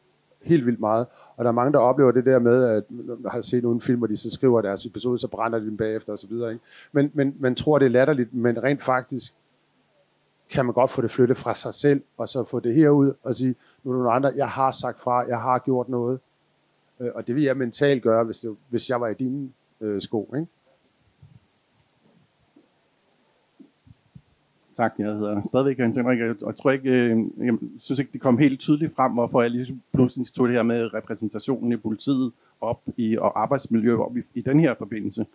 helt 0.42 0.66
vildt 0.66 0.80
meget. 0.80 1.06
Og 1.36 1.44
der 1.44 1.50
er 1.50 1.54
mange, 1.54 1.72
der 1.72 1.78
oplever 1.78 2.10
det 2.10 2.24
der 2.26 2.38
med, 2.38 2.64
at 2.64 2.84
jeg 3.22 3.30
har 3.30 3.40
set 3.40 3.62
nogle 3.62 3.80
film, 3.80 3.98
hvor 3.98 4.06
de 4.06 4.16
så 4.16 4.30
skriver 4.30 4.60
deres 4.60 4.86
episode, 4.86 5.18
så 5.18 5.28
brænder 5.28 5.58
de 5.58 5.66
dem 5.66 5.76
bagefter 5.76 6.12
osv. 6.12 6.32
Ikke? 6.32 6.58
Men, 6.92 7.10
men 7.14 7.36
man 7.38 7.54
tror, 7.54 7.78
det 7.78 7.86
er 7.86 7.90
latterligt, 7.90 8.34
men 8.34 8.62
rent 8.62 8.82
faktisk 8.82 9.34
kan 10.50 10.64
man 10.64 10.74
godt 10.74 10.90
få 10.90 11.02
det 11.02 11.10
flyttet 11.10 11.36
fra 11.36 11.54
sig 11.54 11.74
selv, 11.74 12.02
og 12.16 12.28
så 12.28 12.44
få 12.44 12.60
det 12.60 12.74
herud 12.74 13.12
og 13.22 13.34
sige, 13.34 13.54
nu 13.84 13.90
er 13.90 13.94
nogle 13.94 14.12
andre, 14.12 14.32
jeg 14.36 14.48
har 14.48 14.70
sagt 14.70 15.00
fra, 15.00 15.18
jeg 15.28 15.40
har 15.40 15.58
gjort 15.58 15.88
noget. 15.88 16.20
Øh, 17.00 17.10
og 17.14 17.26
det 17.26 17.34
vil 17.34 17.44
jeg 17.44 17.56
mentalt 17.56 18.02
gøre, 18.02 18.24
hvis, 18.24 18.38
det, 18.38 18.56
hvis 18.68 18.90
jeg 18.90 19.00
var 19.00 19.08
i 19.08 19.14
dine 19.14 19.48
øh, 19.80 20.00
sko. 20.00 20.34
Ikke? 20.36 20.46
Tak, 24.78 24.94
jeg 24.98 25.06
hedder 25.06 25.42
stadigvæk 25.42 25.78
Hans 25.78 25.96
Henrik, 25.96 26.20
og 26.20 26.46
jeg 26.46 26.56
tror 26.56 26.70
ikke, 26.70 26.90
øh, 26.90 27.18
jeg 27.38 27.54
synes 27.78 27.98
ikke, 27.98 28.12
det 28.12 28.20
kom 28.20 28.38
helt 28.38 28.60
tydeligt 28.60 28.94
frem, 28.94 29.12
hvorfor 29.12 29.42
jeg 29.42 29.50
lige 29.50 29.80
pludselig 29.92 30.26
tog 30.26 30.48
det 30.48 30.56
her 30.56 30.62
med 30.62 30.94
repræsentationen 30.94 31.72
i 31.72 31.76
politiet 31.76 32.32
op 32.60 32.80
i, 32.96 33.16
og 33.16 33.42
arbejdsmiljø 33.42 33.96
op 33.96 34.16
i, 34.16 34.20
i 34.34 34.40
den 34.40 34.60
her 34.60 34.74
forbindelse. 34.78 35.26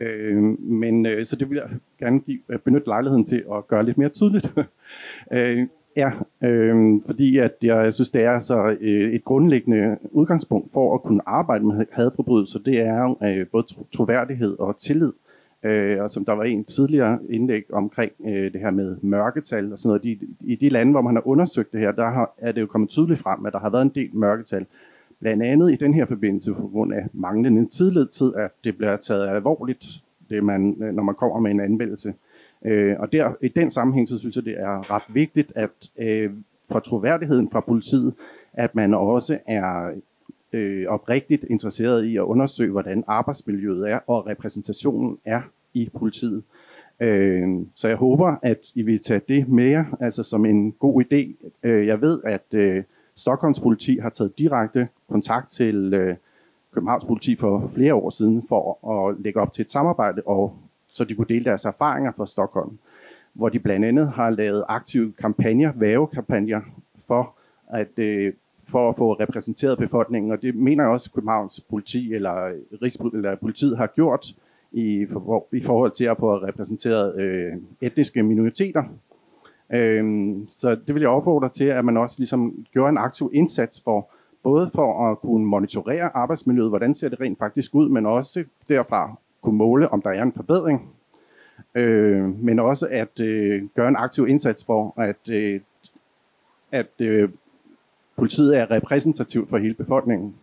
Øh, 0.00 0.42
men 0.60 1.06
øh, 1.06 1.26
så 1.26 1.36
det 1.36 1.50
vil 1.50 1.56
jeg 1.56 1.70
gerne 1.98 2.20
give, 2.20 2.38
øh, 2.48 2.58
benytte 2.58 2.86
lejligheden 2.86 3.24
til 3.24 3.44
at 3.52 3.68
gøre 3.68 3.84
lidt 3.84 3.98
mere 3.98 4.08
tydeligt. 4.08 4.52
øh, 5.32 5.66
Ja, 5.96 6.10
øh, 6.42 7.00
fordi 7.06 7.38
at 7.38 7.56
jeg 7.62 7.94
synes, 7.94 8.10
det 8.10 8.22
er 8.22 8.38
så 8.38 8.76
øh, 8.80 9.12
et 9.12 9.24
grundlæggende 9.24 9.96
udgangspunkt 10.10 10.72
for 10.72 10.94
at 10.94 11.02
kunne 11.02 11.28
arbejde 11.28 11.66
med 11.66 11.86
hadforbrydelser, 11.92 12.58
det 12.58 12.80
er 12.80 13.14
øh, 13.22 13.46
både 13.46 13.66
troværdighed 13.96 14.58
og 14.58 14.78
tillid. 14.78 15.12
Øh, 15.62 16.02
og 16.02 16.10
som 16.10 16.24
der 16.24 16.32
var 16.32 16.44
en 16.44 16.64
tidligere 16.64 17.18
indlæg 17.28 17.74
omkring 17.74 18.12
øh, 18.26 18.52
det 18.52 18.60
her 18.60 18.70
med 18.70 18.96
mørketal 19.02 19.72
og 19.72 19.78
sådan 19.78 19.88
noget. 19.88 20.04
De, 20.04 20.18
I 20.40 20.54
de 20.54 20.68
lande, 20.68 20.92
hvor 20.92 21.00
man 21.00 21.14
har 21.14 21.26
undersøgt 21.26 21.72
det 21.72 21.80
her, 21.80 21.92
der 21.92 22.10
har, 22.10 22.34
er 22.38 22.52
det 22.52 22.60
jo 22.60 22.66
kommet 22.66 22.90
tydeligt 22.90 23.20
frem, 23.20 23.46
at 23.46 23.52
der 23.52 23.58
har 23.58 23.70
været 23.70 23.82
en 23.82 23.92
del 23.94 24.10
mørketal. 24.12 24.66
Blandt 25.20 25.42
andet 25.42 25.72
i 25.72 25.76
den 25.76 25.94
her 25.94 26.04
forbindelse, 26.04 26.54
på 26.54 26.68
grund 26.72 26.92
af 26.94 27.06
manglende 27.12 27.68
tillid 27.68 28.06
tid, 28.06 28.34
at 28.34 28.50
det 28.64 28.76
bliver 28.76 28.96
taget 28.96 29.28
alvorligt, 29.28 29.86
det 30.30 30.44
man, 30.44 30.76
øh, 30.82 30.94
når 30.94 31.02
man 31.02 31.14
kommer 31.14 31.40
med 31.40 31.50
en 31.50 31.60
anmeldelse. 31.60 32.14
Øh, 32.64 32.96
og 32.98 33.12
der, 33.12 33.32
i 33.40 33.48
den 33.48 33.70
sammenhæng, 33.70 34.08
så 34.08 34.18
synes 34.18 34.36
jeg, 34.36 34.44
det 34.44 34.60
er 34.60 34.94
ret 34.94 35.14
vigtigt, 35.14 35.52
at 35.56 35.70
øh, 35.98 36.30
for 36.70 36.78
troværdigheden 36.78 37.50
fra 37.50 37.60
politiet, 37.60 38.14
at 38.52 38.74
man 38.74 38.94
også 38.94 39.38
er 39.46 39.90
øh, 40.52 40.86
oprigtigt 40.88 41.44
interesseret 41.50 42.04
i 42.04 42.16
at 42.16 42.22
undersøge, 42.22 42.70
hvordan 42.70 43.04
arbejdsmiljøet 43.06 43.90
er, 43.90 43.98
og 44.06 44.26
repræsentationen 44.26 45.18
er 45.24 45.40
i 45.74 45.90
politiet. 45.98 46.42
Øh, 47.00 47.48
så 47.74 47.88
jeg 47.88 47.96
håber, 47.96 48.36
at 48.42 48.58
I 48.74 48.82
vil 48.82 49.00
tage 49.00 49.20
det 49.28 49.48
med 49.48 49.64
jer 49.64 49.84
altså 50.00 50.22
som 50.22 50.46
en 50.46 50.72
god 50.72 51.04
idé. 51.04 51.48
Øh, 51.62 51.86
jeg 51.86 52.00
ved, 52.00 52.20
at 52.24 52.54
øh, 52.54 52.84
Stockholms 53.16 53.60
politi 53.60 53.98
har 54.02 54.10
taget 54.10 54.38
direkte 54.38 54.88
kontakt 55.10 55.50
til 55.50 55.94
øh, 55.94 56.16
Københavns 56.74 57.04
politi 57.04 57.36
for 57.36 57.70
flere 57.74 57.94
år 57.94 58.10
siden 58.10 58.42
for 58.48 58.90
at 58.90 59.16
lægge 59.20 59.40
op 59.40 59.52
til 59.52 59.62
et 59.62 59.70
samarbejde 59.70 60.22
og 60.26 60.56
så 60.92 61.04
de 61.04 61.14
kunne 61.14 61.26
dele 61.28 61.44
deres 61.44 61.64
erfaringer 61.64 62.12
fra 62.12 62.26
Stockholm. 62.26 62.78
hvor 63.32 63.48
de 63.48 63.58
blandt 63.58 63.86
andet 63.86 64.08
har 64.08 64.30
lavet 64.30 64.64
aktive 64.68 65.12
kampagner, 65.12 65.72
vævekampagner, 65.76 66.60
for 67.06 67.34
at, 67.72 67.98
øh, 67.98 68.32
for 68.70 68.88
at 68.88 68.96
få 68.96 69.12
repræsenteret 69.12 69.78
befolkningen, 69.78 70.32
og 70.32 70.42
det 70.42 70.54
mener 70.54 70.84
jeg 70.84 70.90
også 70.90 71.12
Københavns 71.12 71.60
politi 71.70 72.14
eller, 72.14 72.48
Rigspol- 72.72 73.16
eller 73.16 73.36
politiet 73.36 73.76
har 73.78 73.86
gjort 73.86 74.26
i, 74.72 75.06
for, 75.12 75.46
i 75.52 75.62
forhold 75.62 75.90
til 75.90 76.04
at 76.04 76.16
få 76.18 76.36
repræsenteret 76.36 77.20
øh, 77.20 77.52
etniske 77.80 78.22
minoriteter. 78.22 78.84
Øh, 79.72 80.34
så 80.48 80.74
det 80.86 80.94
vil 80.94 81.00
jeg 81.00 81.10
opfordre 81.10 81.48
til, 81.48 81.64
at 81.64 81.84
man 81.84 81.96
også 81.96 82.14
ligesom 82.18 82.66
gør 82.74 82.88
en 82.88 82.98
aktiv 82.98 83.30
indsats 83.34 83.82
for, 83.84 84.10
både 84.42 84.70
for 84.74 85.10
at 85.10 85.18
kunne 85.18 85.46
monitorere 85.46 86.16
arbejdsmiljøet, 86.16 86.70
hvordan 86.70 86.94
ser 86.94 87.08
det 87.08 87.20
rent 87.20 87.38
faktisk 87.38 87.74
ud, 87.74 87.88
men 87.88 88.06
også 88.06 88.44
derfra 88.68 89.16
kunne 89.42 89.56
måle, 89.56 89.88
om 89.88 90.02
der 90.02 90.10
er 90.10 90.22
en 90.22 90.32
forbedring. 90.32 90.88
Øh, 91.74 92.44
men 92.44 92.58
også 92.58 92.88
at 92.90 93.20
øh, 93.20 93.62
gøre 93.74 93.88
en 93.88 93.96
aktiv 93.96 94.28
indsats 94.28 94.64
for, 94.64 94.94
at, 95.00 95.30
øh, 95.30 95.60
at 96.72 97.00
øh, 97.00 97.28
politiet 98.20 98.56
er 98.56 98.70
repræsentativt 98.70 99.48
for 99.50 99.58
hele 99.58 99.74
befolkningen. 99.74 100.34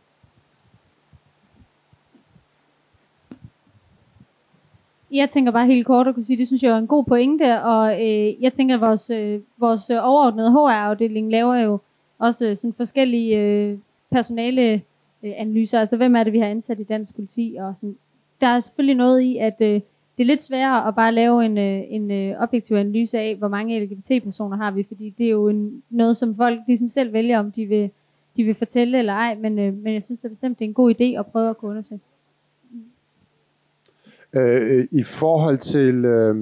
Jeg 5.11 5.29
tænker 5.29 5.51
bare 5.51 5.67
helt 5.67 5.85
kort 5.85 6.07
at 6.07 6.13
kunne 6.13 6.23
sige, 6.23 6.37
det 6.37 6.47
synes 6.47 6.63
jeg 6.63 6.71
er 6.71 6.77
en 6.77 6.87
god 6.87 7.05
pointe, 7.05 7.63
og 7.63 7.93
øh, 7.93 8.43
jeg 8.43 8.53
tænker, 8.53 8.75
at 8.75 8.81
vores, 8.81 9.09
øh, 9.09 9.41
vores 9.57 9.89
overordnede 9.89 10.51
HR-afdeling 10.51 11.31
laver 11.31 11.55
jo 11.55 11.79
også 12.19 12.49
øh, 12.49 12.57
sådan 12.57 12.73
forskellige 12.73 13.37
øh, 13.39 13.77
personale 14.11 14.73
øh, 15.23 15.33
analyser, 15.37 15.79
altså 15.79 15.97
hvem 15.97 16.15
er 16.15 16.23
det, 16.23 16.33
vi 16.33 16.39
har 16.39 16.47
ansat 16.47 16.79
i 16.79 16.83
dansk 16.83 17.15
politi, 17.15 17.55
og 17.59 17.73
sådan. 17.75 17.97
der 18.41 18.47
er 18.47 18.59
selvfølgelig 18.59 18.95
noget 18.95 19.21
i, 19.21 19.37
at 19.37 19.61
øh, 19.61 19.81
det 20.17 20.23
er 20.23 20.27
lidt 20.27 20.43
sværere 20.43 20.87
at 20.87 20.95
bare 20.95 21.11
lave 21.11 21.45
en, 21.45 21.57
øh, 21.57 21.83
en 21.87 22.11
øh, 22.11 22.41
objektiv 22.41 22.75
analyse 22.75 23.19
af, 23.19 23.35
hvor 23.35 23.47
mange 23.47 23.85
LGBT-personer 23.85 24.57
har 24.57 24.71
vi, 24.71 24.85
fordi 24.87 25.13
det 25.17 25.25
er 25.25 25.29
jo 25.29 25.49
en, 25.49 25.83
noget, 25.89 26.17
som 26.17 26.35
folk 26.35 26.59
ligesom 26.67 26.89
selv 26.89 27.13
vælger, 27.13 27.39
om 27.39 27.51
de 27.51 27.65
vil, 27.65 27.89
de 28.37 28.43
vil 28.43 28.55
fortælle 28.55 28.99
eller 28.99 29.13
ej, 29.13 29.35
men, 29.35 29.59
øh, 29.59 29.73
men 29.73 29.93
jeg 29.93 30.03
synes 30.03 30.19
da 30.19 30.27
bestemt, 30.27 30.59
det 30.59 30.65
er 30.65 30.69
en 30.69 30.73
god 30.73 30.93
idé 30.93 31.19
at 31.19 31.25
prøve 31.25 31.49
at 31.49 31.57
kunne 31.57 31.69
undersøge. 31.69 32.01
Øh, 34.33 34.87
I 34.91 35.03
forhold 35.03 35.57
til, 35.57 36.05
øh, 36.05 36.35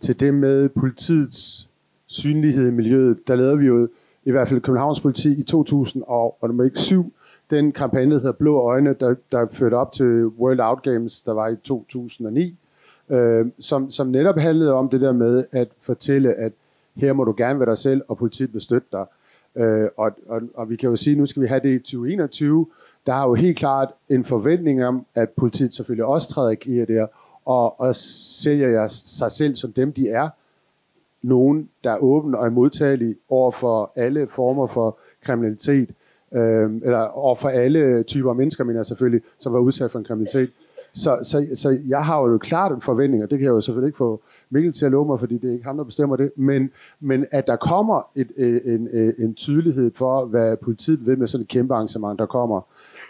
til 0.00 0.20
det 0.20 0.34
med 0.34 0.68
politiets 0.68 1.70
synlighed 2.06 2.68
i 2.68 2.74
miljøet, 2.74 3.28
der 3.28 3.34
lavede 3.34 3.58
vi 3.58 3.66
jo 3.66 3.88
i 4.24 4.30
hvert 4.30 4.48
fald 4.48 4.60
Københavns 4.60 5.00
Politi 5.00 5.32
i 5.32 5.42
2007 5.42 7.12
den 7.50 7.72
kampagne, 7.72 8.14
der 8.14 8.20
hedder 8.20 8.32
Blå 8.32 8.60
Øjne, 8.60 8.94
der, 9.00 9.14
der 9.32 9.46
førte 9.52 9.74
op 9.74 9.92
til 9.92 10.26
World 10.26 10.60
Out 10.60 10.82
Games, 10.82 11.20
der 11.20 11.32
var 11.32 11.48
i 11.48 11.56
2009, 11.56 12.56
øh, 13.10 13.46
som, 13.58 13.90
som 13.90 14.06
netop 14.06 14.38
handlede 14.38 14.72
om 14.72 14.88
det 14.88 15.00
der 15.00 15.12
med 15.12 15.44
at 15.52 15.68
fortælle, 15.80 16.34
at 16.34 16.52
her 16.94 17.12
må 17.12 17.24
du 17.24 17.34
gerne 17.36 17.60
være 17.60 17.70
dig 17.70 17.78
selv, 17.78 18.02
og 18.08 18.18
politiet 18.18 18.52
vil 18.52 18.60
støtte 18.60 18.88
dig. 18.92 19.06
Øh, 19.56 19.88
og, 19.96 20.10
og, 20.28 20.40
og 20.54 20.70
vi 20.70 20.76
kan 20.76 20.90
jo 20.90 20.96
sige, 20.96 21.12
at 21.12 21.18
nu 21.18 21.26
skal 21.26 21.42
vi 21.42 21.46
have 21.46 21.60
det 21.60 21.74
i 21.74 21.78
2021. 21.78 22.66
Der 23.06 23.14
er 23.14 23.22
jo 23.22 23.34
helt 23.34 23.58
klart 23.58 23.88
en 24.08 24.24
forventning 24.24 24.84
om, 24.84 25.06
at 25.14 25.30
politiet 25.30 25.74
selvfølgelig 25.74 26.04
også 26.04 26.28
træder 26.28 26.50
i 26.50 26.54
gear 26.54 26.86
der, 26.86 27.06
og, 27.44 27.80
og 27.80 27.94
sælger 27.94 28.88
sig 28.88 29.30
selv 29.30 29.56
som 29.56 29.72
dem, 29.72 29.92
de 29.92 30.08
er. 30.08 30.28
Nogen, 31.22 31.68
der 31.84 31.90
er 31.90 31.98
åben 31.98 32.34
og 32.34 32.46
er 32.46 32.50
modtagelig 32.50 33.16
over 33.28 33.50
for 33.50 33.92
alle 33.96 34.26
former 34.26 34.66
for 34.66 34.98
kriminalitet, 35.24 35.90
øh, 36.32 36.70
eller 36.84 36.98
over 36.98 37.34
for 37.34 37.48
alle 37.48 38.02
typer 38.02 38.32
mennesker, 38.32 38.64
men 38.64 38.76
jeg 38.76 38.86
selvfølgelig, 38.86 39.22
som 39.38 39.52
var 39.52 39.58
udsat 39.58 39.90
for 39.90 39.98
en 39.98 40.04
kriminalitet. 40.04 40.50
Så, 40.92 41.18
så, 41.22 41.46
så 41.54 41.78
jeg 41.86 42.04
har 42.04 42.20
jo 42.20 42.38
klart 42.38 42.72
en 42.72 42.80
forventning, 42.80 43.22
og 43.22 43.30
det 43.30 43.38
kan 43.38 43.44
jeg 43.44 43.50
jo 43.50 43.60
selvfølgelig 43.60 43.88
ikke 43.88 43.96
få 43.96 44.22
Mikkel 44.50 44.72
til 44.72 44.84
at 44.84 44.92
love 44.92 45.06
mig, 45.06 45.20
fordi 45.20 45.38
det 45.38 45.48
er 45.48 45.52
ikke 45.52 45.64
ham, 45.64 45.76
der 45.76 45.84
bestemmer 45.84 46.16
det, 46.16 46.30
men, 46.36 46.70
men 47.00 47.26
at 47.30 47.46
der 47.46 47.56
kommer 47.56 48.08
et, 48.16 48.32
øh, 48.36 48.60
en, 48.64 48.88
en, 48.92 49.12
en 49.18 49.34
tydelighed 49.34 49.90
for, 49.94 50.24
hvad 50.24 50.56
politiet 50.56 51.06
vil 51.06 51.18
med 51.18 51.26
sådan 51.26 51.42
et 51.42 51.48
kæmpe 51.48 51.74
arrangement, 51.74 52.18
der 52.18 52.26
kommer. 52.26 52.60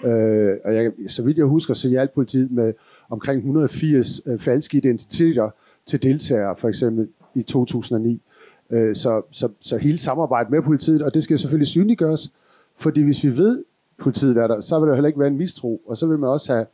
Øh, 0.04 0.56
og 0.64 0.74
jeg, 0.74 0.92
så 1.08 1.22
vidt 1.22 1.38
jeg 1.38 1.46
husker, 1.46 1.74
så 1.74 1.88
hjalp 1.88 2.14
politiet 2.14 2.50
med 2.50 2.72
omkring 3.10 3.38
180 3.38 4.20
øh, 4.26 4.38
falske 4.38 4.76
identiteter 4.76 5.50
til 5.86 6.02
deltagere, 6.02 6.56
for 6.56 6.68
eksempel 6.68 7.08
i 7.34 7.42
2009. 7.42 8.22
Øh, 8.70 8.96
så, 8.96 9.22
så, 9.30 9.48
så 9.60 9.76
hele 9.78 9.98
samarbejdet 9.98 10.50
med 10.50 10.62
politiet, 10.62 11.02
og 11.02 11.14
det 11.14 11.22
skal 11.22 11.38
selvfølgelig 11.38 11.68
synliggøres, 11.68 12.32
fordi 12.76 13.02
hvis 13.02 13.24
vi 13.24 13.36
ved, 13.36 13.64
politiet 13.98 14.36
er 14.36 14.46
der, 14.46 14.60
så 14.60 14.80
vil 14.80 14.88
der 14.88 14.94
heller 14.94 15.08
ikke 15.08 15.20
være 15.20 15.28
en 15.28 15.36
mistro, 15.36 15.82
og 15.86 15.96
så 15.96 16.06
vil 16.06 16.18
man 16.18 16.30
også 16.30 16.52
have 16.52 16.66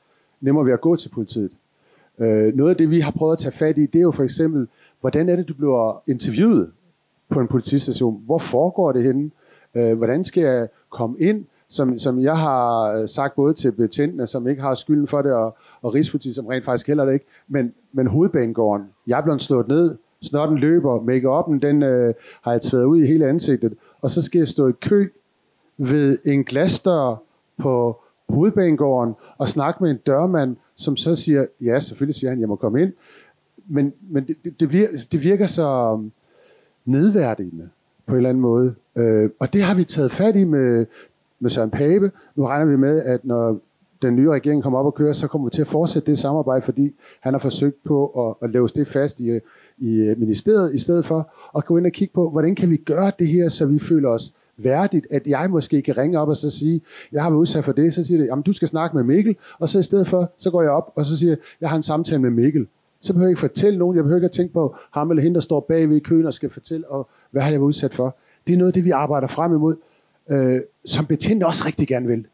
nemmere 0.47 0.67
ved 0.67 0.73
at 0.73 0.81
gå 0.81 0.97
til 0.97 1.09
politiet. 1.09 1.53
Øh, 2.19 2.57
noget 2.57 2.71
af 2.71 2.77
det, 2.77 2.91
vi 2.91 3.01
har 3.01 3.11
prøvet 3.11 3.33
at 3.33 3.39
tage 3.39 3.53
fat 3.53 3.79
i, 3.79 3.87
det 3.87 3.99
er 3.99 4.03
jo 4.03 4.11
for 4.11 4.25
eksempel, 4.25 4.69
hvordan 5.01 5.29
er 5.29 5.37
det, 5.37 5.49
du 5.49 5.55
bliver 5.55 6.03
interviewet 6.07 6.71
på 7.31 7.41
en 7.41 7.47
politistation? 7.47 8.23
Hvor 8.25 8.39
foregår 8.39 8.93
det 8.93 9.03
henne? 9.03 9.31
Øh, 9.75 9.97
hvordan 9.97 10.25
skal 10.25 10.43
jeg 10.43 10.69
komme 10.91 11.21
ind? 11.21 11.45
Som, 11.69 11.99
som 11.99 12.21
jeg 12.21 12.39
har 12.39 12.93
øh, 12.93 13.09
sagt 13.09 13.35
både 13.35 13.55
til 13.55 13.73
betjentene, 13.73 14.27
som 14.27 14.49
ikke 14.49 14.63
har 14.63 14.75
skylden 14.75 15.07
for 15.07 15.23
det, 15.23 15.33
og, 15.33 15.57
og 15.83 15.95
Rigspolitiet, 15.95 16.35
som 16.35 16.47
rent 16.47 16.65
faktisk 16.65 16.87
heller 16.87 17.05
det 17.05 17.13
ikke, 17.13 17.27
men, 17.49 17.73
men 17.93 18.07
hovedbanegården. 18.07 18.87
Jeg 19.07 19.19
er 19.19 19.23
blevet 19.23 19.43
slået 19.43 19.69
ned, 19.69 19.97
snotten 20.23 20.59
løber, 20.59 20.99
make-up'en, 20.99 21.59
den 21.59 21.83
øh, 21.83 22.15
har 22.43 22.53
jeg 22.53 22.61
tværet 22.61 22.85
ud 22.85 23.03
i 23.03 23.07
hele 23.07 23.27
ansigtet, 23.29 23.75
og 24.01 24.11
så 24.11 24.23
skal 24.23 24.39
jeg 24.39 24.49
stå 24.49 24.69
i 24.69 24.73
kø 24.73 25.09
ved 25.79 26.19
en 26.25 26.45
glasdør 26.45 27.23
på 27.59 28.01
hovedbanegården 28.29 29.15
og 29.39 29.49
snakke 29.49 29.83
med 29.83 29.91
en 29.91 29.97
dørmand, 30.07 30.57
som 30.77 30.97
så 30.97 31.17
siger, 31.17 31.47
ja, 31.63 31.81
selvfølgelig 31.81 32.15
siger 32.15 32.31
han, 32.31 32.41
jeg 32.41 32.49
må 32.49 32.57
komme 32.57 32.83
ind. 32.83 32.93
Men, 33.69 33.93
men 34.11 34.27
det, 34.27 34.61
det, 34.61 34.73
virker, 34.73 34.93
det 35.13 35.25
virker 35.25 35.47
så 35.47 35.93
um, 35.93 36.13
nedværdigende 36.85 37.69
på 38.07 38.13
en 38.13 38.17
eller 38.17 38.29
anden 38.29 38.43
måde. 38.43 38.75
Øh, 38.97 39.31
og 39.39 39.53
det 39.53 39.63
har 39.63 39.75
vi 39.75 39.85
taget 39.85 40.11
fat 40.11 40.37
i 40.37 40.45
med, 40.45 40.87
med 41.41 41.51
Søren 41.51 41.71
Pape. 41.71 42.11
Nu 42.37 42.47
regner 42.47 42.65
vi 42.67 42.77
med, 42.77 43.03
at 43.03 43.25
når 43.25 43.61
den 44.03 44.17
nye 44.17 44.31
regering 44.31 44.63
kommer 44.63 44.79
op 44.79 44.87
og 44.87 44.95
kører, 44.95 45.13
så 45.13 45.29
kommer 45.29 45.47
vi 45.47 45.51
til 45.51 45.61
at 45.61 45.67
fortsætte 45.67 46.11
det 46.11 46.19
samarbejde, 46.19 46.63
fordi 46.63 46.95
han 47.21 47.35
har 47.35 47.39
forsøgt 47.39 47.85
på 47.85 48.07
at, 48.07 48.49
at 48.49 48.53
lave 48.53 48.69
det 48.69 48.89
fast 48.89 49.21
i, 49.21 49.41
i 49.79 49.95
øh, 49.95 50.19
ministeriet, 50.19 50.75
i 50.75 50.79
stedet 50.79 51.07
for 51.07 51.33
at 51.59 51.65
gå 51.65 51.77
ind 51.77 51.87
og 51.87 51.93
kigge 51.93 52.15
på, 52.15 52.31
hvordan 52.31 52.55
kan 52.55 52.71
vi 52.71 52.77
gøre 52.77 53.13
det 53.19 53.29
her, 53.29 53.49
så 53.49 53.67
vi 53.67 53.79
føler 53.79 54.09
os 54.09 54.33
værdigt, 54.57 55.07
at 55.11 55.27
jeg 55.27 55.51
måske 55.51 55.83
kan 55.83 55.99
ringe 55.99 56.21
op 56.21 56.29
og 56.29 56.37
så 56.37 56.51
sige, 56.51 56.81
jeg 57.13 57.23
har 57.23 57.31
været 57.31 57.41
udsat 57.41 57.65
for 57.65 57.73
det, 57.73 57.95
så 57.95 58.05
siger 58.05 58.19
det, 58.19 58.27
jamen 58.27 58.43
du 58.43 58.53
skal 58.53 58.69
snakke 58.69 58.97
med 58.97 59.05
Mikkel, 59.05 59.37
og 59.59 59.69
så 59.69 59.79
i 59.79 59.83
stedet 59.83 60.07
for, 60.07 60.33
så 60.39 60.51
går 60.51 60.63
jeg 60.63 60.71
op, 60.71 60.93
og 60.95 61.05
så 61.05 61.19
siger 61.19 61.31
jeg, 61.31 61.39
jeg 61.61 61.69
har 61.69 61.77
en 61.77 61.83
samtale 61.83 62.19
med 62.19 62.31
Mikkel. 62.31 62.67
Så 63.01 63.13
behøver 63.13 63.27
jeg 63.27 63.31
ikke 63.31 63.41
fortælle 63.41 63.79
nogen, 63.79 63.97
jeg 63.97 64.05
behøver 64.05 64.19
ikke 64.19 64.25
at 64.25 64.33
tænke 64.33 64.53
på 64.53 64.77
ham 64.91 65.11
eller 65.11 65.23
hende, 65.23 65.35
der 65.35 65.41
står 65.41 65.61
bagved 65.61 65.97
i 65.97 66.01
køen 66.01 66.27
og 66.27 66.35
skal 66.35 66.51
fortælle, 66.51 66.91
og 66.91 67.09
hvad 67.31 67.43
har 67.43 67.51
jeg 67.51 67.61
været 67.61 67.67
udsat 67.67 67.95
for. 67.95 68.17
Det 68.47 68.53
er 68.53 68.57
noget 68.57 68.71
af 68.71 68.75
det, 68.75 68.85
vi 68.85 68.91
arbejder 68.91 69.27
frem 69.27 69.55
imod, 69.55 69.77
øh, 70.29 70.61
som 70.85 71.07
betjente 71.07 71.47
også 71.47 71.63
rigtig 71.67 71.89
gerne 71.89 72.07
vil. 72.07 72.27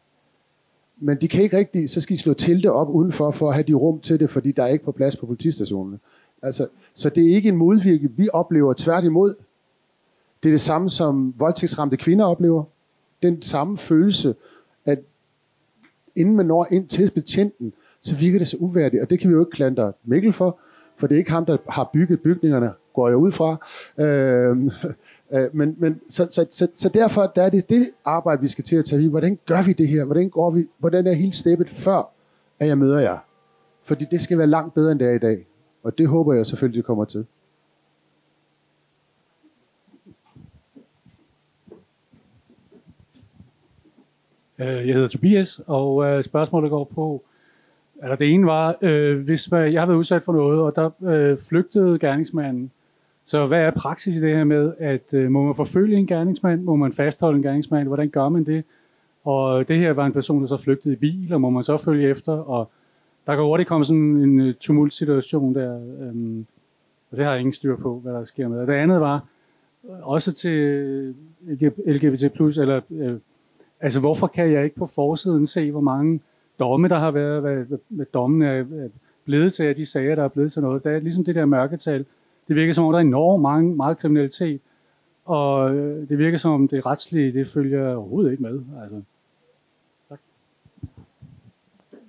Men 0.99 1.17
de 1.21 1.27
kan 1.27 1.43
ikke 1.43 1.57
rigtig, 1.57 1.89
så 1.89 2.01
skal 2.01 2.15
de 2.15 2.21
slå 2.21 2.33
telte 2.33 2.71
op 2.71 2.89
udenfor, 2.89 3.31
for 3.31 3.47
at 3.47 3.53
have 3.53 3.63
de 3.63 3.73
rum 3.73 3.99
til 3.99 4.19
det, 4.19 4.29
fordi 4.29 4.51
der 4.51 4.63
er 4.63 4.67
ikke 4.67 4.85
på 4.85 4.91
plads 4.91 5.15
på 5.15 5.25
politistationerne. 5.25 5.99
Altså, 6.41 6.67
så 6.93 7.09
det 7.09 7.31
er 7.31 7.35
ikke 7.35 7.49
en 7.49 7.57
modvirke, 7.57 8.09
vi 8.17 8.29
oplever 8.33 8.73
tværtimod. 8.77 9.35
Det 10.43 10.49
er 10.49 10.53
det 10.53 10.61
samme, 10.61 10.89
som 10.89 11.33
voldtægtsramte 11.37 11.97
kvinder 11.97 12.25
oplever. 12.25 12.63
Den 13.23 13.41
samme 13.41 13.77
følelse, 13.77 14.35
at 14.85 14.99
inden 16.15 16.35
man 16.35 16.45
når 16.45 16.67
ind 16.71 16.87
til 16.87 17.11
betjenten, 17.11 17.73
så 18.01 18.15
virker 18.15 18.37
det 18.39 18.47
så 18.47 18.57
uværdigt, 18.59 19.03
og 19.03 19.09
det 19.09 19.19
kan 19.19 19.29
vi 19.29 19.33
jo 19.33 19.39
ikke 19.39 19.51
klandre 19.51 19.93
Mikkel 20.03 20.33
for, 20.33 20.59
for 20.97 21.07
det 21.07 21.15
er 21.15 21.19
ikke 21.19 21.31
ham, 21.31 21.45
der 21.45 21.57
har 21.69 21.89
bygget 21.93 22.21
bygningerne, 22.21 22.73
går 22.93 23.07
jeg 23.07 23.17
ud 23.17 23.31
fra. 23.31 23.67
Øh, 23.97 24.57
øh, 25.33 25.55
men, 25.55 25.75
men 25.79 26.01
så, 26.09 26.27
så, 26.31 26.45
så, 26.51 26.67
så 26.75 26.89
derfor 26.89 27.31
der 27.35 27.43
er 27.43 27.49
det 27.49 27.69
det 27.69 27.89
arbejde, 28.05 28.41
vi 28.41 28.47
skal 28.47 28.63
til 28.63 28.75
at 28.75 28.85
tage 28.85 29.03
i. 29.03 29.07
Hvordan 29.07 29.39
gør 29.45 29.65
vi 29.65 29.73
det 29.73 29.87
her? 29.87 30.05
Hvordan, 30.05 30.29
går 30.29 30.51
vi, 30.51 30.65
hvordan 30.77 31.07
er 31.07 31.13
hele 31.13 31.31
steppet 31.31 31.69
før, 31.69 32.09
at 32.59 32.67
jeg 32.67 32.77
møder 32.77 32.99
jer? 32.99 33.17
Fordi 33.83 34.05
det 34.11 34.21
skal 34.21 34.37
være 34.37 34.47
langt 34.47 34.73
bedre, 34.73 34.91
end 34.91 34.99
det 34.99 35.07
er 35.07 35.13
i 35.13 35.19
dag. 35.19 35.45
Og 35.83 35.97
det 35.97 36.07
håber 36.07 36.33
jeg 36.33 36.45
selvfølgelig, 36.45 36.77
det 36.77 36.85
kommer 36.85 37.05
til. 37.05 37.25
Øh, 44.59 44.87
jeg 44.87 44.93
hedder 44.93 45.07
Tobias, 45.07 45.61
og 45.67 46.05
øh, 46.05 46.23
spørgsmålet 46.23 46.69
går 46.69 46.83
på, 46.83 47.23
eller 48.01 48.15
det 48.15 48.33
ene 48.33 48.47
var, 48.47 48.75
øh, 48.81 49.19
hvis 49.19 49.51
man, 49.51 49.73
jeg 49.73 49.81
har 49.81 49.85
været 49.85 49.97
udsat 49.97 50.23
for 50.23 50.33
noget, 50.33 50.61
og 50.61 50.75
der 50.75 50.89
øh, 51.11 51.37
flygtede 51.49 51.99
gerningsmanden. 51.99 52.71
Så 53.25 53.47
hvad 53.47 53.59
er 53.59 53.71
praksis 53.71 54.15
i 54.15 54.21
det 54.21 54.35
her 54.35 54.43
med, 54.43 54.73
at 54.79 55.13
øh, 55.13 55.31
må 55.31 55.43
man 55.43 55.55
forfølge 55.55 55.97
en 55.97 56.07
gerningsmand? 56.07 56.63
Må 56.63 56.75
man 56.75 56.93
fastholde 56.93 57.37
en 57.37 57.43
gerningsmand? 57.43 57.87
Hvordan 57.87 58.09
gør 58.09 58.29
man 58.29 58.43
det? 58.43 58.63
Og 59.23 59.67
det 59.67 59.79
her 59.79 59.91
var 59.91 60.05
en 60.05 60.13
person, 60.13 60.41
der 60.41 60.47
så 60.47 60.57
flygtede 60.57 60.93
i 60.93 60.97
bil, 60.97 61.33
og 61.33 61.41
må 61.41 61.49
man 61.49 61.63
så 61.63 61.77
følge 61.77 62.09
efter? 62.09 62.33
Og 62.33 62.69
der 63.27 63.35
kan 63.35 63.43
hurtigt 63.43 63.69
komme 63.69 63.85
sådan 63.85 64.01
en 64.01 64.39
øh, 64.39 64.53
tumultsituation 64.53 65.55
der, 65.55 65.79
øhm, 66.01 66.45
og 67.11 67.17
det 67.17 67.25
har 67.25 67.31
jeg 67.31 67.39
ingen 67.39 67.53
styr 67.53 67.75
på, 67.75 67.99
hvad 67.99 68.13
der 68.13 68.23
sker 68.23 68.47
med. 68.47 68.59
Og 68.59 68.67
det 68.67 68.73
andet 68.73 69.01
var, 69.01 69.25
også 70.01 70.31
til 70.31 71.15
LGBT+, 71.87 72.39
eller 72.39 72.81
øh, 72.91 73.15
Altså, 73.83 73.99
hvorfor 73.99 74.27
kan 74.27 74.51
jeg 74.51 74.63
ikke 74.63 74.75
på 74.75 74.85
forsiden 74.85 75.47
se, 75.47 75.71
hvor 75.71 75.81
mange 75.81 76.19
domme, 76.59 76.87
der 76.87 76.99
har 76.99 77.11
været, 77.11 77.41
hvad, 77.41 77.77
hvad 77.87 78.05
dommen 78.05 78.41
er 78.41 78.59
øh, 78.59 78.89
blevet 79.25 79.53
til, 79.53 79.63
af 79.63 79.75
de 79.75 79.85
sager, 79.85 80.15
der 80.15 80.23
er 80.23 80.27
blevet 80.27 80.53
til 80.53 80.61
noget. 80.61 80.83
Det 80.83 80.91
er 80.91 80.99
ligesom 80.99 81.23
det 81.23 81.35
der 81.35 81.45
mørketal. 81.45 82.05
det 82.47 82.55
virker 82.55 82.73
som 82.73 82.85
om, 82.85 82.91
der 82.91 82.99
er 82.99 83.03
enormt 83.03 83.41
mange, 83.41 83.75
meget 83.75 83.97
kriminalitet, 83.97 84.61
og 85.25 85.75
øh, 85.75 86.09
det 86.09 86.17
virker 86.17 86.37
som 86.37 86.51
om 86.51 86.67
det 86.67 86.85
retslige, 86.85 87.33
det 87.33 87.47
følger 87.47 87.95
overhovedet 87.95 88.31
ikke 88.31 88.43
med. 88.43 88.61
Altså. 88.81 89.01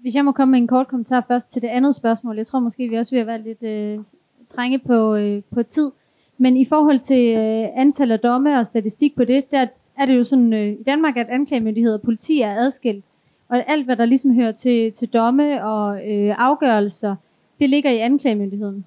Hvis 0.01 0.15
jeg 0.15 0.25
må 0.25 0.33
komme 0.33 0.51
med 0.51 0.59
en 0.59 0.67
kort 0.67 0.89
kommentar 0.89 1.25
først 1.29 1.53
til 1.53 1.63
det 1.63 1.69
andet 1.69 1.95
spørgsmål. 1.95 2.37
Jeg 2.37 2.47
tror 2.47 2.61
måske, 2.61 2.89
vi 2.89 2.97
også 2.97 3.17
vil 3.17 3.27
være 3.27 3.43
lidt 3.43 3.63
øh, 3.63 4.05
trænge 4.49 4.79
på, 4.79 5.15
øh, 5.15 5.43
på 5.51 5.63
tid. 5.63 5.91
Men 6.39 6.57
i 6.57 6.65
forhold 6.65 7.01
til 7.01 7.37
øh, 7.37 7.69
antal 7.77 8.13
af 8.13 8.21
domme 8.21 8.59
og 8.59 8.67
statistik 8.67 9.17
på 9.17 9.25
det, 9.25 9.51
der 9.51 9.67
er 9.99 10.07
det 10.07 10.17
jo 10.17 10.25
sådan 10.25 10.53
øh, 10.53 10.69
i 10.69 10.83
Danmark, 10.83 11.17
at 11.17 11.29
anklagemyndighed 11.29 11.95
og 11.95 12.03
politi 12.03 12.41
er 12.41 12.55
adskilt. 12.55 13.05
Og 13.49 13.71
alt, 13.71 13.85
hvad 13.85 13.97
der 13.97 14.05
ligesom 14.05 14.35
hører 14.35 14.53
til, 14.53 14.93
til 14.93 15.09
domme 15.09 15.65
og 15.65 16.11
øh, 16.11 16.35
afgørelser, 16.39 17.17
det 17.61 17.71
ligger 17.71 17.91
i 17.91 17.99
anklagemyndigheden. 17.99 18.85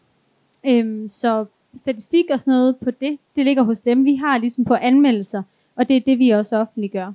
Øhm, 0.65 1.09
så 1.09 1.45
statistik 1.75 2.25
og 2.31 2.39
sådan 2.39 2.51
noget 2.51 2.77
på 2.77 2.91
det, 2.91 3.17
det 3.35 3.45
ligger 3.45 3.63
hos 3.63 3.79
dem. 3.79 4.05
Vi 4.05 4.15
har 4.15 4.37
ligesom 4.37 4.65
på 4.65 4.73
anmeldelser, 4.73 5.43
og 5.75 5.89
det 5.89 5.97
er 5.97 6.01
det, 6.05 6.19
vi 6.19 6.29
også 6.29 6.57
offentliggør. 6.57 7.11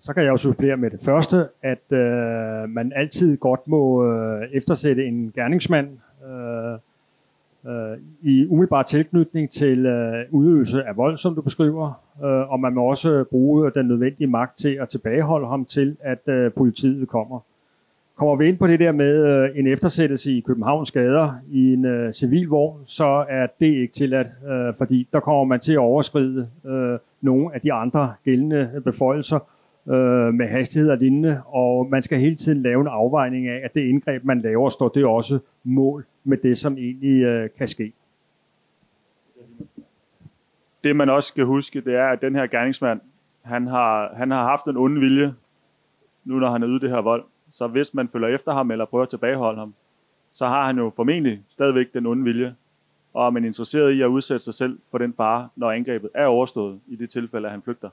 Så 0.00 0.14
kan 0.14 0.22
jeg 0.22 0.30
jo 0.30 0.36
supplere 0.36 0.76
med 0.76 0.90
det 0.90 1.00
første, 1.00 1.48
at 1.62 1.92
øh, 1.92 2.68
man 2.68 2.92
altid 2.96 3.36
godt 3.36 3.68
må 3.68 4.12
øh, 4.12 4.48
eftersætte 4.52 5.04
en 5.04 5.32
gerningsmand 5.34 5.88
øh, 6.24 6.78
øh, 7.66 7.98
i 8.22 8.46
umiddelbar 8.46 8.82
tilknytning 8.82 9.50
til 9.50 9.86
øh, 9.86 10.24
udøvelse 10.30 10.84
af 10.84 10.96
vold, 10.96 11.16
som 11.16 11.34
du 11.34 11.42
beskriver, 11.42 12.02
øh, 12.24 12.52
og 12.52 12.60
man 12.60 12.74
må 12.74 12.82
også 12.82 13.24
bruge 13.30 13.70
den 13.70 13.86
nødvendige 13.86 14.26
magt 14.26 14.58
til 14.58 14.78
at 14.80 14.88
tilbageholde 14.88 15.46
ham 15.46 15.64
til, 15.64 15.96
at 16.00 16.28
øh, 16.28 16.52
politiet 16.52 17.08
kommer. 17.08 17.40
Kommer 18.16 18.36
vi 18.36 18.48
ind 18.48 18.58
på 18.58 18.66
det 18.66 18.80
der 18.80 18.92
med 18.92 19.26
øh, 19.26 19.58
en 19.58 19.66
eftersættelse 19.66 20.32
i 20.32 20.40
Københavns 20.40 20.90
gader 20.90 21.32
i 21.50 21.72
en 21.72 21.84
øh, 21.84 22.12
civilvogn, 22.12 22.80
så 22.86 23.24
er 23.28 23.46
det 23.60 23.66
ikke 23.66 23.92
tilladt, 23.92 24.26
øh, 24.48 24.74
fordi 24.78 25.08
der 25.12 25.20
kommer 25.20 25.44
man 25.44 25.60
til 25.60 25.72
at 25.72 25.78
overskride 25.78 26.48
øh, 26.66 26.98
nogle 27.20 27.54
af 27.54 27.60
de 27.60 27.72
andre 27.72 28.12
gældende 28.24 28.82
beføjelser 28.84 29.38
øh, 29.88 30.34
med 30.34 30.46
hastighed 30.46 30.90
og 30.90 30.96
lignende, 30.96 31.40
og 31.46 31.86
man 31.90 32.02
skal 32.02 32.18
hele 32.18 32.36
tiden 32.36 32.62
lave 32.62 32.80
en 32.80 32.86
afvejning 32.86 33.48
af, 33.48 33.60
at 33.64 33.74
det 33.74 33.80
indgreb, 33.80 34.24
man 34.24 34.40
laver, 34.40 34.68
står 34.68 34.88
det 34.88 35.04
også 35.04 35.38
mål 35.64 36.04
med 36.24 36.36
det, 36.36 36.58
som 36.58 36.78
egentlig 36.78 37.22
øh, 37.22 37.50
kan 37.58 37.68
ske. 37.68 37.92
Det 40.84 40.96
man 40.96 41.10
også 41.10 41.28
skal 41.28 41.44
huske, 41.44 41.80
det 41.80 41.94
er, 41.94 42.06
at 42.06 42.22
den 42.22 42.34
her 42.34 42.46
gerningsmand, 42.46 43.00
han 43.42 43.66
har, 43.66 44.14
han 44.14 44.30
har 44.30 44.44
haft 44.44 44.64
en 44.64 44.76
ond 44.76 44.98
vilje, 44.98 45.34
nu 46.24 46.38
når 46.38 46.50
han 46.50 46.62
er 46.62 46.66
ude 46.66 46.80
det 46.80 46.90
her 46.90 47.00
vold. 47.00 47.24
Så 47.50 47.66
hvis 47.66 47.94
man 47.94 48.08
følger 48.08 48.28
efter 48.28 48.52
ham 48.52 48.70
eller 48.70 48.84
prøver 48.84 49.02
at 49.02 49.08
tilbageholde 49.08 49.58
ham, 49.58 49.74
så 50.32 50.46
har 50.46 50.66
han 50.66 50.78
jo 50.78 50.92
formentlig 50.96 51.42
stadigvæk 51.48 51.94
den 51.94 52.06
onde 52.06 52.24
vilje. 52.24 52.54
Og 53.14 53.26
er 53.26 53.30
man 53.30 53.44
interesseret 53.44 53.92
i 53.92 54.02
at 54.02 54.06
udsætte 54.06 54.44
sig 54.44 54.54
selv 54.54 54.78
for 54.90 54.98
den 54.98 55.14
fare, 55.14 55.48
når 55.56 55.70
angrebet 55.70 56.10
er 56.14 56.26
overstået, 56.26 56.80
i 56.88 56.96
det 56.96 57.10
tilfælde, 57.10 57.46
at 57.46 57.52
han 57.52 57.62
flygter. 57.62 57.90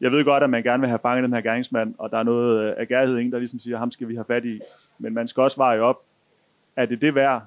Jeg 0.00 0.10
ved 0.10 0.24
godt, 0.24 0.42
at 0.42 0.50
man 0.50 0.62
gerne 0.62 0.80
vil 0.80 0.88
have 0.88 0.98
fanget 0.98 1.24
den 1.24 1.32
her 1.32 1.40
gerningsmand, 1.40 1.94
og 1.98 2.10
der 2.10 2.18
er 2.18 2.22
noget 2.22 2.64
øh, 2.64 2.74
af 2.76 2.88
gærhed, 2.88 3.18
ingen, 3.18 3.32
der 3.32 3.38
ligesom 3.38 3.58
siger, 3.58 3.78
ham 3.78 3.90
skal 3.90 4.08
vi 4.08 4.14
have 4.14 4.24
fat 4.24 4.44
i. 4.44 4.60
Men 4.98 5.14
man 5.14 5.28
skal 5.28 5.40
også 5.40 5.56
veje 5.56 5.80
op, 5.80 6.00
er 6.76 6.86
det 6.86 7.00
det 7.00 7.14
værd? 7.14 7.42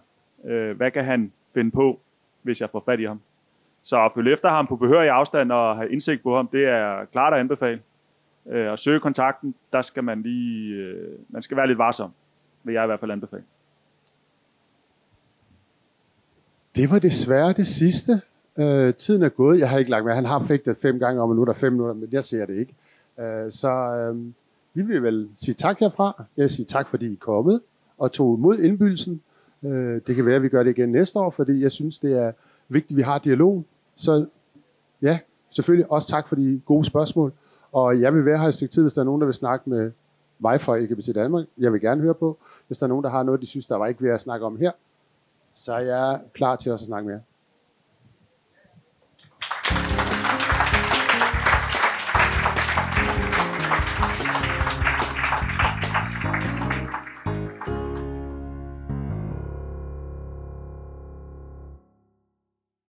Øh, 0.46 0.78
hvad 0.78 0.92
kan 0.92 1.06
han 1.06 1.32
finde 1.54 1.72
på, 1.72 2.00
hvis 2.42 2.62
jeg 2.62 2.70
får 2.70 2.84
fat 2.86 3.00
i 3.00 3.06
ham? 3.06 3.22
Så 3.84 4.06
at 4.06 4.12
følge 4.16 4.34
efter 4.34 4.50
ham 4.50 4.68
på 4.68 4.76
behørig 4.76 5.10
afstand 5.10 5.52
og 5.52 5.78
have 5.78 5.92
indsigt 5.92 6.24
på 6.24 6.36
ham, 6.36 6.48
det 6.48 6.66
er 6.66 7.06
klart 7.06 7.34
at 7.34 7.40
anbefale. 7.40 7.82
Øh, 8.50 8.72
og 8.72 8.80
søge 8.80 9.00
kontakten, 9.00 9.56
der 9.74 9.82
skal 9.82 10.04
man 10.04 10.22
lige, 10.22 10.76
øh, 10.76 11.20
man 11.30 11.42
skal 11.42 11.58
være 11.58 11.68
lidt 11.68 11.78
varsom, 11.78 12.12
vil 12.64 12.74
jeg 12.74 12.84
i 12.84 12.88
hvert 12.88 13.00
fald 13.00 13.12
anbefale. 13.12 13.44
Det 16.76 16.92
var 16.92 17.00
desværre 17.00 17.54
det 17.54 17.68
sidste. 17.68 18.22
Øh, 18.60 18.94
tiden 18.94 19.24
er 19.24 19.30
gået. 19.30 19.60
Jeg 19.60 19.70
har 19.70 19.78
ikke 19.78 19.92
lagt 19.92 20.06
med. 20.06 20.14
Han 20.14 20.26
har 20.26 20.44
fægtet 20.44 20.78
fem 20.82 21.00
gange 21.00 21.22
om, 21.22 21.30
og 21.30 21.36
nu 21.36 21.42
er 21.42 21.46
der 21.46 21.54
fem 21.54 21.74
minutter, 21.74 21.94
men 21.94 22.10
jeg 22.12 22.24
ser 22.24 22.46
det 22.46 22.56
ikke. 22.58 22.74
Øh, 23.20 23.52
så 23.52 23.70
øh, 23.70 24.26
vi 24.74 24.82
vil 24.82 25.04
vel 25.04 25.30
sige 25.36 25.56
tak 25.56 25.80
herfra. 25.80 26.24
Jeg 26.38 26.44
vil 26.44 26.50
sige 26.50 26.66
tak, 26.66 26.88
fordi 26.88 27.08
I 27.08 27.14
er 27.14 27.18
kommet 27.20 27.62
og 27.98 28.12
tog 28.12 28.38
imod 28.38 28.58
indbydelsen. 28.58 29.22
Øh, 29.64 30.02
det 30.08 30.16
kan 30.16 30.26
være, 30.26 30.36
at 30.36 30.42
vi 30.42 30.50
gør 30.50 30.64
det 30.64 30.78
igen 30.78 30.90
næste 30.90 31.20
år, 31.20 31.30
fordi 31.30 31.62
jeg 31.62 31.72
synes, 31.72 32.00
det 32.00 32.18
er 32.18 32.32
vigtigt, 32.70 32.92
at 32.92 32.98
vi 32.98 33.02
har 33.02 33.18
dialog. 33.18 33.64
Så 33.96 34.26
ja, 35.02 35.20
selvfølgelig 35.50 35.92
også 35.92 36.08
tak 36.08 36.28
for 36.28 36.36
de 36.36 36.62
gode 36.66 36.86
spørgsmål. 36.86 37.34
Og 37.72 38.02
jeg 38.02 38.14
vil 38.14 38.26
være 38.26 38.38
her 38.38 38.48
et 38.48 38.54
stykke 38.54 38.74
tid, 38.74 38.82
hvis 38.82 38.94
der 38.94 39.02
er 39.02 39.06
nogen, 39.06 39.22
der 39.22 39.26
vil 39.26 39.34
snakke 39.34 39.70
med 39.70 39.92
mig 40.40 40.62
fra 40.62 40.78
LGBT 40.78 41.16
Danmark. 41.16 41.46
Jeg 41.58 41.74
vil 41.74 41.82
gerne 41.82 42.02
høre 42.02 42.14
på. 42.14 42.38
Hvis 42.68 42.78
der 42.78 42.84
er 42.84 42.88
nogen, 42.88 43.04
der 43.04 43.10
har 43.10 43.24
noget, 43.24 43.42
de 43.42 43.46
synes, 43.46 43.68
der 43.68 43.76
var 43.76 43.88
ikke 43.88 44.04
ved 44.04 44.12
at 44.12 44.22
snakke 44.22 44.46
om 44.46 44.58
her, 44.58 44.72
så 45.56 45.74
er 45.74 45.80
jeg 45.80 46.20
klar 46.34 46.56
til 46.56 46.72
også 46.72 46.84
at 46.84 46.88
snakke 46.88 47.10
mere. 47.10 47.22